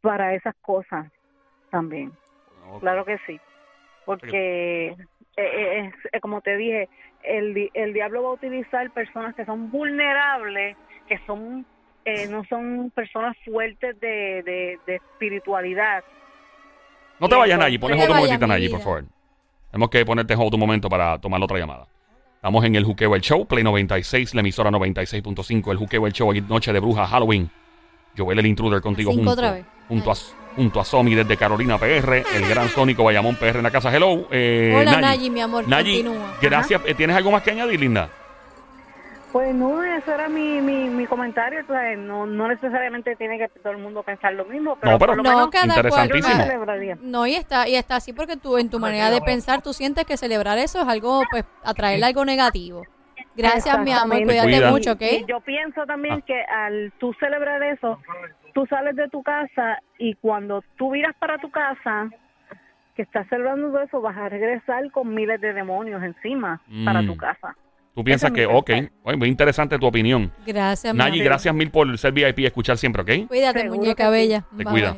para 0.02 0.36
esas 0.36 0.56
cosas 0.62 1.12
también. 1.72 2.12
Claro 2.80 3.06
que 3.06 3.18
sí. 3.26 3.40
Porque, 4.06 4.88
eh, 4.90 4.98
eh, 5.38 5.92
eh, 6.14 6.20
como 6.22 6.42
te 6.42 6.56
dije, 6.56 6.88
el, 7.28 7.54
di- 7.54 7.70
el 7.74 7.94
diablo 7.94 8.24
va 8.24 8.30
a 8.30 8.34
utilizar 8.34 8.90
personas 8.92 9.36
que 9.36 9.46
son 9.46 9.72
vulnerables, 9.72 10.76
que 11.08 11.20
son 11.26 11.66
eh, 12.06 12.28
no 12.28 12.44
son 12.46 12.92
personas 12.94 13.36
fuertes 13.44 14.00
de, 14.00 14.44
de, 14.44 14.80
de 14.86 14.96
espiritualidad. 14.96 16.04
No 17.20 17.28
te 17.30 17.36
vayas, 17.36 17.58
Nayi, 17.58 17.78
pones 17.78 17.98
otro 18.02 18.14
momentito, 18.16 18.46
vida. 18.48 18.70
por 18.72 18.82
favor. 18.82 19.04
Tenemos 19.72 19.90
que 19.90 20.06
ponerte 20.06 20.34
en 20.34 20.40
hold 20.40 20.54
un 20.54 20.60
momento 20.60 20.90
para 20.90 21.18
tomar 21.20 21.42
otra 21.42 21.58
llamada. 21.58 21.88
Estamos 22.36 22.64
en 22.64 22.76
el 22.76 22.84
Juqueo 22.84 23.16
El 23.16 23.22
Show, 23.22 23.48
Play 23.48 23.64
96, 23.64 24.36
la 24.36 24.42
emisora 24.42 24.70
96.5, 24.70 25.72
el 25.72 25.78
Juqueo 25.78 26.06
El 26.06 26.14
Show, 26.14 26.32
Noche 26.48 26.72
de 26.72 26.80
Bruja, 26.80 27.08
Halloween. 27.08 27.50
Joel 28.18 28.40
el 28.40 28.46
Intruder 28.46 28.82
contigo 28.82 29.12
junto, 29.12 29.32
otra 29.32 29.52
vez. 29.54 29.66
junto, 29.88 30.12
a, 30.12 30.16
junto 30.56 30.80
a 30.80 30.86
Somi 30.86 31.14
desde 31.16 31.38
Carolina 31.38 31.78
PR, 31.78 32.24
el 32.36 32.48
gran 32.50 32.70
Sónico 32.70 33.04
Bayamón 33.04 33.36
PR 33.36 33.58
en 33.58 33.64
la 33.64 33.72
casa. 33.72 33.94
Hello, 33.96 34.28
eh, 34.32 34.74
Hola, 34.76 34.92
Nayi. 34.92 35.02
Nayi, 35.02 35.30
mi 35.30 35.42
amor, 35.42 35.68
Nayi, 35.68 36.04
continúa. 36.04 36.34
gracias. 36.42 36.82
Eh, 36.86 36.94
¿Tienes 36.96 37.16
algo 37.16 37.32
más 37.32 37.42
que 37.44 37.52
añadir, 37.52 37.80
linda? 37.80 38.10
Pues 39.32 39.54
no, 39.54 39.84
eso 39.84 40.14
era 40.14 40.30
mi, 40.30 40.62
mi, 40.62 40.88
mi 40.88 41.06
comentario. 41.08 41.60
o 41.62 41.68
sea, 41.68 41.94
no, 41.98 42.26
no 42.26 42.48
necesariamente 42.48 43.18
tiene 43.18 43.38
que 43.38 43.50
todo 43.60 43.74
el 43.74 43.80
mundo 43.80 44.02
pensar 44.02 44.32
lo 44.34 44.46
mismo, 44.46 44.78
pero, 44.80 44.94
No, 44.94 44.98
pero- 45.00 45.12
por 45.12 45.18
lo 45.18 45.24
No, 45.24 45.30
menos 45.30 45.50
cada 45.50 45.66
cual. 45.68 45.78
Interesantísimo. 46.06 46.44
celebraría. 46.44 46.98
No, 47.02 47.28
y 47.28 47.36
está, 47.36 47.68
y 47.68 47.76
está 47.76 47.98
así 47.98 48.14
porque 48.14 48.38
tú, 48.38 48.58
en 48.58 48.70
tu 48.70 48.80
manera 48.80 49.10
de 49.12 49.20
pensar, 49.22 49.62
tú 49.62 49.74
sientes 49.74 50.06
que 50.06 50.16
celebrar 50.16 50.58
eso 50.58 50.80
es 50.82 50.88
algo, 50.88 51.22
pues, 51.30 51.44
atraerle 51.66 52.06
algo 52.06 52.24
negativo. 52.24 52.84
Gracias, 53.36 53.78
mi 53.82 53.92
amor, 53.92 54.24
cuídate 54.24 54.48
Cuida. 54.54 54.72
mucho, 54.72 54.92
¿ok? 54.94 55.02
Y 55.02 55.26
yo 55.28 55.42
pienso 55.42 55.86
también 55.86 56.20
Ah. 56.20 56.24
que 56.26 56.42
al 56.42 56.94
tú 56.98 57.14
celebrar 57.20 57.62
eso, 57.64 58.00
tú 58.56 58.66
sales 58.68 58.96
de 58.96 59.08
tu 59.10 59.22
casa 59.22 59.80
y 60.00 60.16
cuando 60.16 60.64
tú 60.78 60.90
miras 60.92 61.14
para 61.20 61.38
tu 61.38 61.52
casa, 61.52 62.10
que 62.96 63.02
estás 63.02 63.28
celebrando 63.28 63.68
todo 63.68 63.82
eso, 63.82 64.00
vas 64.02 64.16
a 64.18 64.30
regresar 64.30 64.90
con 64.92 65.14
miles 65.14 65.42
de 65.42 65.52
demonios 65.54 66.02
encima 66.02 66.62
para 66.86 67.02
Mm. 67.02 67.08
tu 67.08 67.18
casa. 67.18 67.54
Tú 67.94 68.02
piensas 68.04 68.32
que, 68.32 68.46
ok, 68.46 68.70
oye, 69.04 69.18
muy 69.18 69.28
interesante 69.28 69.78
tu 69.78 69.86
opinión. 69.86 70.32
Gracias, 70.48 70.96
Nayi, 70.96 71.22
gracias 71.22 71.54
mil 71.54 71.70
por 71.70 71.96
ser 71.98 72.14
VIP 72.14 72.40
y 72.40 72.46
escuchar 72.46 72.78
siempre, 72.78 73.02
¿ok? 73.04 73.28
Cuídate, 73.28 73.60
Seguro 73.64 73.80
muñeca 73.82 74.10
bella. 74.10 74.42
Te 74.58 74.64
Bye. 74.64 74.66
cuida. 74.66 74.98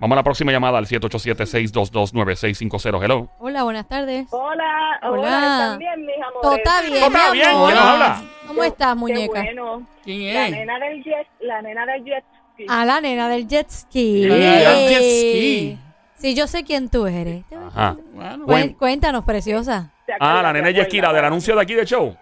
Vamos 0.00 0.14
a 0.14 0.20
la 0.20 0.22
próxima 0.22 0.52
llamada 0.52 0.78
al 0.78 0.86
787-622-9650. 0.86 3.02
Hello. 3.02 3.28
Hola, 3.38 3.64
buenas 3.64 3.88
tardes. 3.88 4.28
Hola, 4.30 4.98
Hola. 5.02 5.10
hola, 5.10 5.38
¿están 5.38 5.78
bien, 5.78 6.06
mis 6.06 6.16
amores? 6.16 6.40
Todo 6.42 6.54
bien, 6.54 6.64
Todo 7.10 7.32
bien. 7.32 7.50
¿quién 7.50 7.74
nos 7.74 7.84
habla? 7.84 8.22
¿Cómo 8.46 8.62
estás, 8.64 8.94
Qué 8.94 8.98
muñeca? 9.00 9.42
bueno. 9.42 9.82
¿Quién 10.04 10.34
La 10.34 10.46
es? 10.46 10.50
nena 10.52 10.78
del 10.78 11.02
jet, 11.04 11.26
la 11.40 11.62
nena 11.62 11.84
del 11.86 12.04
jet 12.04 12.24
ski. 12.64 12.66
A 12.68 12.84
la 12.84 13.00
nena 13.00 13.28
del 13.28 13.46
jet 13.48 13.68
ski. 13.70 14.26
La 14.26 14.34
nena 14.36 14.70
del 14.70 14.88
jet 14.88 15.02
ski. 15.02 15.78
Sí, 16.16 16.34
yo 16.34 16.46
sé 16.48 16.64
quién 16.64 16.88
tú 16.88 17.06
eres. 17.06 17.44
Ajá. 17.74 17.96
Bueno, 18.44 18.74
Cuéntanos, 18.78 19.24
preciosa. 19.24 19.92
¿Te 20.06 20.12
Ah, 20.14 20.16
acuerdas? 20.16 20.42
la 20.42 20.52
nena 20.54 20.66
¿Te 20.68 20.74
Yesquira 20.74 21.08
acuerdas? 21.08 21.22
del 21.22 21.24
anuncio 21.32 21.54
de 21.54 21.62
aquí 21.62 21.74
de 21.74 21.84
show. 21.84 22.16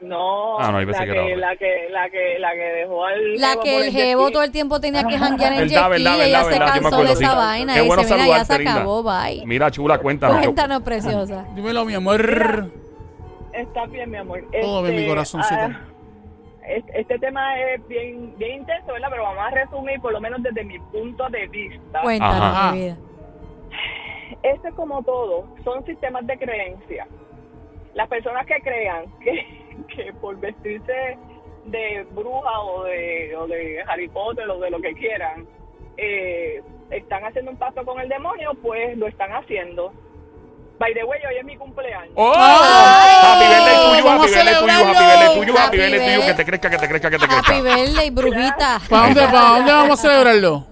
No, 0.00 0.58
Ah, 0.60 0.70
no, 0.70 0.80
yo 0.82 0.86
pensé 0.88 1.00
la 1.00 1.06
que 1.06 1.12
era 1.12 1.24
que, 1.26 1.32
otra. 1.34 1.46
la 1.48 1.56
que, 1.56 1.88
la 1.90 2.10
que, 2.10 2.38
la 2.38 2.52
que 2.52 2.58
dejó 2.80 3.04
al 3.06 3.34
La 3.36 3.48
jevo 3.52 3.62
que 3.62 3.72
por 3.72 3.82
el 3.84 3.90
jet 3.92 4.02
jevo 4.04 4.22
ski. 4.24 4.32
todo 4.34 4.42
el 4.42 4.50
tiempo 4.50 4.80
tenía 4.80 5.04
que 5.04 5.16
janguear 5.18 5.52
en 5.54 5.58
Verdad, 5.60 5.70
jet 5.70 5.78
ski 5.80 5.88
verdad, 5.90 5.96
y 5.96 6.20
ella 6.20 6.24
verdad, 6.26 6.42
se 6.44 6.50
verdad, 6.50 6.66
yo 6.66 6.74
me 6.74 6.80
cansó 6.82 6.86
acuerdo, 6.96 7.10
de 7.10 7.16
sí. 7.16 7.24
esa 7.24 7.34
vaina. 7.34 7.74
Qué 7.74 7.82
y 7.82 7.86
bueno 7.86 8.02
dice, 8.02 8.14
mira, 8.14 8.26
ya 8.26 8.32
se 8.32 8.44
saludarte, 8.44 8.58
linda. 8.58 8.74
acabó, 8.74 9.02
bye. 9.02 9.46
Mira, 9.46 9.70
chula, 9.70 9.98
cuéntanos. 9.98 10.38
Cuéntanos, 10.38 10.82
preciosa. 10.82 11.44
dímelo, 11.54 11.84
mi 11.86 11.94
amor. 11.94 12.70
Está 13.52 13.86
bien, 13.86 14.10
mi 14.10 14.18
amor. 14.18 14.44
Todo 14.60 14.82
bien, 14.82 14.94
mi 14.94 15.00
Este, 15.02 15.08
corazoncito. 15.08 15.60
ah, 15.60 15.80
este, 16.66 17.00
este 17.00 17.18
tema 17.18 17.60
es 17.60 17.86
bien, 17.88 18.36
bien 18.38 18.60
intenso, 18.60 18.92
¿verdad? 18.92 19.08
Pero 19.10 19.22
vamos 19.22 19.44
a 19.44 19.50
resumir, 19.50 20.00
por 20.00 20.12
lo 20.12 20.20
menos 20.20 20.42
desde 20.42 20.64
mi 20.64 20.78
punto 20.78 21.28
de 21.28 21.46
vista. 21.48 22.02
Cuéntanos, 22.02 22.40
Ajá. 22.40 22.72
mi 22.72 22.80
vida. 22.80 22.96
Este, 24.42 24.70
como 24.72 25.02
todo, 25.02 25.46
son 25.62 25.84
sistemas 25.84 26.26
de 26.26 26.38
creencia. 26.38 27.06
Las 27.94 28.08
personas 28.08 28.46
que 28.46 28.60
crean 28.60 29.06
que, 29.20 29.46
que 29.94 30.12
por 30.14 30.38
vestirse 30.38 31.18
de 31.66 32.06
bruja 32.12 32.60
o 32.60 32.84
de, 32.84 33.36
o 33.36 33.46
de 33.46 33.82
Harry 33.86 34.08
Potter 34.08 34.48
o 34.48 34.58
de 34.58 34.70
lo 34.70 34.80
que 34.80 34.94
quieran, 34.94 35.46
eh, 35.96 36.62
están 36.90 37.24
haciendo 37.24 37.50
un 37.50 37.56
pacto 37.56 37.84
con 37.84 38.00
el 38.00 38.08
demonio, 38.08 38.52
pues 38.62 38.96
lo 38.96 39.06
están 39.06 39.32
haciendo. 39.32 39.92
By 40.78 40.92
the 40.92 41.04
way, 41.04 41.20
hoy 41.28 41.36
es 41.38 41.44
mi 41.44 41.56
cumpleaños. 41.56 42.12
¡Oh! 42.16 42.34
Happy 42.34 43.44
birthday 43.46 43.76
tuyo, 43.76 44.10
happy 44.10 44.34
a 44.34 44.42
birthday 44.42 44.60
tuyo, 44.60 44.72
happy 44.72 44.96
birthday 44.98 45.34
tuyo, 45.34 45.52
happy 45.54 45.58
Happy 45.58 45.76
birthday 45.78 46.14
tuyo, 46.16 46.26
que 46.26 46.34
te 46.34 46.44
crezca, 46.44 46.70
que 46.70 46.78
te 46.78 46.88
crezca, 46.88 47.10
que 47.10 47.18
te 47.18 47.24
Happy 47.24 47.44
crezca. 47.44 47.62
birthday, 47.76 48.10
brujita. 48.10 48.80
¿Para 48.90 49.02
dónde, 49.04 49.20
para 49.22 49.48
dónde 49.50 49.72
vamos 49.72 49.98
a 49.98 50.02
celebrarlo? 50.02 50.66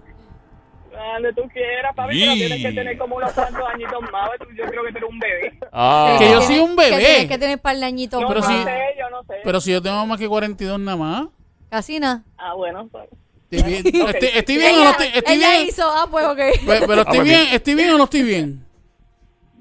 Donde 1.12 1.32
tú 1.34 1.42
quieras, 1.52 1.94
papi, 1.94 2.18
pero 2.20 2.32
tienes 2.34 2.62
que 2.62 2.72
tener 2.72 2.98
como 2.98 3.16
unos 3.16 3.32
cuantos 3.32 3.62
añitos 3.74 4.00
más. 4.10 4.30
Yo 4.56 4.64
creo 4.64 4.82
que 4.84 4.92
tú 4.92 4.98
eres 4.98 5.10
un 5.10 5.18
bebé. 5.18 5.58
Ah. 5.72 6.16
Que 6.18 6.30
yo 6.30 6.40
soy 6.42 6.58
un 6.58 6.74
Que 6.76 6.82
bebé. 6.90 7.04
tienes 7.04 7.28
que 7.28 7.38
tener 7.38 7.58
par 7.60 7.76
de 7.76 7.84
añitos 7.84 8.20
No, 8.20 8.28
Pero 8.28 8.40
más. 8.40 8.48
no 8.50 8.56
sí. 8.56 8.64
sé, 8.64 8.78
yo 8.98 9.10
no 9.10 9.22
sé. 9.24 9.34
Pero 9.44 9.60
si 9.60 9.72
yo 9.72 9.82
tengo 9.82 10.06
más 10.06 10.18
que 10.18 10.28
42 10.28 10.80
nada 10.80 10.96
más. 10.96 11.26
Casi 11.70 12.00
nada. 12.00 12.22
Ah, 12.38 12.54
bueno, 12.54 12.88
pues. 12.90 13.04
¿Estoy 13.50 13.70
bien, 13.82 14.08
estoy, 14.08 14.28
estoy 14.34 14.56
bien 14.56 14.74
o 14.76 14.84
no 14.84 14.90
estoy, 14.90 15.06
estoy 15.14 15.34
ella 15.36 15.50
bien? 15.50 15.68
hizo, 15.68 15.84
ah, 15.86 16.06
pues 16.10 16.24
ok. 16.24 16.36
Pe- 16.36 16.56
Pero 16.66 16.80
estoy 16.80 17.00
Ah, 17.00 17.04
pues, 17.06 17.22
bien, 17.24 17.40
estoy 17.52 17.74
bien 17.74 17.90
o 17.90 17.98
no 17.98 18.04
estoy 18.04 18.22
bien. 18.22 18.64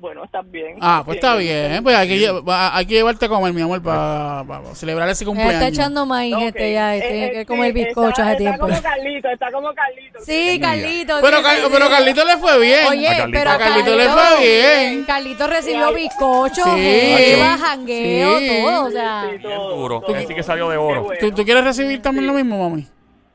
Bueno, 0.02 0.24
estás 0.24 0.50
bien. 0.50 0.78
Ah, 0.82 1.04
pues 1.06 1.18
está 1.18 1.36
bien. 1.36 1.84
Pues 1.84 1.96
hay 1.96 2.08
que, 2.08 2.18
lle- 2.18 2.44
va- 2.50 2.76
hay 2.76 2.88
que 2.88 2.96
llevarte 2.96 3.26
a 3.28 3.30
comer, 3.30 3.54
mi 3.54 3.62
amor, 3.62 3.84
para 3.84 4.44
celebrar 4.74 5.08
ese 5.10 5.24
cumpleaños. 5.26 5.54
está 5.54 5.68
echando 5.68 6.08
maíz, 6.08 6.34
Ok. 6.34 6.42
este 6.42 6.74
ya, 6.74 6.96
y 6.96 7.00
Eh, 7.00 7.02
tiene 7.08 7.26
eh, 7.28 7.32
que 7.34 7.46
comer 7.46 7.68
sí, 7.68 7.72
bizcocho 7.84 8.10
está, 8.10 8.28
hace 8.30 8.36
tiempo. 8.38 8.68
Está 8.68 8.82
como 8.82 8.96
Carlito, 8.96 9.30
está 9.30 9.52
como 9.52 9.74
Carlito. 9.76 10.20
Sí, 10.26 10.60
Carlito. 10.60 11.20
Pero, 11.22 11.38
sí, 11.38 11.44
Car- 11.44 11.56
sí, 11.58 11.68
pero 11.72 11.86
sí. 11.86 11.92
Carlito 11.92 12.26
le 12.26 12.38
fue 12.38 12.60
bien. 12.60 12.88
Oye, 12.88 13.08
A 13.08 13.12
Carlito- 13.18 13.32
pero 13.40 13.52
a 13.52 13.58
Carlito 13.60 13.96
le 13.96 14.10
fue 14.10 14.40
bien. 14.40 15.04
Carlito 15.06 15.46
recibió 15.48 15.94
bizcocho, 15.94 16.64
Sí. 16.64 16.82
jeva, 16.82 17.58
jangueo, 17.60 18.40
Sí. 18.40 18.48
todo, 18.64 18.86
o 18.86 18.90
sea. 18.90 19.22
Sí, 19.30 19.38
Bien 19.38 19.42
todo, 19.44 19.76
duro. 19.78 20.02
todo. 20.02 20.16
Así 20.16 20.34
que 20.34 20.42
salió 20.42 20.68
de 20.70 20.74
Qué 20.78 20.80
oro. 20.80 21.04
bueno, 21.04 21.20
¿Tú, 21.22 21.32
tú 21.32 21.46
quieres 21.46 21.64
recibir 21.64 22.02
también 22.02 22.26
lo 22.26 22.34
mismo, 22.34 22.58
mami? 22.68 22.88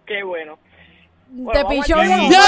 Qué 0.05 0.25
bueno. 0.25 0.59
Te 1.29 1.33
Bueno, 1.43 1.63
vamos 1.65 1.85
pichó 1.87 1.97
al 2.01 2.07
bien. 2.09 2.29
tema. 2.29 2.43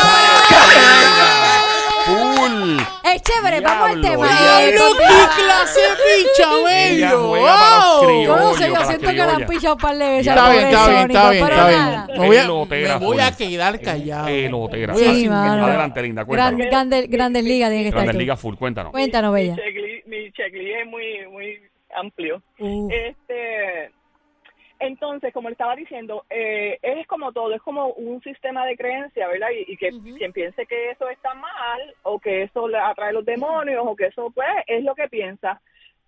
Full. 2.09 2.79
Es 3.05 3.23
chévere, 3.23 3.61
vamos 3.61 3.89
al 3.91 4.01
tema. 4.01 4.27
¡No, 4.27 4.95
qué 4.99 5.43
clase 5.45 5.81
de 5.81 7.09
¡Wow! 7.17 8.25
Yo 8.25 8.37
no 8.37 8.55
sé, 8.55 8.69
yo 8.69 8.85
siento 8.85 9.07
que 9.07 9.13
le 9.13 9.23
han 9.23 9.47
pichado 9.47 9.75
un 9.75 9.81
par 9.81 9.97
de 9.97 10.09
veces. 10.09 10.27
Está 10.29 10.51
bien, 10.51 10.65
está 10.69 10.89
bien, 10.89 11.11
está 11.11 11.31
bien, 11.31 11.45
está 11.45 11.69
bien. 11.69 12.19
Me 12.21 12.27
voy 12.27 12.37
a, 12.37 12.41
Pelotera 12.43 12.99
me 12.99 13.05
voy 13.07 13.17
full. 13.17 13.21
a 13.27 13.37
quedar 13.37 13.81
callado. 13.81 14.27
Pelotera. 14.27 14.93
Voy 14.95 15.05
a 15.05 15.13
Sí. 15.15 15.27
Adelante, 15.29 16.03
Linda, 16.03 16.25
Gran, 16.25 16.57
cuéntanos. 16.57 17.09
grandes, 17.11 17.45
ligas 17.45 17.69
tiene 17.71 17.83
que 17.85 17.89
estar 17.89 18.03
Grandes. 18.05 18.17
Ligas 18.17 18.41
full, 18.41 18.55
cuéntanos. 18.57 18.93
Cuéntanos, 18.93 19.33
Mi 19.35 19.41
Bella. 19.41 19.57
checklist, 19.57 20.07
mi 20.07 20.33
checklist 20.33 20.77
es 20.81 20.87
muy, 20.87 21.27
muy 21.31 21.59
amplio. 21.97 22.43
Uh, 22.59 22.89
Este, 22.91 23.91
entonces, 24.81 25.33
como 25.33 25.49
le 25.49 25.53
estaba 25.55 25.75
diciendo, 25.77 26.25
eh, 26.31 26.79
es 26.83 27.07
como 27.07 27.33
todo, 27.33 27.53
es 27.55 27.63
como 27.63 27.89
un 27.89 28.21
sistema 28.23 28.65
de 28.67 28.77
creencia, 28.77 29.27
¿verdad? 29.29 29.49
Y, 29.51 29.73
y 29.73 29.77
que 29.77 29.91
quien 30.19 30.33
piense 30.33 30.67
que 30.67 30.91
eso 30.91 31.09
está 31.09 31.35
mal 31.35 31.95
o 32.03 32.19
que 32.21 32.43
eso 32.45 32.69
le 32.69 32.79
atrae 32.79 33.13
los 33.13 33.25
demonios 33.25 33.83
o 33.87 33.97
que 33.97 34.07
eso, 34.07 34.31
pues, 34.31 34.49
es 34.67 34.85
lo 34.85 34.95
que 34.95 35.09
piensa. 35.09 35.61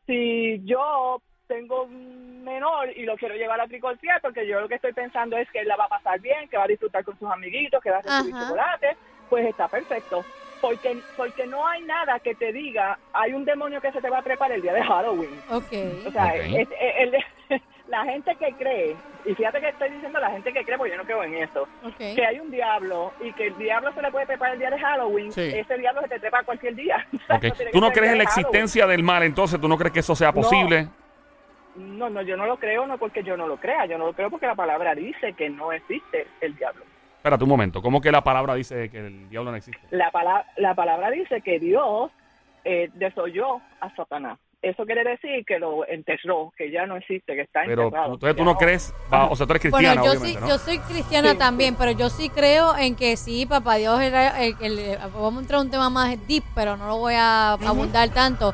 Si 0.06 0.60
yo 0.64 1.22
tengo 1.46 1.82
un 1.84 2.44
menor 2.44 2.96
y 2.96 3.02
lo 3.04 3.16
quiero 3.16 3.34
llevar 3.34 3.60
a 3.60 3.66
tricorciar 3.66 4.20
porque 4.20 4.46
yo 4.46 4.60
lo 4.60 4.68
que 4.68 4.76
estoy 4.76 4.92
pensando 4.92 5.36
es 5.36 5.50
que 5.50 5.58
él 5.60 5.68
la 5.68 5.76
va 5.76 5.86
a 5.86 5.88
pasar 5.88 6.20
bien, 6.20 6.48
que 6.48 6.56
va 6.56 6.64
a 6.64 6.68
disfrutar 6.68 7.04
con 7.04 7.18
sus 7.18 7.28
amiguitos, 7.30 7.82
que 7.82 7.90
va 7.90 7.98
a 7.98 8.02
recibir 8.02 8.34
Ajá. 8.34 8.44
chocolate, 8.44 8.96
pues 9.28 9.46
está 9.46 9.68
perfecto. 9.68 10.26
Porque, 10.60 11.04
porque 11.16 11.46
no 11.46 11.66
hay 11.66 11.82
nada 11.84 12.20
que 12.20 12.34
te 12.34 12.52
diga, 12.52 13.00
hay 13.12 13.32
un 13.32 13.44
demonio 13.46 13.80
que 13.80 13.90
se 13.92 14.00
te 14.02 14.10
va 14.10 14.18
a 14.18 14.22
trepar 14.22 14.52
el 14.52 14.60
día 14.62 14.74
de 14.74 14.82
Halloween. 14.82 15.42
ok. 15.48 16.06
O 16.06 16.10
sea, 16.12 16.34
Ok. 16.34 16.40
es- 16.44 16.70
es- 16.70 16.78
el- 17.50 17.62
la 17.90 18.04
gente 18.04 18.34
que 18.36 18.52
cree, 18.54 18.96
y 19.26 19.34
fíjate 19.34 19.60
que 19.60 19.68
estoy 19.70 19.90
diciendo 19.90 20.18
la 20.20 20.30
gente 20.30 20.52
que 20.52 20.64
cree, 20.64 20.78
porque 20.78 20.92
yo 20.92 20.96
no 20.98 21.04
creo 21.04 21.22
en 21.24 21.34
eso, 21.34 21.68
que 21.98 22.24
hay 22.24 22.38
un 22.38 22.50
diablo 22.50 23.12
y 23.20 23.32
que 23.32 23.48
el 23.48 23.58
diablo 23.58 23.92
se 23.92 24.00
le 24.00 24.10
puede 24.12 24.26
trepar 24.26 24.52
el 24.52 24.58
día 24.60 24.70
de 24.70 24.78
Halloween, 24.78 25.32
Sí. 25.32 25.40
ese 25.42 25.76
diablo 25.76 26.00
se 26.02 26.08
te 26.08 26.20
trepa 26.20 26.42
cualquier 26.44 26.74
día. 26.76 27.04
Ok. 27.28 27.42
No 27.44 27.50
tiene 27.52 27.70
¿Tú 27.72 27.80
no 27.80 27.90
crees 27.90 28.12
en 28.12 28.18
la 28.18 28.24
Halloween. 28.24 28.46
existencia 28.46 28.86
del 28.86 29.02
mal, 29.02 29.22
entonces? 29.24 29.60
¿Tú 29.60 29.68
no 29.68 29.76
crees 29.76 29.92
que 29.92 30.00
eso 30.00 30.14
sea 30.14 30.32
posible? 30.32 30.88
No, 31.76 32.10
no, 32.10 32.22
yo 32.22 32.36
no 32.36 32.46
lo 32.46 32.58
creo, 32.58 32.86
no 32.86 32.98
porque 32.98 33.22
yo 33.22 33.36
no 33.36 33.46
lo 33.46 33.56
crea, 33.56 33.86
yo 33.86 33.96
no 33.98 34.06
lo 34.06 34.12
creo 34.12 34.30
porque 34.30 34.46
la 34.46 34.54
palabra 34.54 34.94
dice 34.94 35.32
que 35.34 35.48
no 35.50 35.72
existe 35.72 36.26
el 36.40 36.54
diablo. 36.56 36.84
Espérate 37.16 37.44
un 37.44 37.50
momento. 37.50 37.82
¿Cómo 37.82 38.00
que 38.00 38.10
la 38.10 38.22
palabra 38.24 38.54
dice 38.54 38.88
que 38.90 38.98
el 38.98 39.28
diablo 39.28 39.50
no 39.50 39.56
existe? 39.56 39.80
La, 39.90 40.10
pala- 40.10 40.46
la 40.56 40.74
palabra 40.74 41.10
dice 41.10 41.40
que 41.42 41.58
Dios 41.58 42.10
eh, 42.64 42.90
desoyó 42.94 43.60
a 43.80 43.90
Satanás. 43.94 44.38
Eso 44.62 44.84
quiere 44.84 45.02
decir 45.04 45.42
que 45.46 45.58
lo 45.58 45.86
enterró, 45.88 46.52
que 46.54 46.70
ya 46.70 46.84
no 46.84 46.96
existe, 46.96 47.34
que 47.34 47.40
está 47.40 47.60
Pero 47.64 47.84
enterrado. 47.84 48.12
entonces 48.14 48.36
tú 48.36 48.44
no 48.44 48.56
crees, 48.58 48.92
va, 49.10 49.26
o 49.30 49.34
sea, 49.34 49.46
tú 49.46 49.52
eres 49.54 49.62
cristiana, 49.62 50.02
Bueno, 50.02 50.04
yo 50.04 50.10
obviamente, 50.10 50.38
sí, 50.38 50.44
¿no? 50.44 50.48
yo 50.48 50.58
soy 50.58 50.78
cristiana 50.80 51.30
Sí, 51.32 51.38
también, 51.38 51.74
pero 51.76 51.92
yo 51.92 52.10
sí 52.10 52.28
creo 52.28 52.76
en 52.76 52.94
que 52.94 53.16
sí, 53.16 53.46
papá 53.46 53.76
Dios 53.76 53.98
era 54.02 54.38
el, 54.44 54.54
el- 54.60 54.98
vamos 55.14 55.36
a 55.36 55.40
entrar 55.40 55.58
a 55.60 55.62
un 55.62 55.70
tema 55.70 55.88
más 55.88 56.14
deep, 56.28 56.44
pero 56.54 56.76
no 56.76 56.88
lo 56.88 56.98
voy 56.98 57.14
a 57.16 57.52
abundar 57.52 58.10
tanto. 58.10 58.52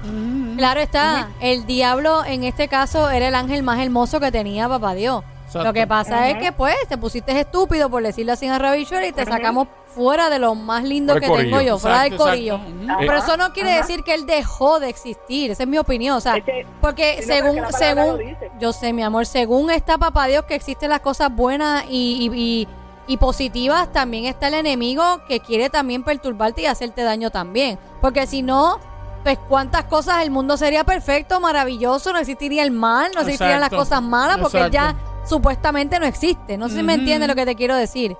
Claro 0.57 0.81
está, 0.81 1.31
el 1.41 1.67
diablo 1.67 2.25
en 2.25 2.45
este 2.45 2.69
caso 2.69 3.11
era 3.11 3.27
el 3.27 3.35
ángel 3.35 3.65
más 3.65 3.81
hermoso 3.81 4.21
que 4.21 4.31
tenía 4.31 4.69
papá 4.69 4.95
Dios. 4.95 5.25
Exacto. 5.47 5.65
Lo 5.69 5.73
que 5.73 5.87
pasa 5.89 6.29
es 6.31 6.37
que 6.39 6.53
pues 6.53 6.77
te 6.89 6.99
pusiste 6.99 7.39
estúpido 7.39 7.89
por 7.91 8.03
decirlo 8.03 8.33
así 8.33 8.47
a 8.47 8.59
Rabichuela 8.59 9.07
y 9.07 9.13
te 9.13 9.25
sacamos 9.25 9.69
fuera 9.97 10.29
de 10.29 10.39
lo 10.39 10.55
más 10.55 10.85
lindo 10.85 11.15
que 11.15 11.27
tengo 11.29 11.61
yo, 11.63 11.79
fuera 11.79 12.03
del 12.03 12.13
Exacto, 12.13 12.31
corillo. 12.31 12.55
exacto. 12.57 12.95
Pero 13.01 13.17
eso 13.17 13.37
no 13.39 13.53
quiere 13.55 13.71
ajá. 13.73 13.81
decir 13.81 14.05
que 14.05 14.13
él 14.15 14.27
dejó 14.27 14.79
de 14.79 14.91
existir, 14.91 15.51
esa 15.51 15.63
es 15.63 15.69
mi 15.69 15.79
opinión, 15.79 16.17
o 16.19 16.21
sea, 16.21 16.37
Es 16.37 16.45
que- 16.45 16.67
porque 16.83 17.23
según 17.23 17.59
según 17.71 18.37
yo 18.61 18.73
sé, 18.75 18.93
mi 18.93 19.03
amor, 19.03 19.25
según 19.25 19.71
está 19.71 19.97
papá 19.97 20.27
Dios 20.27 20.45
que 20.45 20.55
existen 20.55 20.91
las 20.91 21.01
cosas 21.01 21.35
buenas 21.35 21.85
y, 21.89 22.29
y, 22.31 22.39
y- 22.39 22.69
y 23.09 23.17
positivas, 23.17 23.91
también 23.91 24.27
está 24.27 24.49
el 24.49 24.55
enemigo 24.55 25.03
que 25.29 25.41
quiere 25.41 25.71
también 25.71 26.03
perturbarte 26.05 26.61
y 26.63 26.67
hacerte 26.67 27.03
daño 27.03 27.31
también. 27.31 27.79
Porque 28.03 28.27
si 28.27 28.43
no, 28.43 28.79
pues 29.23 29.39
cuántas 29.49 29.85
cosas 29.85 30.23
el 30.25 30.31
mundo 30.31 30.57
sería 30.57 30.85
perfecto, 30.85 31.41
maravilloso, 31.41 32.13
no 32.13 32.19
existiría 32.19 32.63
el 32.65 32.71
mal, 32.73 33.11
no 33.15 33.21
existirían 33.23 33.61
las 33.61 33.69
Exacto. 33.73 33.77
cosas 33.85 34.03
malas, 34.03 34.39
porque 34.39 34.61
él 34.61 34.71
ya 34.71 34.91
Exacto. 34.91 35.13
supuestamente 35.29 35.99
no 36.01 36.07
existe. 36.07 36.59
No 36.59 36.69
sé 36.69 36.77
si 36.77 36.83
me 36.83 36.93
Ujú. 36.93 37.01
entiende 37.01 37.27
lo 37.29 37.35
que 37.35 37.47
te 37.47 37.55
quiero 37.55 37.75
decir. 37.77 38.17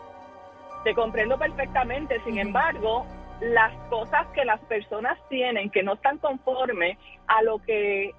Te 0.87 0.95
comprendo 0.95 1.37
perfectamente, 1.37 2.23
sin 2.23 2.39
embargo, 2.39 3.05
las 3.41 3.77
cosas 3.89 4.25
que 4.29 4.45
las 4.45 4.61
personas 4.67 5.19
tienen 5.29 5.69
que 5.69 5.83
no 5.83 5.95
están 5.95 6.19
conformes 6.19 6.97
a 7.27 7.43
lo 7.43 7.59
que 7.59 8.15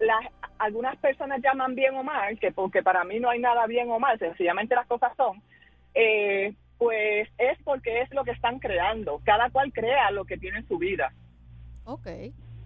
las 0.00 0.24
algunas 0.58 0.96
personas 0.96 1.42
llaman 1.42 1.74
bien 1.74 1.94
o 1.94 2.02
mal, 2.02 2.38
que 2.38 2.50
porque 2.50 2.82
para 2.82 3.04
mí 3.04 3.20
no 3.20 3.28
hay 3.28 3.40
nada 3.40 3.66
bien 3.66 3.90
o 3.90 3.98
mal, 3.98 4.18
sencillamente 4.18 4.74
las 4.74 4.86
cosas 4.86 5.12
son, 5.18 5.42
eh, 5.94 6.54
pues 6.78 7.28
es 7.36 7.58
porque 7.62 8.00
es 8.00 8.10
lo 8.14 8.24
que 8.24 8.30
están 8.30 8.58
creando. 8.58 9.20
Cada 9.22 9.50
cual 9.50 9.70
crea 9.70 10.10
lo 10.12 10.24
que 10.24 10.38
tiene 10.38 10.60
en 10.60 10.68
su 10.68 10.78
vida. 10.78 11.12
Ok. 11.84 12.08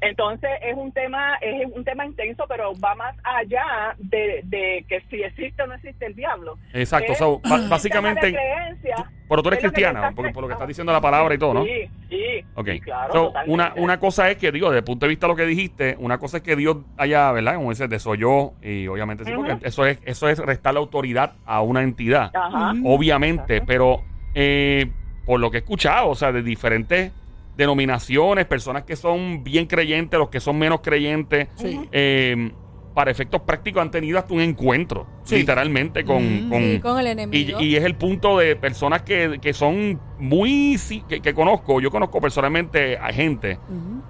Entonces 0.09 0.51
es 0.63 0.77
un 0.77 0.93
tema 0.93 1.35
es 1.41 1.67
un 1.75 1.85
tema 1.85 2.07
intenso, 2.07 2.45
pero 2.49 2.73
va 2.79 2.95
más 2.95 3.17
allá 3.25 3.95
de, 3.99 4.41
de 4.45 4.85
que 4.89 5.01
si 5.11 5.23
existe 5.23 5.63
o 5.63 5.67
no 5.67 5.75
existe 5.75 6.07
el 6.07 6.15
diablo. 6.15 6.59
Exacto, 6.73 7.13
Es 7.13 7.19
so, 7.19 7.41
básicamente, 7.69 8.33
creencia. 8.33 9.11
pero 9.29 9.43
tú 9.43 9.49
eres 9.49 9.61
cristiana, 9.61 10.09
estás 10.09 10.15
por, 10.15 10.43
lo 10.43 10.47
que 10.49 10.53
estás 10.53 10.69
diciendo 10.69 10.93
la 10.93 11.01
palabra 11.01 11.35
y 11.35 11.39
todo, 11.39 11.55
¿no? 11.55 11.65
Sí, 11.65 11.89
sí. 12.09 12.45
Ok. 12.55 12.69
sí, 12.73 12.81
claro, 12.81 13.13
So, 13.13 13.33
una, 13.47 13.73
una 13.77 13.99
cosa 13.99 14.31
es 14.31 14.37
que, 14.37 14.53
digo, 14.53 14.69
desde 14.69 14.79
el 14.79 14.85
punto 14.85 15.07
de 15.07 15.11
vista 15.11 15.27
de 15.27 15.33
lo 15.33 15.37
que 15.37 15.47
dijiste, 15.47 15.97
una 15.99 16.19
cosa 16.19 16.39
es 16.39 16.43
que 16.43 16.57
Dios 16.57 16.79
haya, 16.97 17.33
¿verdad? 17.33 17.57
Como 17.57 17.71
dices, 17.71 17.89
desoyó, 17.89 18.53
y 18.63 18.87
obviamente 18.89 19.25
sí, 19.25 19.33
porque 19.35 19.59
eso 19.63 19.87
es, 19.87 19.99
eso 20.05 20.29
es 20.29 20.39
restar 20.39 20.75
la 20.75 20.81
autoridad 20.81 21.35
a 21.45 21.63
una 21.63 21.83
entidad. 21.83 22.31
Ajá. 22.35 22.73
Obviamente, 22.85 23.57
Ajá. 23.59 23.65
pero 23.67 24.03
eh, 24.35 24.91
por 25.25 25.41
lo 25.41 25.51
que 25.51 25.59
he 25.59 25.61
escuchado, 25.61 26.09
o 26.09 26.15
sea, 26.15 26.33
de 26.33 26.43
diferentes 26.43 27.13
denominaciones, 27.57 28.47
personas 28.47 28.85
que 28.85 28.97
son 28.97 29.43
bien 29.45 29.67
creyentes, 29.67 30.19
los 30.19 30.29
que 30.29 30.41
son 30.41 30.59
menos 30.59 30.81
creyentes, 30.83 31.49
Sí. 31.57 31.81
eh, 31.93 32.53
para 32.95 33.11
efectos 33.11 33.43
prácticos 33.43 33.83
han 33.83 33.91
tenido 33.91 34.19
hasta 34.19 34.33
un 34.33 34.41
encuentro, 34.41 35.07
Sí. 35.25 35.37
literalmente, 35.37 36.03
con, 36.05 36.47
Mm. 36.47 36.51
con, 36.51 36.63
Sí, 36.63 36.79
con 36.81 36.99
el 36.99 37.07
y, 37.07 37.11
enemigo. 37.11 37.61
y 37.61 37.77
es 37.77 37.85
el 37.85 37.95
punto 37.95 38.39
de 38.39 38.57
personas 38.57 39.03
que, 39.03 39.39
que 39.43 39.53
son 39.53 40.01
muy, 40.19 40.79
que, 41.07 41.21
que 41.21 41.35
conozco, 41.35 41.79
yo 41.83 41.91
conozco 41.91 42.23
personalmente 42.23 42.97
a 42.97 43.13
gente 43.13 43.59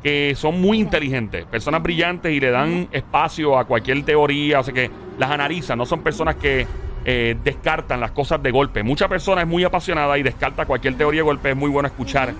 que 0.05 0.35
son 0.37 0.61
muy 0.61 0.79
inteligentes, 0.79 1.47
personas 1.47 1.83
brillantes 1.83 2.33
y 2.33 2.39
le 2.39 2.51
dan 2.51 2.87
espacio 2.93 3.59
a 3.59 3.65
cualquier 3.65 4.05
teoría, 4.05 4.61
o 4.61 4.63
sea 4.63 4.73
que 4.73 4.89
las 5.19 5.33
analizan, 5.33 5.79
no 5.79 5.85
son 5.87 6.03
personas 6.03 6.37
que 6.37 6.65
eh, 7.09 7.37
descartan 7.45 8.01
las 8.01 8.11
cosas 8.13 8.41
de 8.43 8.51
golpe. 8.51 8.83
Mucha 8.85 9.09
persona 9.09 9.43
es 9.43 9.47
muy 9.49 9.63
apasionada 9.65 10.17
y 10.19 10.23
descarta 10.25 10.65
cualquier 10.67 10.97
teoría 10.97 11.21
de 11.21 11.25
golpe, 11.25 11.51
es 11.51 11.57
muy 11.57 11.71
bueno 11.71 11.87
escuchar 11.89 12.35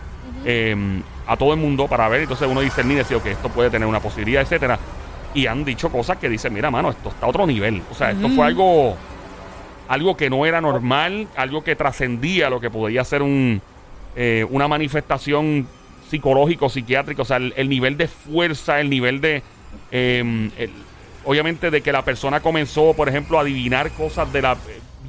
eh, 0.47 1.03
a 1.27 1.37
todo 1.37 1.53
el 1.53 1.61
mundo 1.61 1.89
para 1.89 2.09
ver, 2.09 2.23
entonces 2.23 2.49
uno 2.49 2.61
dice, 2.63 2.83
ni 2.85 2.95
decir, 2.95 3.19
que 3.19 3.33
esto 3.33 3.49
puede 3.51 3.69
tener 3.69 3.87
una 3.87 4.01
posibilidad, 4.01 4.41
etcétera. 4.43 4.79
Y 5.35 5.47
han 5.49 5.65
dicho 5.65 5.91
cosas 5.91 6.17
que 6.17 6.29
dicen, 6.31 6.55
mira, 6.55 6.71
mano, 6.71 6.89
esto 6.91 7.11
está 7.11 7.27
a 7.27 7.29
otro 7.29 7.47
nivel. 7.47 7.83
O 7.91 7.95
sea, 7.95 8.13
esto 8.13 8.29
fue 8.31 8.47
algo 8.47 8.97
algo 9.89 10.17
que 10.17 10.31
no 10.31 10.47
era 10.47 10.61
normal, 10.61 11.29
algo 11.37 11.63
que 11.63 11.77
trascendía 11.77 12.49
lo 12.51 12.61
que 12.61 12.71
podía 12.71 13.05
ser 13.05 13.23
un, 13.23 13.61
eh, 14.17 14.45
una 14.51 14.67
manifestación 14.67 15.69
psicológico, 16.11 16.69
psiquiátrico, 16.69 17.23
o 17.23 17.25
sea, 17.25 17.37
el, 17.37 17.53
el 17.57 17.69
nivel 17.69 17.97
de 17.97 18.09
fuerza, 18.09 18.81
el 18.81 18.89
nivel 18.91 19.21
de, 19.21 19.43
eh, 19.93 20.51
el- 20.59 20.71
obviamente 21.25 21.71
de 21.71 21.81
que 21.83 21.93
la 21.93 22.03
persona 22.05 22.41
comenzó, 22.41 22.95
por 22.95 23.09
ejemplo, 23.09 23.39
a 23.39 23.43
adivinar 23.43 23.91
cosas 23.93 24.33
de 24.33 24.43
la 24.43 24.57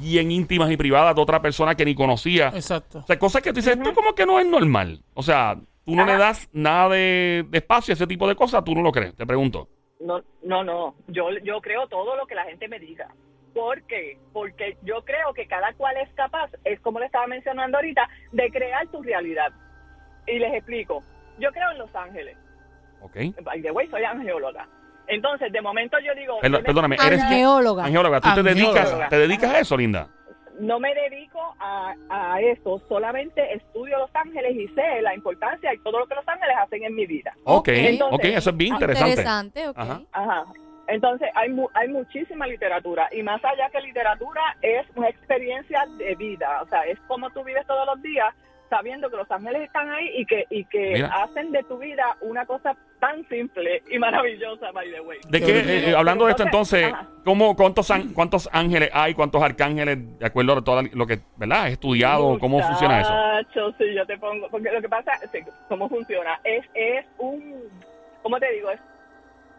bien 0.00 0.30
íntimas 0.30 0.70
y 0.70 0.76
privadas 0.76 1.14
de 1.14 1.20
otra 1.20 1.40
persona 1.42 1.74
que 1.74 1.84
ni 1.84 1.94
conocía. 1.94 2.48
Exacto. 2.48 2.98
O 2.98 3.06
sea, 3.06 3.18
cosas 3.18 3.42
que 3.42 3.50
tú 3.50 3.56
dices, 3.56 3.76
esto 3.76 3.94
como 3.94 4.14
que 4.14 4.26
no 4.26 4.38
es 4.38 4.46
normal. 4.46 5.00
O 5.14 5.22
sea, 5.22 5.56
tú 5.84 5.94
no 5.94 6.04
le 6.04 6.16
das 6.16 6.48
nada 6.52 6.90
de, 6.90 7.44
de 7.48 7.58
espacio 7.58 7.92
a 7.92 7.94
ese 7.94 8.06
tipo 8.06 8.28
de 8.28 8.36
cosas, 8.36 8.64
tú 8.64 8.74
no 8.74 8.82
lo 8.82 8.92
crees, 8.92 9.14
te 9.14 9.26
pregunto. 9.26 9.68
No, 10.00 10.22
no, 10.42 10.62
no. 10.62 10.94
Yo, 11.08 11.30
yo 11.42 11.60
creo 11.60 11.88
todo 11.88 12.16
lo 12.16 12.26
que 12.26 12.34
la 12.34 12.44
gente 12.44 12.68
me 12.68 12.78
diga. 12.78 13.08
¿Por 13.54 13.82
qué? 13.82 14.18
Porque 14.32 14.76
yo 14.82 15.04
creo 15.04 15.32
que 15.34 15.46
cada 15.46 15.72
cual 15.74 15.96
es 15.96 16.08
capaz, 16.14 16.50
es 16.64 16.78
como 16.80 17.00
le 17.00 17.06
estaba 17.06 17.26
mencionando 17.26 17.78
ahorita, 17.78 18.08
de 18.32 18.50
crear 18.50 18.86
tu 18.88 19.02
realidad. 19.02 19.52
Y 20.26 20.38
les 20.38 20.54
explico. 20.54 21.02
Yo 21.38 21.50
creo 21.50 21.70
en 21.72 21.78
Los 21.78 21.94
Ángeles. 21.94 22.36
¿Ok? 23.00 23.16
By 23.42 23.62
the 23.62 23.70
way, 23.70 23.88
soy 23.88 24.04
angeóloga. 24.04 24.68
Entonces, 25.08 25.50
de 25.52 25.60
momento 25.60 25.96
yo 26.04 26.14
digo... 26.14 26.38
Perdóname, 26.40 26.96
eres 27.06 27.22
Angeóloga. 27.22 27.84
angeóloga. 27.84 28.20
¿Tú 28.20 28.28
te 28.34 28.42
dedicas, 28.42 29.08
te 29.08 29.18
dedicas 29.18 29.54
a 29.54 29.58
eso, 29.60 29.76
Linda? 29.76 30.08
no 30.60 30.80
me 30.80 30.92
dedico 30.92 31.38
a, 31.60 31.94
a 32.10 32.40
eso, 32.40 32.82
solamente 32.88 33.54
estudio 33.54 33.96
Los 33.96 34.10
Ángeles 34.12 34.56
y 34.56 34.66
sé 34.74 35.00
la 35.02 35.14
importancia 35.14 35.72
y 35.72 35.78
todo 35.78 36.00
lo 36.00 36.06
que 36.08 36.16
Los 36.16 36.26
Ángeles 36.26 36.56
hacen 36.60 36.82
en 36.82 36.96
mi 36.96 37.06
vida. 37.06 37.32
Ok, 37.44 37.68
Entonces- 37.68 38.18
ok, 38.18 38.24
eso 38.36 38.50
es 38.50 38.56
bien 38.56 38.74
interesante. 38.74 39.10
Interesante, 39.10 39.68
ok. 39.68 39.78
Ajá. 39.78 40.00
Ajá. 40.10 40.44
Entonces, 40.88 41.28
hay, 41.36 41.50
mu- 41.50 41.68
hay 41.74 41.86
muchísima 41.88 42.44
literatura 42.48 43.08
y 43.12 43.22
más 43.22 43.40
allá 43.44 43.68
que 43.70 43.80
literatura 43.82 44.42
es 44.62 44.84
una 44.96 45.08
experiencia 45.08 45.84
de 45.96 46.14
vida, 46.16 46.60
o 46.62 46.66
sea, 46.66 46.82
es 46.86 46.98
como 47.06 47.30
tú 47.30 47.44
vives 47.44 47.64
todos 47.66 47.86
los 47.86 48.02
días 48.02 48.34
sabiendo 48.68 49.10
que 49.10 49.16
los 49.16 49.30
ángeles 49.30 49.62
están 49.62 49.90
ahí 49.90 50.10
y 50.16 50.26
que 50.26 50.44
y 50.50 50.64
que 50.66 50.90
Mira. 50.94 51.08
hacen 51.22 51.52
de 51.52 51.62
tu 51.64 51.78
vida 51.78 52.16
una 52.20 52.44
cosa 52.46 52.76
tan 53.00 53.26
simple 53.28 53.82
y 53.90 53.98
maravillosa, 53.98 54.70
by 54.72 54.90
the 54.90 55.00
way. 55.00 55.18
¿De 55.28 55.40
qué, 55.40 55.58
eh, 55.60 55.90
eh, 55.90 55.94
hablando 55.96 56.24
de 56.26 56.32
esto 56.32 56.42
entonces, 56.42 56.92
Ajá. 56.92 57.06
¿cómo, 57.24 57.54
cuántos, 57.56 57.90
an- 57.90 58.12
¿cuántos 58.12 58.48
ángeles 58.52 58.90
hay? 58.92 59.14
¿Cuántos 59.14 59.42
arcángeles? 59.42 60.18
De 60.18 60.26
acuerdo 60.26 60.54
a 60.54 60.64
todo 60.64 60.82
lo 60.92 61.06
que, 61.06 61.20
¿verdad? 61.36 61.64
¿Has 61.66 61.72
estudiado? 61.72 62.38
¿Cómo 62.38 62.60
funciona 62.62 63.00
eso? 63.00 63.10
Muchacho, 63.12 63.74
sí, 63.78 63.94
yo 63.94 64.04
te 64.06 64.18
pongo, 64.18 64.48
porque 64.50 64.70
lo 64.72 64.80
que 64.80 64.88
pasa, 64.88 65.12
sí, 65.32 65.38
cómo 65.68 65.88
funciona, 65.88 66.40
es, 66.44 66.64
es 66.74 67.06
un, 67.18 67.64
¿cómo 68.22 68.38
te 68.38 68.50
digo? 68.52 68.70
Es, 68.70 68.80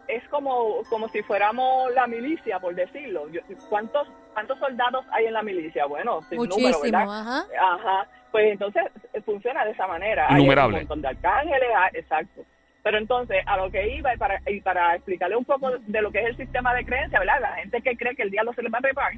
es 0.09 0.27
como, 0.29 0.81
como 0.89 1.07
si 1.09 1.21
fuéramos 1.23 1.93
la 1.93 2.07
milicia, 2.07 2.59
por 2.59 2.75
decirlo. 2.75 3.29
Yo- 3.29 3.41
¿Cuántos, 3.69 4.07
cuántos 4.33 4.57
soldados 4.59 5.05
hay 5.11 5.25
en 5.27 5.33
la 5.33 5.43
milicia? 5.43 5.85
Bueno, 5.85 6.21
sin 6.23 6.37
número, 6.49 6.81
¿verdad? 6.81 7.03
ajá. 7.21 7.45
Ajá, 7.61 8.07
pues 8.31 8.51
entonces 8.53 8.83
eh, 9.13 9.21
funciona 9.21 9.63
de 9.65 9.71
esa 9.71 9.87
manera. 9.87 10.25
Hay 10.29 10.41
Innumerable. 10.41 10.77
un 10.77 10.81
montón 10.83 11.01
de 11.01 11.07
arcángeles, 11.09 11.69
ah, 11.75 11.89
exacto. 11.93 12.41
Pero 12.81 12.97
entonces, 12.97 13.37
a 13.45 13.57
lo 13.57 13.69
que 13.69 13.95
iba, 13.95 14.13
y 14.13 14.17
para, 14.17 14.41
y 14.47 14.61
para 14.61 14.95
explicarle 14.95 15.35
un 15.35 15.45
poco 15.45 15.69
de 15.79 16.01
lo 16.01 16.11
que 16.11 16.19
es 16.19 16.25
el 16.27 16.37
sistema 16.37 16.73
de 16.73 16.85
creencia, 16.85 17.19
¿verdad? 17.19 17.41
La 17.41 17.55
gente 17.55 17.81
que 17.81 17.95
cree 17.97 18.15
que 18.15 18.23
el 18.23 18.31
diablo 18.31 18.53
se 18.53 18.63
les 18.63 18.73
va 18.73 18.77
a 18.79 18.81
trepar. 18.81 19.11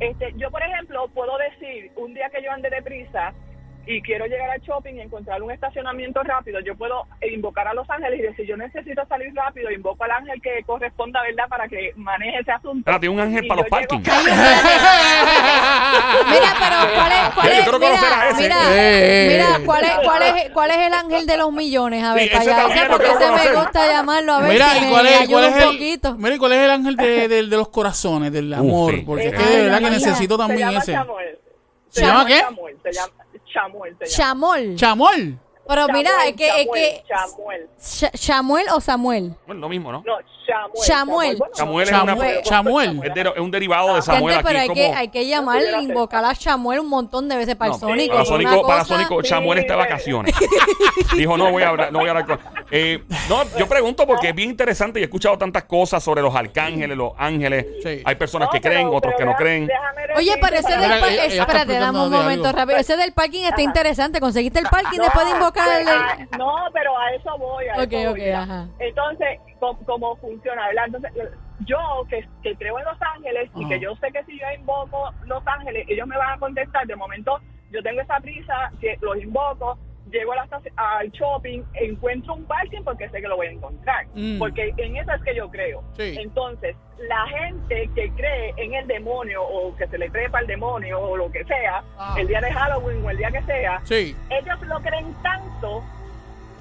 Este, 0.00 0.32
yo, 0.36 0.50
por 0.50 0.62
ejemplo, 0.62 1.06
puedo 1.08 1.36
decir, 1.38 1.92
un 1.96 2.14
día 2.14 2.28
que 2.30 2.42
yo 2.42 2.50
ande 2.50 2.70
deprisa 2.70 3.32
y 3.86 4.00
quiero 4.02 4.26
llegar 4.26 4.50
al 4.50 4.60
shopping 4.60 4.94
y 4.94 5.00
encontrar 5.00 5.42
un 5.42 5.50
estacionamiento 5.50 6.22
rápido, 6.22 6.60
yo 6.60 6.74
puedo 6.76 7.06
invocar 7.30 7.68
a 7.68 7.74
los 7.74 7.88
ángeles 7.90 8.18
y 8.20 8.22
decir, 8.22 8.46
yo 8.46 8.56
necesito 8.56 9.04
salir 9.06 9.32
rápido, 9.34 9.70
invoco 9.70 10.04
al 10.04 10.10
ángel 10.12 10.40
que 10.42 10.62
corresponda, 10.64 11.20
¿verdad?, 11.22 11.44
para 11.48 11.68
que 11.68 11.92
maneje 11.96 12.38
ese 12.40 12.52
asunto. 12.52 12.90
Ah, 12.90 12.98
tiene 12.98 13.14
un 13.14 13.20
ángel 13.20 13.44
Y 13.44 13.48
para 13.48 13.60
los 13.60 13.70
parkings. 13.70 14.02
llego- 14.06 14.16
Mira, 16.30 16.54
pero 16.58 16.94
¿cuál 16.94 17.12
es, 17.12 17.34
cuál 17.34 17.46
Yo 17.46 17.52
es, 17.52 17.62
quiero 17.62 17.80
conocer 17.80 18.12
a 18.12 18.16
mira, 18.16 18.28
ese. 18.30 18.42
mira, 18.42 18.56
Eh. 18.72 19.28
mira, 19.32 19.60
¿cuál 19.66 19.84
es, 19.84 19.90
cuál 20.04 20.22
es, 20.22 20.50
cuál 20.50 20.70
es 20.70 20.76
el 20.78 20.94
ángel 20.94 21.26
de 21.26 21.36
los 21.36 21.52
millones? 21.52 22.04
A 22.04 22.14
ver, 22.14 22.24
Sí, 22.24 22.28
para 22.30 22.42
allá, 22.66 22.88
porque 22.90 23.06
ese 23.10 23.30
me 23.30 23.54
gusta 23.54 23.86
llamarlo 23.86 24.32
a 24.34 24.40
ver 24.40 24.52
Mira, 24.52 24.70
si 24.70 24.78
¿y 24.78 24.80
me 24.82 24.90
cuál 24.90 25.06
es, 25.06 25.20
ayuda 25.20 25.32
cuál 25.32 25.44
es 25.44 25.52
un 25.54 25.60
el, 25.60 25.66
poquito. 25.68 26.14
mira, 26.16 26.34
¿y 26.34 26.38
cuál 26.38 26.52
es 26.52 26.58
el 26.58 26.70
ángel 26.70 26.96
de, 26.96 27.28
de- 27.28 27.42
de 27.46 27.56
los 27.56 27.68
corazones, 27.68 28.32
del 28.32 28.52
amor? 28.54 28.94
sí. 28.94 29.02
Porque 29.06 29.26
es 29.28 29.32
Eh, 29.32 29.36
que 29.36 29.44
de 29.44 29.62
verdad 29.64 29.78
que 29.80 29.90
necesito 29.90 30.34
se 30.34 30.38
también 30.38 30.68
llama 30.70 30.78
ese. 30.78 30.98
¿Se 31.90 32.00
llama 32.02 32.26
qué? 32.26 32.42
Se 32.82 32.92
llama 32.92 33.12
Chamuel. 33.54 33.96
Se 34.00 34.06
llama. 34.06 34.56
Chamol. 34.56 34.76
Chamol. 34.76 35.43
Pero 35.66 35.88
mira, 35.88 36.10
es 36.26 36.34
que, 36.36 36.48
es 36.62 36.68
que, 36.72 37.02
Chamuel 38.18 38.66
o 38.72 38.80
Samuel. 38.80 39.34
Bueno, 39.46 39.62
lo 39.62 39.68
mismo, 39.68 39.92
¿no? 39.92 40.02
No. 40.04 40.14
Chamuel. 40.86 41.38
Bueno, 41.38 41.54
Samuel 41.54 41.88
es, 41.88 41.92
una- 42.02 42.12
es, 43.06 43.14
de- 43.14 43.20
es 43.34 43.38
un 43.40 43.50
derivado 43.50 43.94
de 43.94 44.02
Samuel 44.02 44.34
Gente, 44.34 44.38
aquí. 44.40 44.46
pero 44.46 44.58
hay 44.60 44.66
como, 44.68 44.74
que, 44.74 44.86
hay 44.92 45.08
que 45.08 45.26
llamar, 45.26 45.62
invocar 45.80 46.22
a 46.22 46.34
Chamuel 46.34 46.80
un 46.80 46.88
montón 46.88 47.28
de 47.30 47.36
veces 47.36 47.56
para 47.56 47.70
No, 47.70 47.74
el 47.76 47.80
Sónico. 47.80 48.12
para 48.12 48.24
Sónico, 48.26 48.66
para 48.66 48.84
Sónico, 48.84 49.22
Sí, 49.22 49.28
Samuel 49.30 49.58
está 49.60 49.72
de 49.72 49.78
vacaciones. 49.78 50.34
Dijo, 51.16 51.36
no 51.38 51.50
voy 51.50 51.62
a 51.62 51.68
hablar, 51.70 51.92
no 51.92 51.98
voy 52.00 52.08
a 52.08 52.10
hablar 52.10 52.26
con. 52.26 52.38
Eh, 52.70 53.02
no, 53.28 53.44
yo 53.56 53.66
pregunto 53.66 54.06
porque 54.06 54.28
es 54.30 54.34
bien 54.34 54.50
interesante 54.50 54.98
y 55.00 55.02
he 55.02 55.06
escuchado 55.06 55.38
tantas 55.38 55.64
cosas 55.64 56.02
sobre 56.04 56.20
los 56.20 56.34
arcángeles, 56.34 56.94
los 56.96 57.12
ángeles. 57.16 57.64
Sí. 57.82 58.02
Hay 58.04 58.14
personas 58.16 58.48
No, 58.48 58.52
que 58.52 58.60
creen, 58.60 58.86
pero- 58.88 58.96
otros 58.96 59.14
pero 59.16 59.28
que 59.30 59.32
no 59.32 59.36
creen. 59.38 59.68
Oye, 60.16 60.34
pero 60.40 60.56
ese 60.56 60.76
del 60.76 60.92
espérate, 60.92 61.78
dame 61.78 62.00
un 62.02 62.10
momento 62.10 62.52
rápido. 62.52 62.78
Ese 62.78 62.96
del 62.98 63.12
parking 63.14 63.44
está 63.44 63.62
interesante. 63.62 64.20
¿Conseguiste 64.20 64.58
el 64.58 64.66
parking 64.66 64.98
después 64.98 65.24
de 65.24 65.30
invocar 65.32 65.53
el... 65.56 65.88
Ah, 65.88 66.18
No, 66.38 66.54
pero 66.72 66.98
a 66.98 67.12
eso 67.12 67.36
voy. 67.38 67.66
A 67.66 67.82
eso 67.82 68.10
voy, 68.10 68.30
ajá. 68.30 68.68
Entonces, 68.78 69.40
¿cómo, 69.60 69.78
cómo 69.84 70.16
funciona? 70.16 70.66
¿verdad? 70.68 70.84
Entonces, 70.86 71.12
yo 71.60 71.78
que, 72.08 72.26
que 72.42 72.54
creo 72.56 72.78
en 72.78 72.84
Los 72.84 73.00
Ángeles 73.14 73.50
y 73.54 73.68
que 73.68 73.80
yo 73.80 73.94
sé 73.96 74.10
que 74.12 74.24
si 74.24 74.38
yo 74.38 74.46
invoco 74.58 75.12
Los 75.26 75.46
Ángeles, 75.46 75.86
ellos 75.88 76.06
me 76.06 76.16
van 76.16 76.32
a 76.32 76.38
contestar. 76.38 76.86
De 76.86 76.96
momento, 76.96 77.38
yo 77.70 77.82
tengo 77.82 78.00
esa 78.00 78.20
prisa, 78.20 78.70
que 78.80 78.96
los 79.00 79.16
invoco, 79.22 79.78
llego 80.14 80.32
a 80.32 80.36
la 80.36 80.48
al 80.76 81.10
shopping, 81.10 81.62
encuentro 81.74 82.34
un 82.34 82.44
parking 82.44 82.82
porque 82.84 83.08
sé 83.10 83.20
que 83.20 83.28
lo 83.28 83.36
voy 83.36 83.48
a 83.48 83.50
encontrar. 83.50 84.06
Mm. 84.14 84.38
Porque 84.38 84.72
en 84.76 84.96
eso 84.96 85.12
es 85.12 85.22
que 85.22 85.34
yo 85.34 85.50
creo. 85.50 85.82
Sí. 85.96 86.16
Entonces, 86.18 86.76
la 87.08 87.26
gente 87.26 87.90
que 87.94 88.10
cree 88.12 88.54
en 88.56 88.74
el 88.74 88.86
demonio 88.86 89.42
o 89.42 89.74
que 89.76 89.86
se 89.88 89.98
le 89.98 90.08
trepa 90.10 90.38
al 90.38 90.46
demonio 90.46 91.00
o 91.00 91.16
lo 91.16 91.30
que 91.30 91.44
sea, 91.44 91.82
Ah. 91.98 92.14
el 92.18 92.28
día 92.28 92.40
de 92.40 92.52
Halloween 92.52 93.04
o 93.04 93.10
el 93.10 93.16
día 93.18 93.30
que 93.30 93.42
sea, 93.42 93.80
Sí. 93.84 94.16
ellos 94.30 94.60
lo 94.62 94.80
creen 94.80 95.12
tanto 95.22 95.82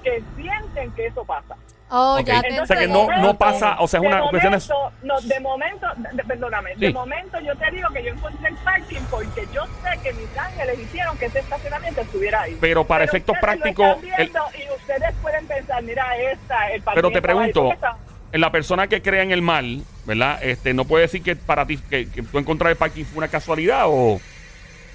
que 0.03 0.21
sienten 0.35 0.91
que 0.91 1.05
eso 1.07 1.23
pasa. 1.23 1.55
Oh, 1.95 2.17
Ok. 2.19 2.25
ya 2.25 2.41
te 2.41 2.59
O 2.59 2.65
sea 2.65 2.75
que 2.77 2.87
no- 2.87 3.37
pasa, 3.37 3.75
o 3.79 3.87
sea, 3.87 3.99
es 3.99 4.05
una 4.07 4.21
cuestión 4.31 4.51
de- 4.53 4.57
momento, 4.57 4.91
no, 5.03 5.21
de 5.21 5.39
momento, 5.39 5.87
de- 6.11 6.23
perdóname, 6.23 6.71
Sí. 6.73 6.79
de 6.79 6.89
momento 6.93 7.39
yo 7.41 7.55
te 7.55 7.69
digo 7.69 7.87
que 7.93 8.03
yo 8.03 8.09
encontré 8.09 8.49
el 8.49 8.55
parking 8.55 9.01
porque 9.11 9.47
yo 9.53 9.63
sé 9.83 9.99
que 10.01 10.11
mis 10.13 10.35
ángeles 10.35 10.79
hicieron 10.79 11.15
que 11.19 11.25
ese 11.27 11.39
estacionamiento 11.39 12.01
estuviera 12.01 12.41
ahí. 12.41 12.57
Pero 12.59 12.83
para 12.83 13.03
efectos 13.03 13.37
prácticos, 13.39 13.97
y 14.03 14.07
ustedes 14.73 15.13
pueden 15.21 15.45
pensar, 15.45 15.83
mira 15.83 16.17
esta, 16.17 16.71
el 16.71 16.81
parking 16.81 16.95
Pero 16.97 17.09
te 17.11 17.17
ahí, 17.17 17.21
pregunto, 17.21 17.69
en 18.31 18.41
la 18.41 18.51
persona 18.51 18.87
que 18.87 19.03
crea 19.03 19.21
en 19.21 19.31
el 19.31 19.43
mal, 19.43 19.83
¿verdad? 20.05 20.39
Este, 20.43 20.73
no 20.73 20.85
puede 20.85 21.03
decir 21.03 21.21
que 21.21 21.35
para 21.35 21.67
ti, 21.67 21.77
que, 21.77 22.09
que 22.09 22.23
tú 22.23 22.39
encontrar 22.39 22.71
el 22.71 22.77
parking 22.77 23.03
fue 23.05 23.19
una 23.19 23.27
casualidad 23.27 23.83
o. 23.85 24.19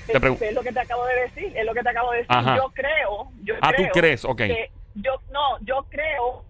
Te 0.09 0.17
Es, 0.17 0.55
lo 0.55 0.63
que 0.63 0.73
te 0.73 0.81
acabo 0.81 1.05
de 1.07 1.15
decir, 1.21 1.53
es 1.57 1.65
lo 1.65 1.75
que 1.75 1.83
te 1.83 1.91
acabo 1.91 2.11
de 2.11 2.19
decir. 2.19 2.33
Ajá. 2.35 2.57
Yo 2.57 2.71
creo, 2.75 3.29
yo 3.45 3.55
Ah, 3.61 3.71
tú 3.77 3.83
creo 3.83 3.93
crees, 3.93 4.25
ok. 4.25 4.37
que 4.39 4.71
yo 4.95 5.13
no, 5.31 5.59
yo 5.61 5.87
creo 5.91 6.43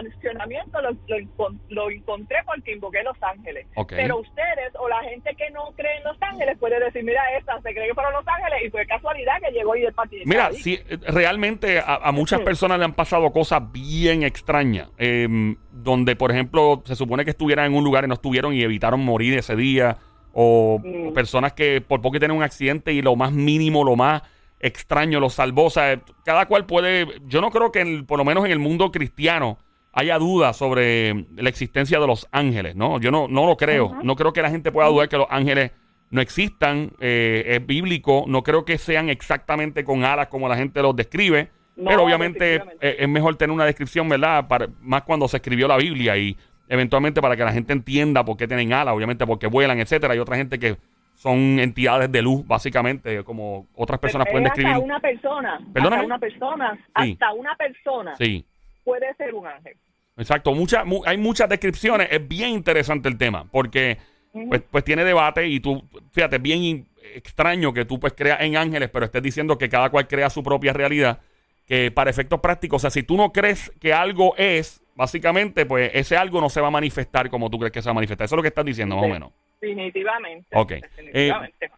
estacionamiento 0.00 0.80
lo, 0.80 0.90
lo, 0.92 1.54
lo 1.68 1.90
encontré 1.90 2.38
porque 2.46 2.72
invoqué 2.72 3.02
Los 3.02 3.16
Ángeles. 3.22 3.66
Pero 3.88 4.18
ustedes 4.18 4.72
o 4.78 4.88
la 4.88 5.02
gente 5.02 5.34
que 5.36 5.50
no 5.50 5.72
cree 5.76 5.96
en 5.98 6.04
Los 6.04 6.16
Ángeles 6.20 6.56
puede 6.58 6.78
decir, 6.80 7.04
mira 7.04 7.22
esta, 7.38 7.60
se 7.62 7.72
cree 7.74 7.88
que 7.88 7.94
fueron 7.94 8.12
Los 8.12 8.24
Ángeles 8.26 8.60
y 8.66 8.70
fue 8.70 8.86
casualidad 8.86 9.34
que 9.42 9.50
llegó 9.52 9.76
y 9.76 9.84
el 9.84 9.92
partido. 9.92 10.22
Mira, 10.26 10.50
sí, 10.52 10.78
eh, 10.88 10.98
realmente 11.08 11.78
a, 11.78 11.96
a 11.96 12.12
muchas 12.12 12.40
personas 12.40 12.78
le 12.78 12.84
han 12.84 12.94
pasado 12.94 13.30
cosas 13.32 13.70
bien 13.72 14.22
extrañas. 14.22 14.88
eh, 14.98 15.28
donde, 15.70 16.14
por 16.16 16.30
ejemplo, 16.30 16.82
se 16.84 16.94
supone 16.94 17.24
que 17.24 17.30
estuvieran 17.30 17.66
en 17.66 17.74
un 17.74 17.82
lugar 17.84 18.04
y 18.04 18.06
no 18.08 18.14
estuvieron 18.14 18.52
y 18.54 18.62
evitaron 18.62 19.00
morir 19.04 19.36
ese 19.38 19.56
día. 19.56 19.96
O, 20.34 20.80
Mm. 20.82 21.12
personas 21.12 21.52
que 21.52 21.80
por 21.80 22.00
poco 22.00 22.18
tienen 22.18 22.36
un 22.36 22.42
accidente 22.42 22.92
y 22.92 23.02
lo 23.02 23.16
más 23.16 23.32
mínimo, 23.32 23.84
lo 23.84 23.96
más 23.96 24.22
extraño 24.60 25.18
los 25.20 25.34
salvó. 25.34 25.64
O 25.64 25.70
sea, 25.70 26.00
cada 26.24 26.46
cual 26.46 26.66
puede. 26.66 27.06
Yo 27.26 27.40
no 27.40 27.50
creo 27.50 27.72
que, 27.72 27.80
en- 27.80 28.06
por 28.06 28.18
lo 28.18 28.24
menos 28.24 28.44
en 28.44 28.52
el 28.52 28.58
mundo 28.58 28.90
cristiano, 28.92 29.58
haya 29.92 30.18
duda 30.18 30.52
sobre 30.52 31.26
la 31.36 31.48
existencia 31.48 32.00
de 32.00 32.06
los 32.06 32.26
ángeles, 32.32 32.74
¿no? 32.76 32.98
Yo 33.00 33.10
no, 33.10 33.28
no 33.28 33.46
lo 33.46 33.56
creo. 33.56 33.96
No 34.02 34.16
creo 34.16 34.32
que 34.32 34.42
la 34.42 34.50
gente 34.50 34.72
pueda 34.72 34.88
dudar 34.88 35.08
que 35.08 35.18
los 35.18 35.26
ángeles 35.30 35.70
no 36.10 36.20
existan. 36.20 36.92
eh, 37.00 37.44
es 37.46 37.66
bíblico. 37.66 38.24
No 38.26 38.42
creo 38.42 38.64
que 38.64 38.78
sean 38.78 39.08
exactamente 39.08 39.84
con 39.84 40.04
alas 40.04 40.28
como 40.28 40.48
la 40.48 40.56
gente 40.56 40.80
los 40.82 40.96
describe. 40.96 41.50
No, 41.76 41.88
pero 41.90 42.04
obviamente 42.04 42.56
eh, 42.80 42.96
es 43.00 43.08
mejor 43.08 43.36
tener 43.36 43.54
una 43.54 43.64
descripción, 43.64 44.08
¿verdad? 44.08 44.46
Para, 44.46 44.68
más 44.80 45.02
cuando 45.02 45.26
se 45.28 45.38
escribió 45.38 45.66
la 45.68 45.76
Biblia 45.78 46.16
y 46.16 46.36
eventualmente 46.68 47.20
para 47.22 47.34
que 47.36 47.44
la 47.44 47.52
gente 47.52 47.72
entienda 47.72 48.24
por 48.24 48.36
qué 48.36 48.46
tienen 48.46 48.72
alas, 48.74 48.94
obviamente 48.94 49.26
porque 49.26 49.46
vuelan, 49.46 49.78
etcétera. 49.80 50.12
Hay 50.12 50.18
otra 50.18 50.36
gente 50.36 50.58
que 50.58 50.76
son 51.14 51.58
entidades 51.60 52.10
de 52.12 52.20
luz, 52.22 52.46
básicamente, 52.46 53.22
como 53.24 53.68
otras 53.74 54.00
personas 54.00 54.26
Pero 54.26 54.32
pueden 54.32 54.46
es 54.46 54.50
describir. 54.52 54.72
Hasta 54.74 54.84
una 54.84 55.00
persona, 55.00 55.60
Perdóname. 55.72 55.96
hasta 56.02 56.06
una 56.06 56.18
persona, 56.18 56.72
Sí. 56.74 57.12
hasta 57.12 57.32
una 57.32 57.56
persona 57.56 58.16
Sí. 58.16 58.44
Puede 58.84 59.14
ser 59.14 59.34
un 59.34 59.46
ángel. 59.46 59.76
Exacto, 60.16 60.52
mucha, 60.54 60.84
mu- 60.84 61.02
hay 61.06 61.16
muchas 61.16 61.48
descripciones. 61.48 62.08
Es 62.10 62.26
bien 62.26 62.50
interesante 62.50 63.08
el 63.08 63.16
tema 63.16 63.46
porque 63.50 63.98
pues, 64.32 64.62
pues 64.70 64.84
tiene 64.84 65.04
debate 65.04 65.46
y 65.48 65.60
tú, 65.60 65.88
fíjate, 66.12 66.38
bien 66.38 66.86
extraño 67.14 67.72
que 67.72 67.84
tú 67.84 67.98
pues 68.00 68.12
creas 68.14 68.40
en 68.40 68.56
ángeles, 68.56 68.88
pero 68.90 69.04
estés 69.04 69.22
diciendo 69.22 69.58
que 69.58 69.68
cada 69.68 69.90
cual 69.90 70.06
crea 70.08 70.30
su 70.30 70.42
propia 70.42 70.72
realidad. 70.72 71.20
Que 71.66 71.90
para 71.90 72.10
efectos 72.10 72.40
prácticos, 72.40 72.76
o 72.76 72.82
sea, 72.82 72.90
si 72.90 73.02
tú 73.02 73.16
no 73.16 73.32
crees 73.32 73.70
que 73.80 73.94
algo 73.94 74.34
es, 74.36 74.82
básicamente, 74.96 75.64
pues 75.64 75.90
ese 75.94 76.16
algo 76.16 76.40
no 76.40 76.50
se 76.50 76.60
va 76.60 76.68
a 76.68 76.70
manifestar 76.72 77.30
como 77.30 77.48
tú 77.50 77.58
crees 77.58 77.72
que 77.72 77.80
se 77.80 77.86
va 77.86 77.92
a 77.92 77.94
manifestar. 77.94 78.24
Eso 78.24 78.34
es 78.34 78.36
lo 78.38 78.42
que 78.42 78.48
estás 78.48 78.64
diciendo, 78.64 78.96
más 78.96 79.04
o 79.04 79.08
menos. 79.08 79.30
Definitivamente. 79.62 80.48
Ok. 80.56 80.72
Eh, 81.14 81.32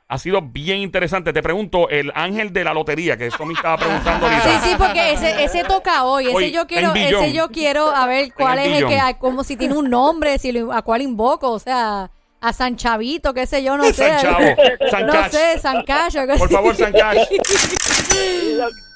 ha 0.08 0.18
sido 0.18 0.40
bien 0.40 0.78
interesante. 0.78 1.34
Te 1.34 1.42
pregunto, 1.42 1.90
el 1.90 2.10
ángel 2.14 2.50
de 2.50 2.64
la 2.64 2.72
lotería, 2.72 3.18
que 3.18 3.26
eso 3.26 3.44
me 3.44 3.52
estaba 3.52 3.76
preguntando 3.76 4.26
ahorita. 4.26 4.42
Sí, 4.60 4.70
sí, 4.70 4.74
porque 4.78 5.12
ese, 5.12 5.44
ese 5.44 5.64
toca 5.64 6.04
hoy. 6.04 6.24
Ese 6.28 6.34
Hoy, 6.34 6.50
yo 6.50 6.66
quiero, 6.66 6.94
ese 6.94 7.32
yo 7.34 7.48
quiero 7.50 7.90
a 7.94 8.06
ver 8.06 8.32
cuál 8.32 8.58
es 8.58 8.78
el 8.82 8.88
que, 8.88 8.98
como 9.18 9.44
si 9.44 9.56
tiene 9.56 9.76
un 9.76 9.90
nombre, 9.90 10.38
si 10.38 10.50
lo- 10.52 10.72
a 10.72 10.80
cuál 10.80 11.02
invoco, 11.02 11.50
o 11.52 11.58
sea, 11.58 12.10
a 12.40 12.52
San 12.54 12.76
Chavito, 12.76 13.34
qué 13.34 13.46
sé 13.46 13.62
yo, 13.62 13.76
no 13.76 13.84
sé. 13.84 13.92
San 13.92 14.20
Chavo, 14.20 14.44
San 14.90 15.06
no 15.06 15.12
Cash. 15.12 15.30
sé, 15.32 15.58
San 15.58 15.84
Cash. 15.84 16.16
Por 16.38 16.48
favor, 16.50 16.74
San 16.74 16.92
Cash. 16.92 17.18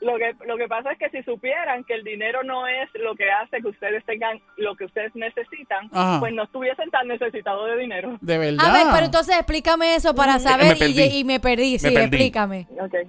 Lo, 0.00 0.16
que, 0.18 0.34
lo 0.46 0.58
que 0.58 0.68
pasa 0.68 0.92
es 0.92 0.98
que 0.98 1.08
si 1.10 1.22
supieran 1.22 1.82
que 1.84 1.94
el 1.94 2.04
dinero 2.04 2.42
no 2.44 2.66
es 2.66 2.88
lo 2.94 3.14
que 3.14 3.30
hace 3.30 3.62
que 3.62 3.68
ustedes 3.68 4.04
tengan 4.04 4.38
lo 4.58 4.76
que 4.76 4.84
ustedes 4.84 5.14
necesitan, 5.14 5.88
Ajá. 5.90 6.20
pues 6.20 6.34
no 6.34 6.42
estuviesen 6.44 6.90
tan 6.90 7.08
necesitados 7.08 7.66
de 7.70 7.78
dinero. 7.78 8.18
De 8.20 8.36
verdad. 8.36 8.66
A 8.66 8.72
ver, 8.74 8.86
pero 8.92 9.06
entonces 9.06 9.34
explícame 9.36 9.94
eso 9.94 10.14
para 10.14 10.34
Me 10.34 10.40
saber 10.40 10.76
y, 10.76 10.78
perdí. 10.78 11.02
y 11.20 11.24
me 11.24 11.40
perdí. 11.40 11.78
Sí, 11.78 11.86
Me 11.86 11.92
perdí. 11.92 12.04
explícame. 12.08 12.66
Okay. 12.78 13.06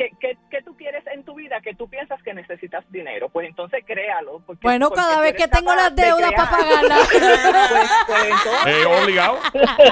¿Qué, 0.00 0.10
qué, 0.18 0.38
qué- 0.50 0.62
tú 0.62 0.74
quieres 0.78 1.04
en 1.12 1.22
tu 1.24 1.34
vida 1.34 1.60
que 1.60 1.74
tú 1.74 1.86
piensas 1.86 2.22
que 2.22 2.32
necesitas 2.32 2.82
dinero? 2.90 3.28
Pues 3.28 3.46
entonces 3.46 3.84
créalo. 3.86 4.40
Porque, 4.46 4.60
Bueno, 4.62 4.88
porque 4.88 5.02
cada 5.02 5.20
vez 5.20 5.34
que 5.34 5.46
tengo 5.46 5.74
las 5.74 5.94
de 5.94 6.04
deudas 6.04 6.32
para 6.32 6.50
pagarlas. 6.50 7.08
Pues, 7.10 7.90
pues 8.06 8.24
entonces, 8.24 8.66
Eh, 8.66 8.86
obligado. 9.02 9.38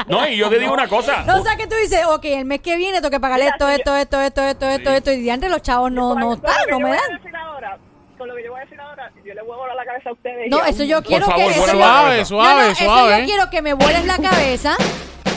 No, 0.07 0.27
y 0.27 0.37
yo 0.39 0.49
te 0.49 0.59
digo 0.59 0.73
una 0.73 0.89
cosa. 0.89 1.25
No, 1.25 1.37
o 1.41 1.43
sea 1.43 1.57
que 1.57 1.67
tú 1.67 1.75
dices, 1.77 2.07
ok, 2.07 2.25
el 2.25 2.45
mes 2.47 2.61
que 2.63 2.77
viene 2.77 2.99
tengo 3.03 3.11
que 3.11 3.21
pagarle 3.21 3.45
Mira, 3.45 3.57
esto, 3.57 3.67
si 3.69 3.75
esto, 3.75 3.97
esto, 3.97 4.21
esto, 4.23 4.43
esto, 4.43 4.67
esto, 4.71 4.91
esto, 4.93 5.13
y 5.13 5.17
diantre 5.21 5.51
los 5.51 5.61
chavos 5.61 5.93
no, 5.93 6.15
no 6.15 6.15
con 6.15 6.21
lo 6.23 6.35
están, 6.37 6.65
que 6.65 6.71
no 6.71 6.79
yo 6.79 6.85
me 6.85 6.89
voy 6.89 6.97
a 6.97 7.01
dan. 7.03 7.17
decir 7.19 7.37
ahora, 7.37 7.79
con 8.17 8.29
lo 8.29 8.35
que 8.35 8.45
yo 8.45 8.51
voy 8.51 8.61
a 8.61 8.65
decir 8.65 8.81
ahora, 8.81 9.13
yo 9.25 9.35
le 9.35 9.43
voy 9.43 9.53
a 9.53 9.57
volar 9.57 9.77
la 9.77 9.85
cabeza 9.85 10.09
a 10.09 10.13
ustedes. 10.15 10.51
No, 10.51 10.65
eso 10.65 10.85
yo 10.85 11.03
quiero 11.03 11.27
favor, 11.27 11.43
que 11.45 11.51
eso 11.51 11.67
yo- 11.67 11.73
Suave, 11.73 12.25
suave, 12.25 12.55
no, 12.55 12.65
no, 12.65 12.71
eso 12.73 12.85
suave. 12.85 13.19
yo 13.21 13.25
quiero 13.27 13.51
que 13.51 13.61
me 13.63 13.75
vueles 13.75 14.07
la 14.07 14.17
cabeza, 14.17 14.75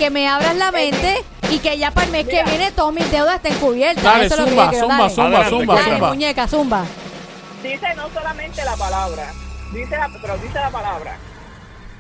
que 0.02 0.10
me 0.10 0.28
abras 0.28 0.56
la 0.56 0.72
mente 0.72 1.14
y 1.52 1.60
que 1.60 1.78
ya 1.78 1.92
para 1.92 2.08
el 2.08 2.12
mes 2.12 2.28
que 2.28 2.44
viene 2.44 2.72
todas 2.72 2.92
mis 2.92 3.12
deudas 3.12 3.36
estén 3.36 3.54
cubiertas. 3.60 4.04
Dale, 4.04 4.26
eso 4.26 4.34
es 4.34 4.40
lo 4.40 4.46
que 4.46 4.52
zumba, 4.52 4.70
quiero. 4.72 4.88
zumba, 4.88 4.98
dale. 4.98 5.14
zumba, 5.14 5.50
zumba. 5.50 5.76
Dale, 5.76 5.90
zumba. 5.92 6.10
muñeca, 6.10 6.48
zumba. 6.48 6.86
Dice 7.62 7.96
no 7.96 8.10
solamente 8.10 8.66
la 8.66 8.76
palabra, 8.78 9.32
dice 9.72 9.96
la, 9.96 10.10
pero 10.20 10.38
dice 10.40 10.56
la 10.56 10.72
palabra. 10.72 11.18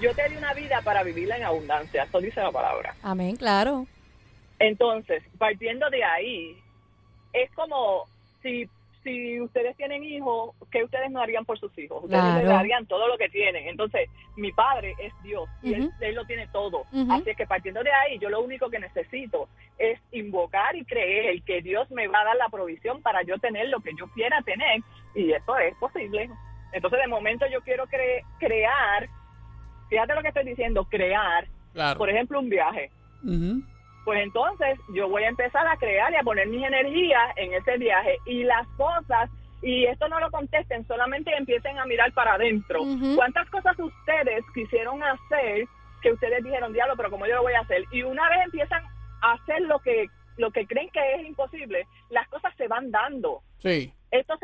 Yo 0.01 0.15
te 0.15 0.29
di 0.29 0.35
una 0.35 0.51
vida 0.55 0.81
para 0.83 1.03
vivirla 1.03 1.37
en 1.37 1.43
abundancia, 1.43 2.05
eso 2.05 2.19
dice 2.19 2.41
la 2.41 2.51
palabra. 2.51 2.95
Amén, 3.03 3.35
claro. 3.35 3.85
Entonces, 4.57 5.21
partiendo 5.37 5.87
de 5.91 6.03
ahí, 6.03 6.57
es 7.33 7.51
como 7.51 8.05
si, 8.41 8.67
si 9.03 9.39
ustedes 9.41 9.75
tienen 9.77 10.03
hijos, 10.03 10.55
¿qué 10.71 10.83
ustedes 10.83 11.09
no 11.11 11.21
harían 11.21 11.43
por 11.45 11.57
sus 11.59 11.75
hijos? 11.79 12.03
Ustedes 12.03 12.21
Claro. 12.21 12.39
les 12.39 12.47
darían 12.47 12.85
todo 12.85 13.07
lo 13.07 13.17
que 13.17 13.29
tienen. 13.29 13.67
Entonces, 13.67 14.09
mi 14.35 14.51
padre 14.51 14.93
es 14.99 15.11
Dios 15.23 15.49
y 15.63 15.73
él, 15.73 15.89
él 16.01 16.15
lo 16.15 16.25
tiene 16.25 16.47
todo. 16.49 16.85
Ujú. 16.91 17.11
Así 17.13 17.33
que 17.35 17.47
partiendo 17.47 17.81
de 17.83 17.91
ahí, 17.91 18.19
yo 18.19 18.29
lo 18.29 18.41
único 18.41 18.69
que 18.69 18.79
necesito 18.79 19.49
es 19.77 19.99
invocar 20.11 20.75
y 20.75 20.85
creer 20.85 21.41
que 21.43 21.61
Dios 21.61 21.89
me 21.91 22.07
va 22.07 22.21
a 22.21 22.25
dar 22.25 22.35
la 22.35 22.49
provisión 22.49 23.01
para 23.01 23.23
yo 23.23 23.37
tener 23.39 23.69
lo 23.69 23.79
que 23.79 23.91
yo 23.97 24.07
quiera 24.09 24.41
tener 24.43 24.81
y 25.15 25.31
eso 25.31 25.57
es 25.57 25.75
posible. 25.77 26.29
Entonces, 26.73 26.99
de 27.01 27.07
momento 27.07 27.45
yo 27.51 27.61
quiero 27.61 27.85
cre- 27.87 28.23
crear, 28.39 29.09
fíjate 29.89 30.13
lo 30.15 30.21
que 30.21 30.27
estoy 30.29 30.45
diciendo, 30.45 30.85
crear, 30.85 31.47
Claro. 31.73 31.97
por 31.97 32.09
ejemplo, 32.09 32.39
un 32.39 32.49
viaje 32.49 32.91
Ujú. 33.23 33.61
Pues 34.03 34.21
entonces 34.21 34.79
yo 34.93 35.07
voy 35.07 35.23
a 35.23 35.29
empezar 35.29 35.67
a 35.67 35.77
crear 35.77 36.11
y 36.11 36.15
a 36.15 36.23
poner 36.23 36.47
mis 36.47 36.63
energías 36.63 37.37
en 37.37 37.53
ese 37.53 37.77
viaje 37.77 38.17
y 38.25 38.43
las 38.43 38.67
cosas 38.77 39.29
y 39.61 39.85
esto 39.85 40.07
no 40.07 40.19
lo 40.19 40.31
contesten, 40.31 40.87
solamente 40.87 41.35
empiecen 41.35 41.77
a 41.77 41.85
mirar 41.85 42.11
para 42.13 42.33
adentro. 42.33 42.81
¿Cuántas 43.15 43.47
cosas 43.49 43.77
ustedes 43.77 44.43
quisieron 44.55 45.03
hacer 45.03 45.67
que 46.01 46.11
ustedes 46.11 46.43
dijeron, 46.43 46.73
diablo, 46.73 46.95
pero 46.97 47.11
¿cómo 47.11 47.27
yo 47.27 47.35
lo 47.35 47.43
voy 47.43 47.53
a 47.53 47.59
hacer? 47.59 47.83
Y 47.91 48.01
una 48.01 48.27
vez 48.29 48.39
empiezan 48.45 48.83
a 49.21 49.33
hacer 49.33 49.61
lo 49.61 49.79
que 49.79 50.07
lo 50.37 50.49
que 50.49 50.65
creen 50.65 50.89
que 50.89 51.15
es 51.15 51.27
imposible, 51.27 51.85
las 52.09 52.27
cosas 52.29 52.53
se 52.57 52.67
van 52.67 52.89
dando. 52.89 53.41
Sí. 53.59 53.93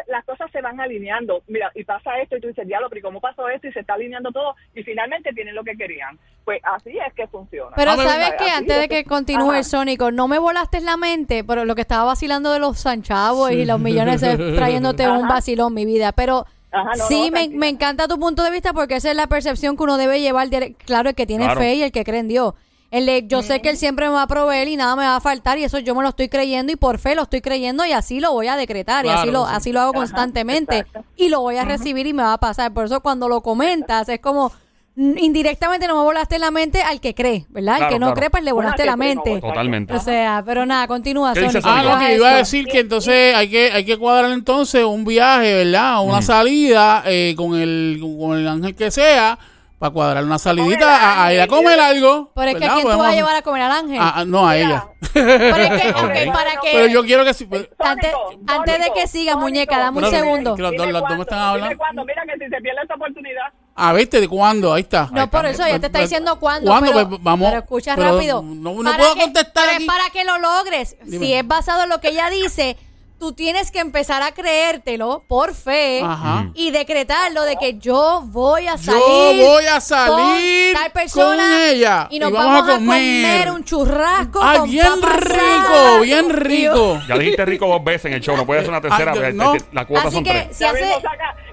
Las 0.07 0.24
cosas 0.26 0.49
se 0.51 0.61
van 0.61 0.80
alineando. 0.80 1.41
Mira, 1.47 1.72
y 1.76 1.84
pasa 1.84 2.20
esto 2.22 2.38
y 2.38 2.41
tú 2.41 2.47
dices, 2.47 2.65
diablo, 2.65 2.88
pero 2.89 2.99
¿y 2.99 3.01
¿cómo 3.01 3.20
pasó 3.20 3.49
esto? 3.49 3.68
Y 3.68 3.74
se 3.74 3.82
está 3.82 3.95
alineando 3.95 4.32
todo 4.32 4.55
y 4.74 4.84
finalmente 4.84 5.34
tienen 5.34 5.55
lo 5.55 5.63
que 5.63 5.76
querían. 5.76 6.18
Pues 6.45 6.61
así 6.63 6.97
es 6.97 7.13
que 7.13 7.28
funciona. 7.28 7.76
Pero 7.76 7.95
sabes 7.95 8.34
que 8.38 8.45
es 8.45 8.53
antes 8.53 8.80
de 8.80 8.88
que 8.88 9.03
continúe 9.03 9.49
Ajá. 9.49 9.57
el 9.59 9.63
Sónico, 9.65 10.11
no 10.11 10.28
me 10.30 10.39
volaste 10.39 10.80
la 10.82 10.95
mente, 10.95 11.43
pero 11.43 11.65
lo 11.65 11.76
que 11.76 11.82
estaba 11.82 12.05
vacilando 12.05 12.51
de 12.53 12.59
los 12.59 12.80
sanchavos 12.80 13.51
y 13.51 13.65
los 13.65 13.80
millones 13.80 14.24
es 14.24 14.38
trayéndote 14.55 15.07
un 15.09 15.28
vacilón, 15.28 15.74
mi 15.74 15.86
vida. 15.86 16.13
Pero 16.13 16.45
Ajá, 16.72 16.91
no, 16.97 17.05
sí, 17.07 17.30
no, 17.30 17.38
me, 17.38 17.49
me 17.49 17.68
encanta 17.70 18.07
tu 18.07 18.18
punto 18.18 18.43
de 18.43 18.51
vista 18.51 18.72
porque 18.74 18.95
esa 18.95 19.09
es 19.11 19.15
la 19.18 19.28
percepción 19.28 19.76
que 19.76 19.84
uno 19.84 19.97
debe 19.97 20.22
llevar. 20.22 20.47
Claro, 20.86 21.09
el 21.09 21.15
que 21.15 21.26
tiene 21.26 21.45
Claro. 21.45 21.59
fe 21.59 21.76
y 21.76 21.84
el 21.84 21.91
que 21.91 22.03
cree 22.05 22.20
en 22.22 22.28
Dios. 22.30 22.53
El 22.89 23.05
de, 23.05 23.25
yo 23.27 23.41
sé 23.41 23.61
que 23.61 23.69
él 23.69 23.75
siempre 23.77 24.07
me 24.07 24.13
va 24.13 24.21
a 24.21 24.27
proveer 24.27 24.69
y 24.69 24.77
nada 24.77 24.95
me 24.95 25.03
va 25.03 25.17
a 25.17 25.19
faltar 25.19 25.57
y 25.59 25.63
eso 25.65 25.77
yo 25.79 25.93
me 25.93 26.03
lo 26.03 26.09
estoy 26.09 26.29
creyendo 26.29 26.71
y 26.71 26.77
por 26.77 26.99
fe 26.99 27.15
lo 27.15 27.23
estoy 27.23 27.41
creyendo 27.41 27.85
y 27.85 27.91
así 27.91 28.21
lo 28.21 28.31
voy 28.31 28.47
a 28.47 28.55
decretar 28.55 29.05
y 29.05 29.09
así 29.09 29.29
lo, 29.29 29.45
sí. 29.45 29.51
así 29.53 29.71
lo 29.73 29.81
hago 29.81 29.89
Ajá, 29.91 29.99
constantemente 29.99 30.77
exacto. 30.79 31.03
y 31.17 31.27
lo 31.27 31.41
voy 31.41 31.57
a 31.57 31.65
recibir 31.65 32.07
y 32.07 32.13
me 32.13 32.23
va 32.23 32.33
a 32.33 32.38
pasar. 32.38 32.73
Por 32.73 32.85
eso 32.85 33.01
cuando 33.01 33.27
lo 33.27 33.41
comentas 33.41 34.07
es 34.07 34.21
como 34.21 34.53
mm, 34.95 35.17
indirectamente 35.17 35.85
no 35.85 35.97
me 35.97 36.03
volaste 36.03 36.39
la 36.39 36.49
mente 36.49 36.81
al 36.81 37.01
que 37.01 37.13
cree, 37.13 37.45
¿verdad? 37.49 37.83
al 37.83 37.89
que 37.89 37.99
no 37.99 38.05
claro. 38.07 38.15
cree 38.15 38.29
pues 38.29 38.43
le 38.43 38.53
volaste 38.53 38.85
la 38.85 38.95
mente. 38.95 39.41
Totalmente. 39.41 39.93
O 39.93 39.99
sea, 39.99 40.41
pero 40.45 40.65
nada, 40.65 40.88
continúa. 40.88 41.33
¿Qué 41.33 41.41
dice 41.41 41.61
Sónico. 41.61 41.69
Ah, 41.69 41.83
no, 41.95 41.99
que 41.99 42.15
iba 42.15 42.29
a 42.31 42.38
decir 42.38 42.67
que 42.67 42.79
entonces 42.79 43.35
hay 43.35 43.49
que 43.49 43.69
hay 43.69 43.83
que 43.83 43.97
cuadrar 43.97 44.31
entonces 44.31 44.85
un 44.85 45.03
viaje, 45.03 45.53
¿verdad? 45.65 46.01
Una 46.05 46.19
Mm. 46.19 46.23
salida 46.23 47.03
eh, 47.05 47.33
con 47.35 47.53
el 47.59 47.99
con 48.17 48.38
el 48.38 48.47
ángel 48.47 48.75
que 48.75 48.91
sea 48.91 49.38
para 49.80 49.91
cuadrar 49.93 50.23
una 50.23 50.39
salidita 50.39 50.95
a, 51.21 51.25
a 51.25 51.34
ir 51.34 51.41
a 51.41 51.47
comer 51.47 51.80
algo. 51.80 52.32
Pero 52.34 52.47
es 52.49 52.53
que 52.55 52.59
¿verdad? 52.61 52.78
¿a 52.78 52.82
quién 52.82 52.91
tú 52.93 52.97
vas 52.97 53.11
a 53.11 53.15
llevar 53.15 53.36
a 53.36 53.41
comer 53.43 53.61
al 53.61 53.71
ángel? 53.71 53.99
Ah, 54.01 54.13
ah, 54.15 54.25
no, 54.25 54.47
a 54.49 54.53
Mira, 54.53 54.67
ella. 54.67 54.88
Pero 55.13 55.55
es 55.57 55.82
que, 55.82 55.89
Ok. 55.91 55.97
ok, 56.28 56.34
para 56.34 56.51
que... 56.59 56.69
Pero 56.73 56.88
yo 56.88 57.03
quiero 57.03 57.23
que 57.25 57.34
pues, 57.45 57.69
Antes, 57.80 58.11
Sónico, 58.11 58.41
antes 58.51 58.80
de 58.86 58.91
que 58.93 59.07
sigas, 59.07 59.36
muñeca, 59.38 59.78
dame 59.78 59.99
un 59.99 60.09
segundo. 60.09 60.55
que 60.55 60.61
los 60.63 60.75
dos- 60.75 60.88
los 60.91 61.01
dos 61.01 61.15
me 61.17 61.21
están 61.21 61.39
hablando. 61.39 61.78
cuándo. 61.78 62.05
Mira 62.05 62.23
que 62.25 62.34
si 62.43 62.49
se 62.49 62.61
pierde 62.61 62.82
esta 62.82 62.95
oportunidad. 62.95 63.43
Ah, 63.75 63.93
¿viste? 63.93 64.19
¿De 64.19 64.28
cuándo? 64.28 64.73
Ahí 64.73 64.82
está. 64.82 65.07
No, 65.11 65.30
por 65.30 65.45
eso, 65.45 65.63
ya 65.67 65.78
te 65.80 65.86
está 65.86 65.99
diciendo 65.99 66.39
cuándo. 66.39 66.71
¿cuándo? 66.71 66.91
Pero, 66.93 67.09
Pues, 67.09 67.21
vamos, 67.23 67.49
pero 67.51 67.61
escucha 67.61 67.95
pero 67.95 68.13
rápido. 68.15 68.41
no- 68.41 68.82
no 68.82 68.97
puedo 68.97 69.13
que- 69.13 69.21
contestar 69.21 69.51
pero 69.65 69.69
es 69.69 69.75
aquí. 69.78 69.86
para 69.86 70.09
que 70.09 70.23
lo 70.25 70.39
logres. 70.39 70.97
Dime. 71.03 71.23
Si 71.25 71.34
es 71.34 71.47
basado 71.47 71.84
en 71.84 71.89
lo 71.89 72.01
que 72.01 72.07
ella 72.09 72.32
dice, 72.32 72.75
tú 73.20 73.34
tienes 73.34 73.72
que 73.72 73.80
empezar 73.80 74.22
a 74.22 74.32
creértelo 74.34 75.24
por 75.28 75.53
fe 75.55 76.01
Ajá. 76.03 76.49
y 76.53 76.72
decretarlo 76.72 77.43
de 77.43 77.55
que 77.57 77.78
yo 77.78 78.22
voy 78.26 78.68
a 78.68 78.78
salir. 78.78 79.01
Yo 79.01 79.47
voy 79.47 79.65
a 79.65 79.72
con 79.74 79.82
salir 79.82 80.74
tal 80.76 80.91
persona 80.91 81.43
con 81.43 81.53
ella 81.61 82.07
y 82.11 82.20
nos 82.20 82.30
y 82.30 82.34
vamos, 82.34 82.70
a 82.70 82.74
comer. 82.76 83.51
un 83.51 83.63
churrasco 83.63 84.39
Ay, 84.41 84.59
con 84.59 84.70
bien 84.70 85.01
papas 85.01 85.20
rico, 85.24 85.99
bien 86.03 86.30
rico. 86.30 87.01
Ya 87.07 87.18
dijiste 87.18 87.45
rico 87.45 87.68
dos 87.68 87.84
veces 87.84 88.05
en 88.05 88.13
el 88.13 88.22
show, 88.22 88.38
no 88.38 88.45
puedes 88.45 88.61
hacer 88.61 88.72
una 88.72 88.82
tercera, 88.82 89.11
Ah, 89.11 89.15
porque 89.15 89.34
no. 89.34 89.53
la 89.72 89.86
cuota 89.86 90.07
Así 90.07 90.15
son 90.15 90.24
que 90.24 90.32
tres. 90.32 90.47
si 90.57 90.63
Ya 90.63 90.70
hace... 90.72 90.93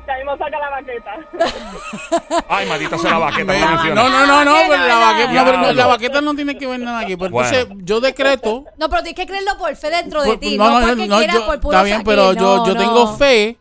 ya 0.07 0.16
mismo 0.16 0.36
saca 0.38 0.59
la 0.59 0.70
baqueta. 0.70 2.44
Ay, 2.48 2.66
maldita 2.68 2.98
sea 2.98 3.11
la 3.12 3.18
baqueta, 3.18 3.52
no 3.94 3.94
no, 3.94 4.11
no, 4.11 4.26
no, 4.26 4.44
no, 4.44 4.57
pero 4.68 4.86
la 4.86 4.98
baqueta, 4.98 5.32
no, 5.32 5.44
pero 5.44 5.59
no, 5.59 5.72
la 5.72 5.86
baqueta 5.86 6.20
no 6.20 6.34
tiene 6.34 6.57
que 6.59 6.66
ver 6.66 6.80
nada 6.80 7.00
aquí. 7.00 7.16
Pero 7.16 7.30
Bueno. 7.30 7.48
entonces 7.48 7.78
yo 7.84 8.00
decreto. 8.00 8.64
No, 8.78 8.88
pero 8.88 9.02
tienes 9.02 9.20
que 9.20 9.26
creerlo 9.26 9.57
por 9.59 9.74
fe 9.76 9.90
dentro 9.90 10.22
de 10.22 10.36
ti, 10.36 10.57
no, 10.57 10.68
no, 10.68 10.80
no, 10.80 10.86
porque 10.88 11.07
no, 11.07 11.18
quieras 11.18 11.36
yo- 11.36 11.46
por 11.46 11.61
puro 11.61 11.72
está 11.76 11.84
bien, 11.84 11.96
saque, 11.98 12.07
pero 12.11 12.32
yo, 12.34 12.57
no, 12.59 12.66
yo 12.66 12.74
no. 12.74 12.80
tengo 12.80 13.16
fe 13.16 13.59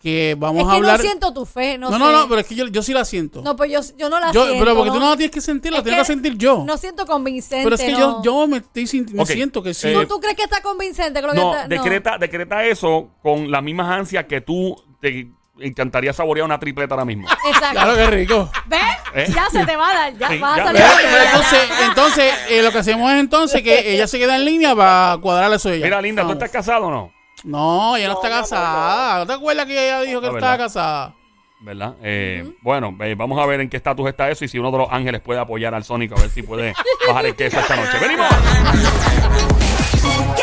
que 0.00 0.34
vamos 0.36 0.62
Es 0.62 0.66
a 0.66 0.70
que 0.70 0.76
hablar. 0.78 0.96
no 0.98 1.02
siento 1.04 1.32
tu 1.32 1.46
fe, 1.46 1.78
no 1.78 1.88
no, 1.88 1.92
sé. 1.96 1.98
no, 2.00 2.10
no, 2.10 2.28
pero 2.28 2.40
es 2.40 2.46
que 2.48 2.56
yo, 2.56 2.66
yo 2.66 2.82
sí 2.82 2.92
la 2.92 3.04
siento. 3.04 3.40
No, 3.40 3.54
pues 3.54 3.70
yo, 3.70 3.80
yo 3.96 4.10
no 4.10 4.18
la 4.18 4.32
Yo- 4.32 4.44
siento. 4.46 4.64
pero 4.64 4.76
porque 4.76 4.90
tú 4.90 4.98
no 4.98 5.10
la 5.10 5.16
tienes 5.16 5.30
que 5.32 5.40
sentir, 5.40 5.70
la 5.70 5.78
Es 5.78 5.84
tienes 5.84 6.00
que 6.00 6.06
sentir 6.12 6.36
yo. 6.36 6.64
No 6.66 6.76
siento 6.76 7.06
convincente. 7.06 7.62
pero 7.62 7.76
es 7.76 7.82
que 7.82 7.92
no. 7.92 8.20
yo, 8.20 8.22
yo 8.24 8.46
me, 8.48 8.56
estoy 8.56 9.06
me 9.12 9.22
Ok, 9.22 9.28
siento 9.28 9.62
que 9.62 9.72
sí. 9.74 9.88
eh, 9.90 9.94
¿Tú, 9.94 10.06
tú 10.16 10.20
crees 10.20 10.34
que 10.34 10.42
está 10.42 10.60
convincente 10.60 11.22
No, 11.22 11.30
que 11.30 11.38
está? 11.38 11.68
decreta, 11.68 12.18
decreta 12.18 12.64
eso 12.64 13.10
con 13.22 13.48
las 13.48 13.62
mismas 13.62 13.88
ansias 13.96 14.24
que 14.24 14.40
tú 14.40 14.74
te 15.00 15.30
encantaría 15.66 16.12
saborear 16.12 16.44
una 16.44 16.58
tripleta 16.58 16.94
ahora 16.94 17.04
mismo. 17.04 17.26
Exacto. 17.46 17.72
Claro 17.72 17.94
que 17.96 18.06
rico. 18.10 18.50
¿Ves? 18.66 18.80
¿Eh? 19.14 19.26
Ya 19.34 19.48
se 19.50 19.64
te 19.64 19.76
va 19.76 19.90
a 19.90 19.94
dar. 19.94 20.14
Ya 20.18 20.28
Sí, 20.28 20.38
vas 20.38 20.56
ya. 20.56 20.62
a 20.62 20.66
salir. 20.66 20.82
Pero, 20.82 20.94
pero 21.10 21.24
entonces, 21.24 21.70
entonces 21.88 22.34
eh, 22.48 22.62
lo 22.62 22.72
que 22.72 22.78
hacemos 22.78 23.12
es 23.12 23.20
entonces 23.20 23.62
que 23.62 23.94
ella 23.94 24.06
se 24.06 24.18
queda 24.18 24.36
en 24.36 24.44
línea 24.44 24.74
para 24.74 25.18
cuadrar 25.20 25.52
eso 25.52 25.68
de 25.68 25.76
ella. 25.76 25.84
Mira, 25.86 26.02
Linda, 26.02 26.22
¿tú 26.24 26.32
estás 26.32 26.50
casado 26.50 26.86
o 26.86 26.90
no? 26.90 27.12
No, 27.44 27.96
ella 27.96 28.08
no, 28.08 28.14
No, 28.14 28.20
está 28.20 28.28
no, 28.28 28.34
no, 28.36 28.40
casada. 28.42 29.18
¿No 29.18 29.26
te 29.26 29.32
acuerdas 29.32 29.66
que 29.66 29.72
ella 29.86 30.00
dijo 30.02 30.20
que 30.20 30.28
estaba 30.28 30.58
casada? 30.58 31.14
¿Verdad? 31.60 31.94
Eh, 32.02 32.44
Bueno, 32.60 32.96
eh, 33.00 33.14
vamos 33.16 33.40
a 33.40 33.46
ver 33.46 33.60
en 33.60 33.68
qué 33.70 33.76
estatus 33.76 34.08
está 34.08 34.28
eso 34.30 34.44
y 34.44 34.48
si 34.48 34.58
uno 34.58 34.70
de 34.72 34.78
los 34.78 34.88
ángeles 34.90 35.20
puede 35.20 35.38
apoyar 35.40 35.74
al 35.74 35.84
Sónico 35.84 36.16
a 36.16 36.20
ver 36.22 36.30
si 36.30 36.42
puede 36.42 36.74
bajar 37.06 37.26
el 37.26 37.36
queso 37.36 37.60
esta 37.60 37.76
noche. 37.76 37.98
¡Venimos! 38.00 38.26
¿Qué 40.36 40.42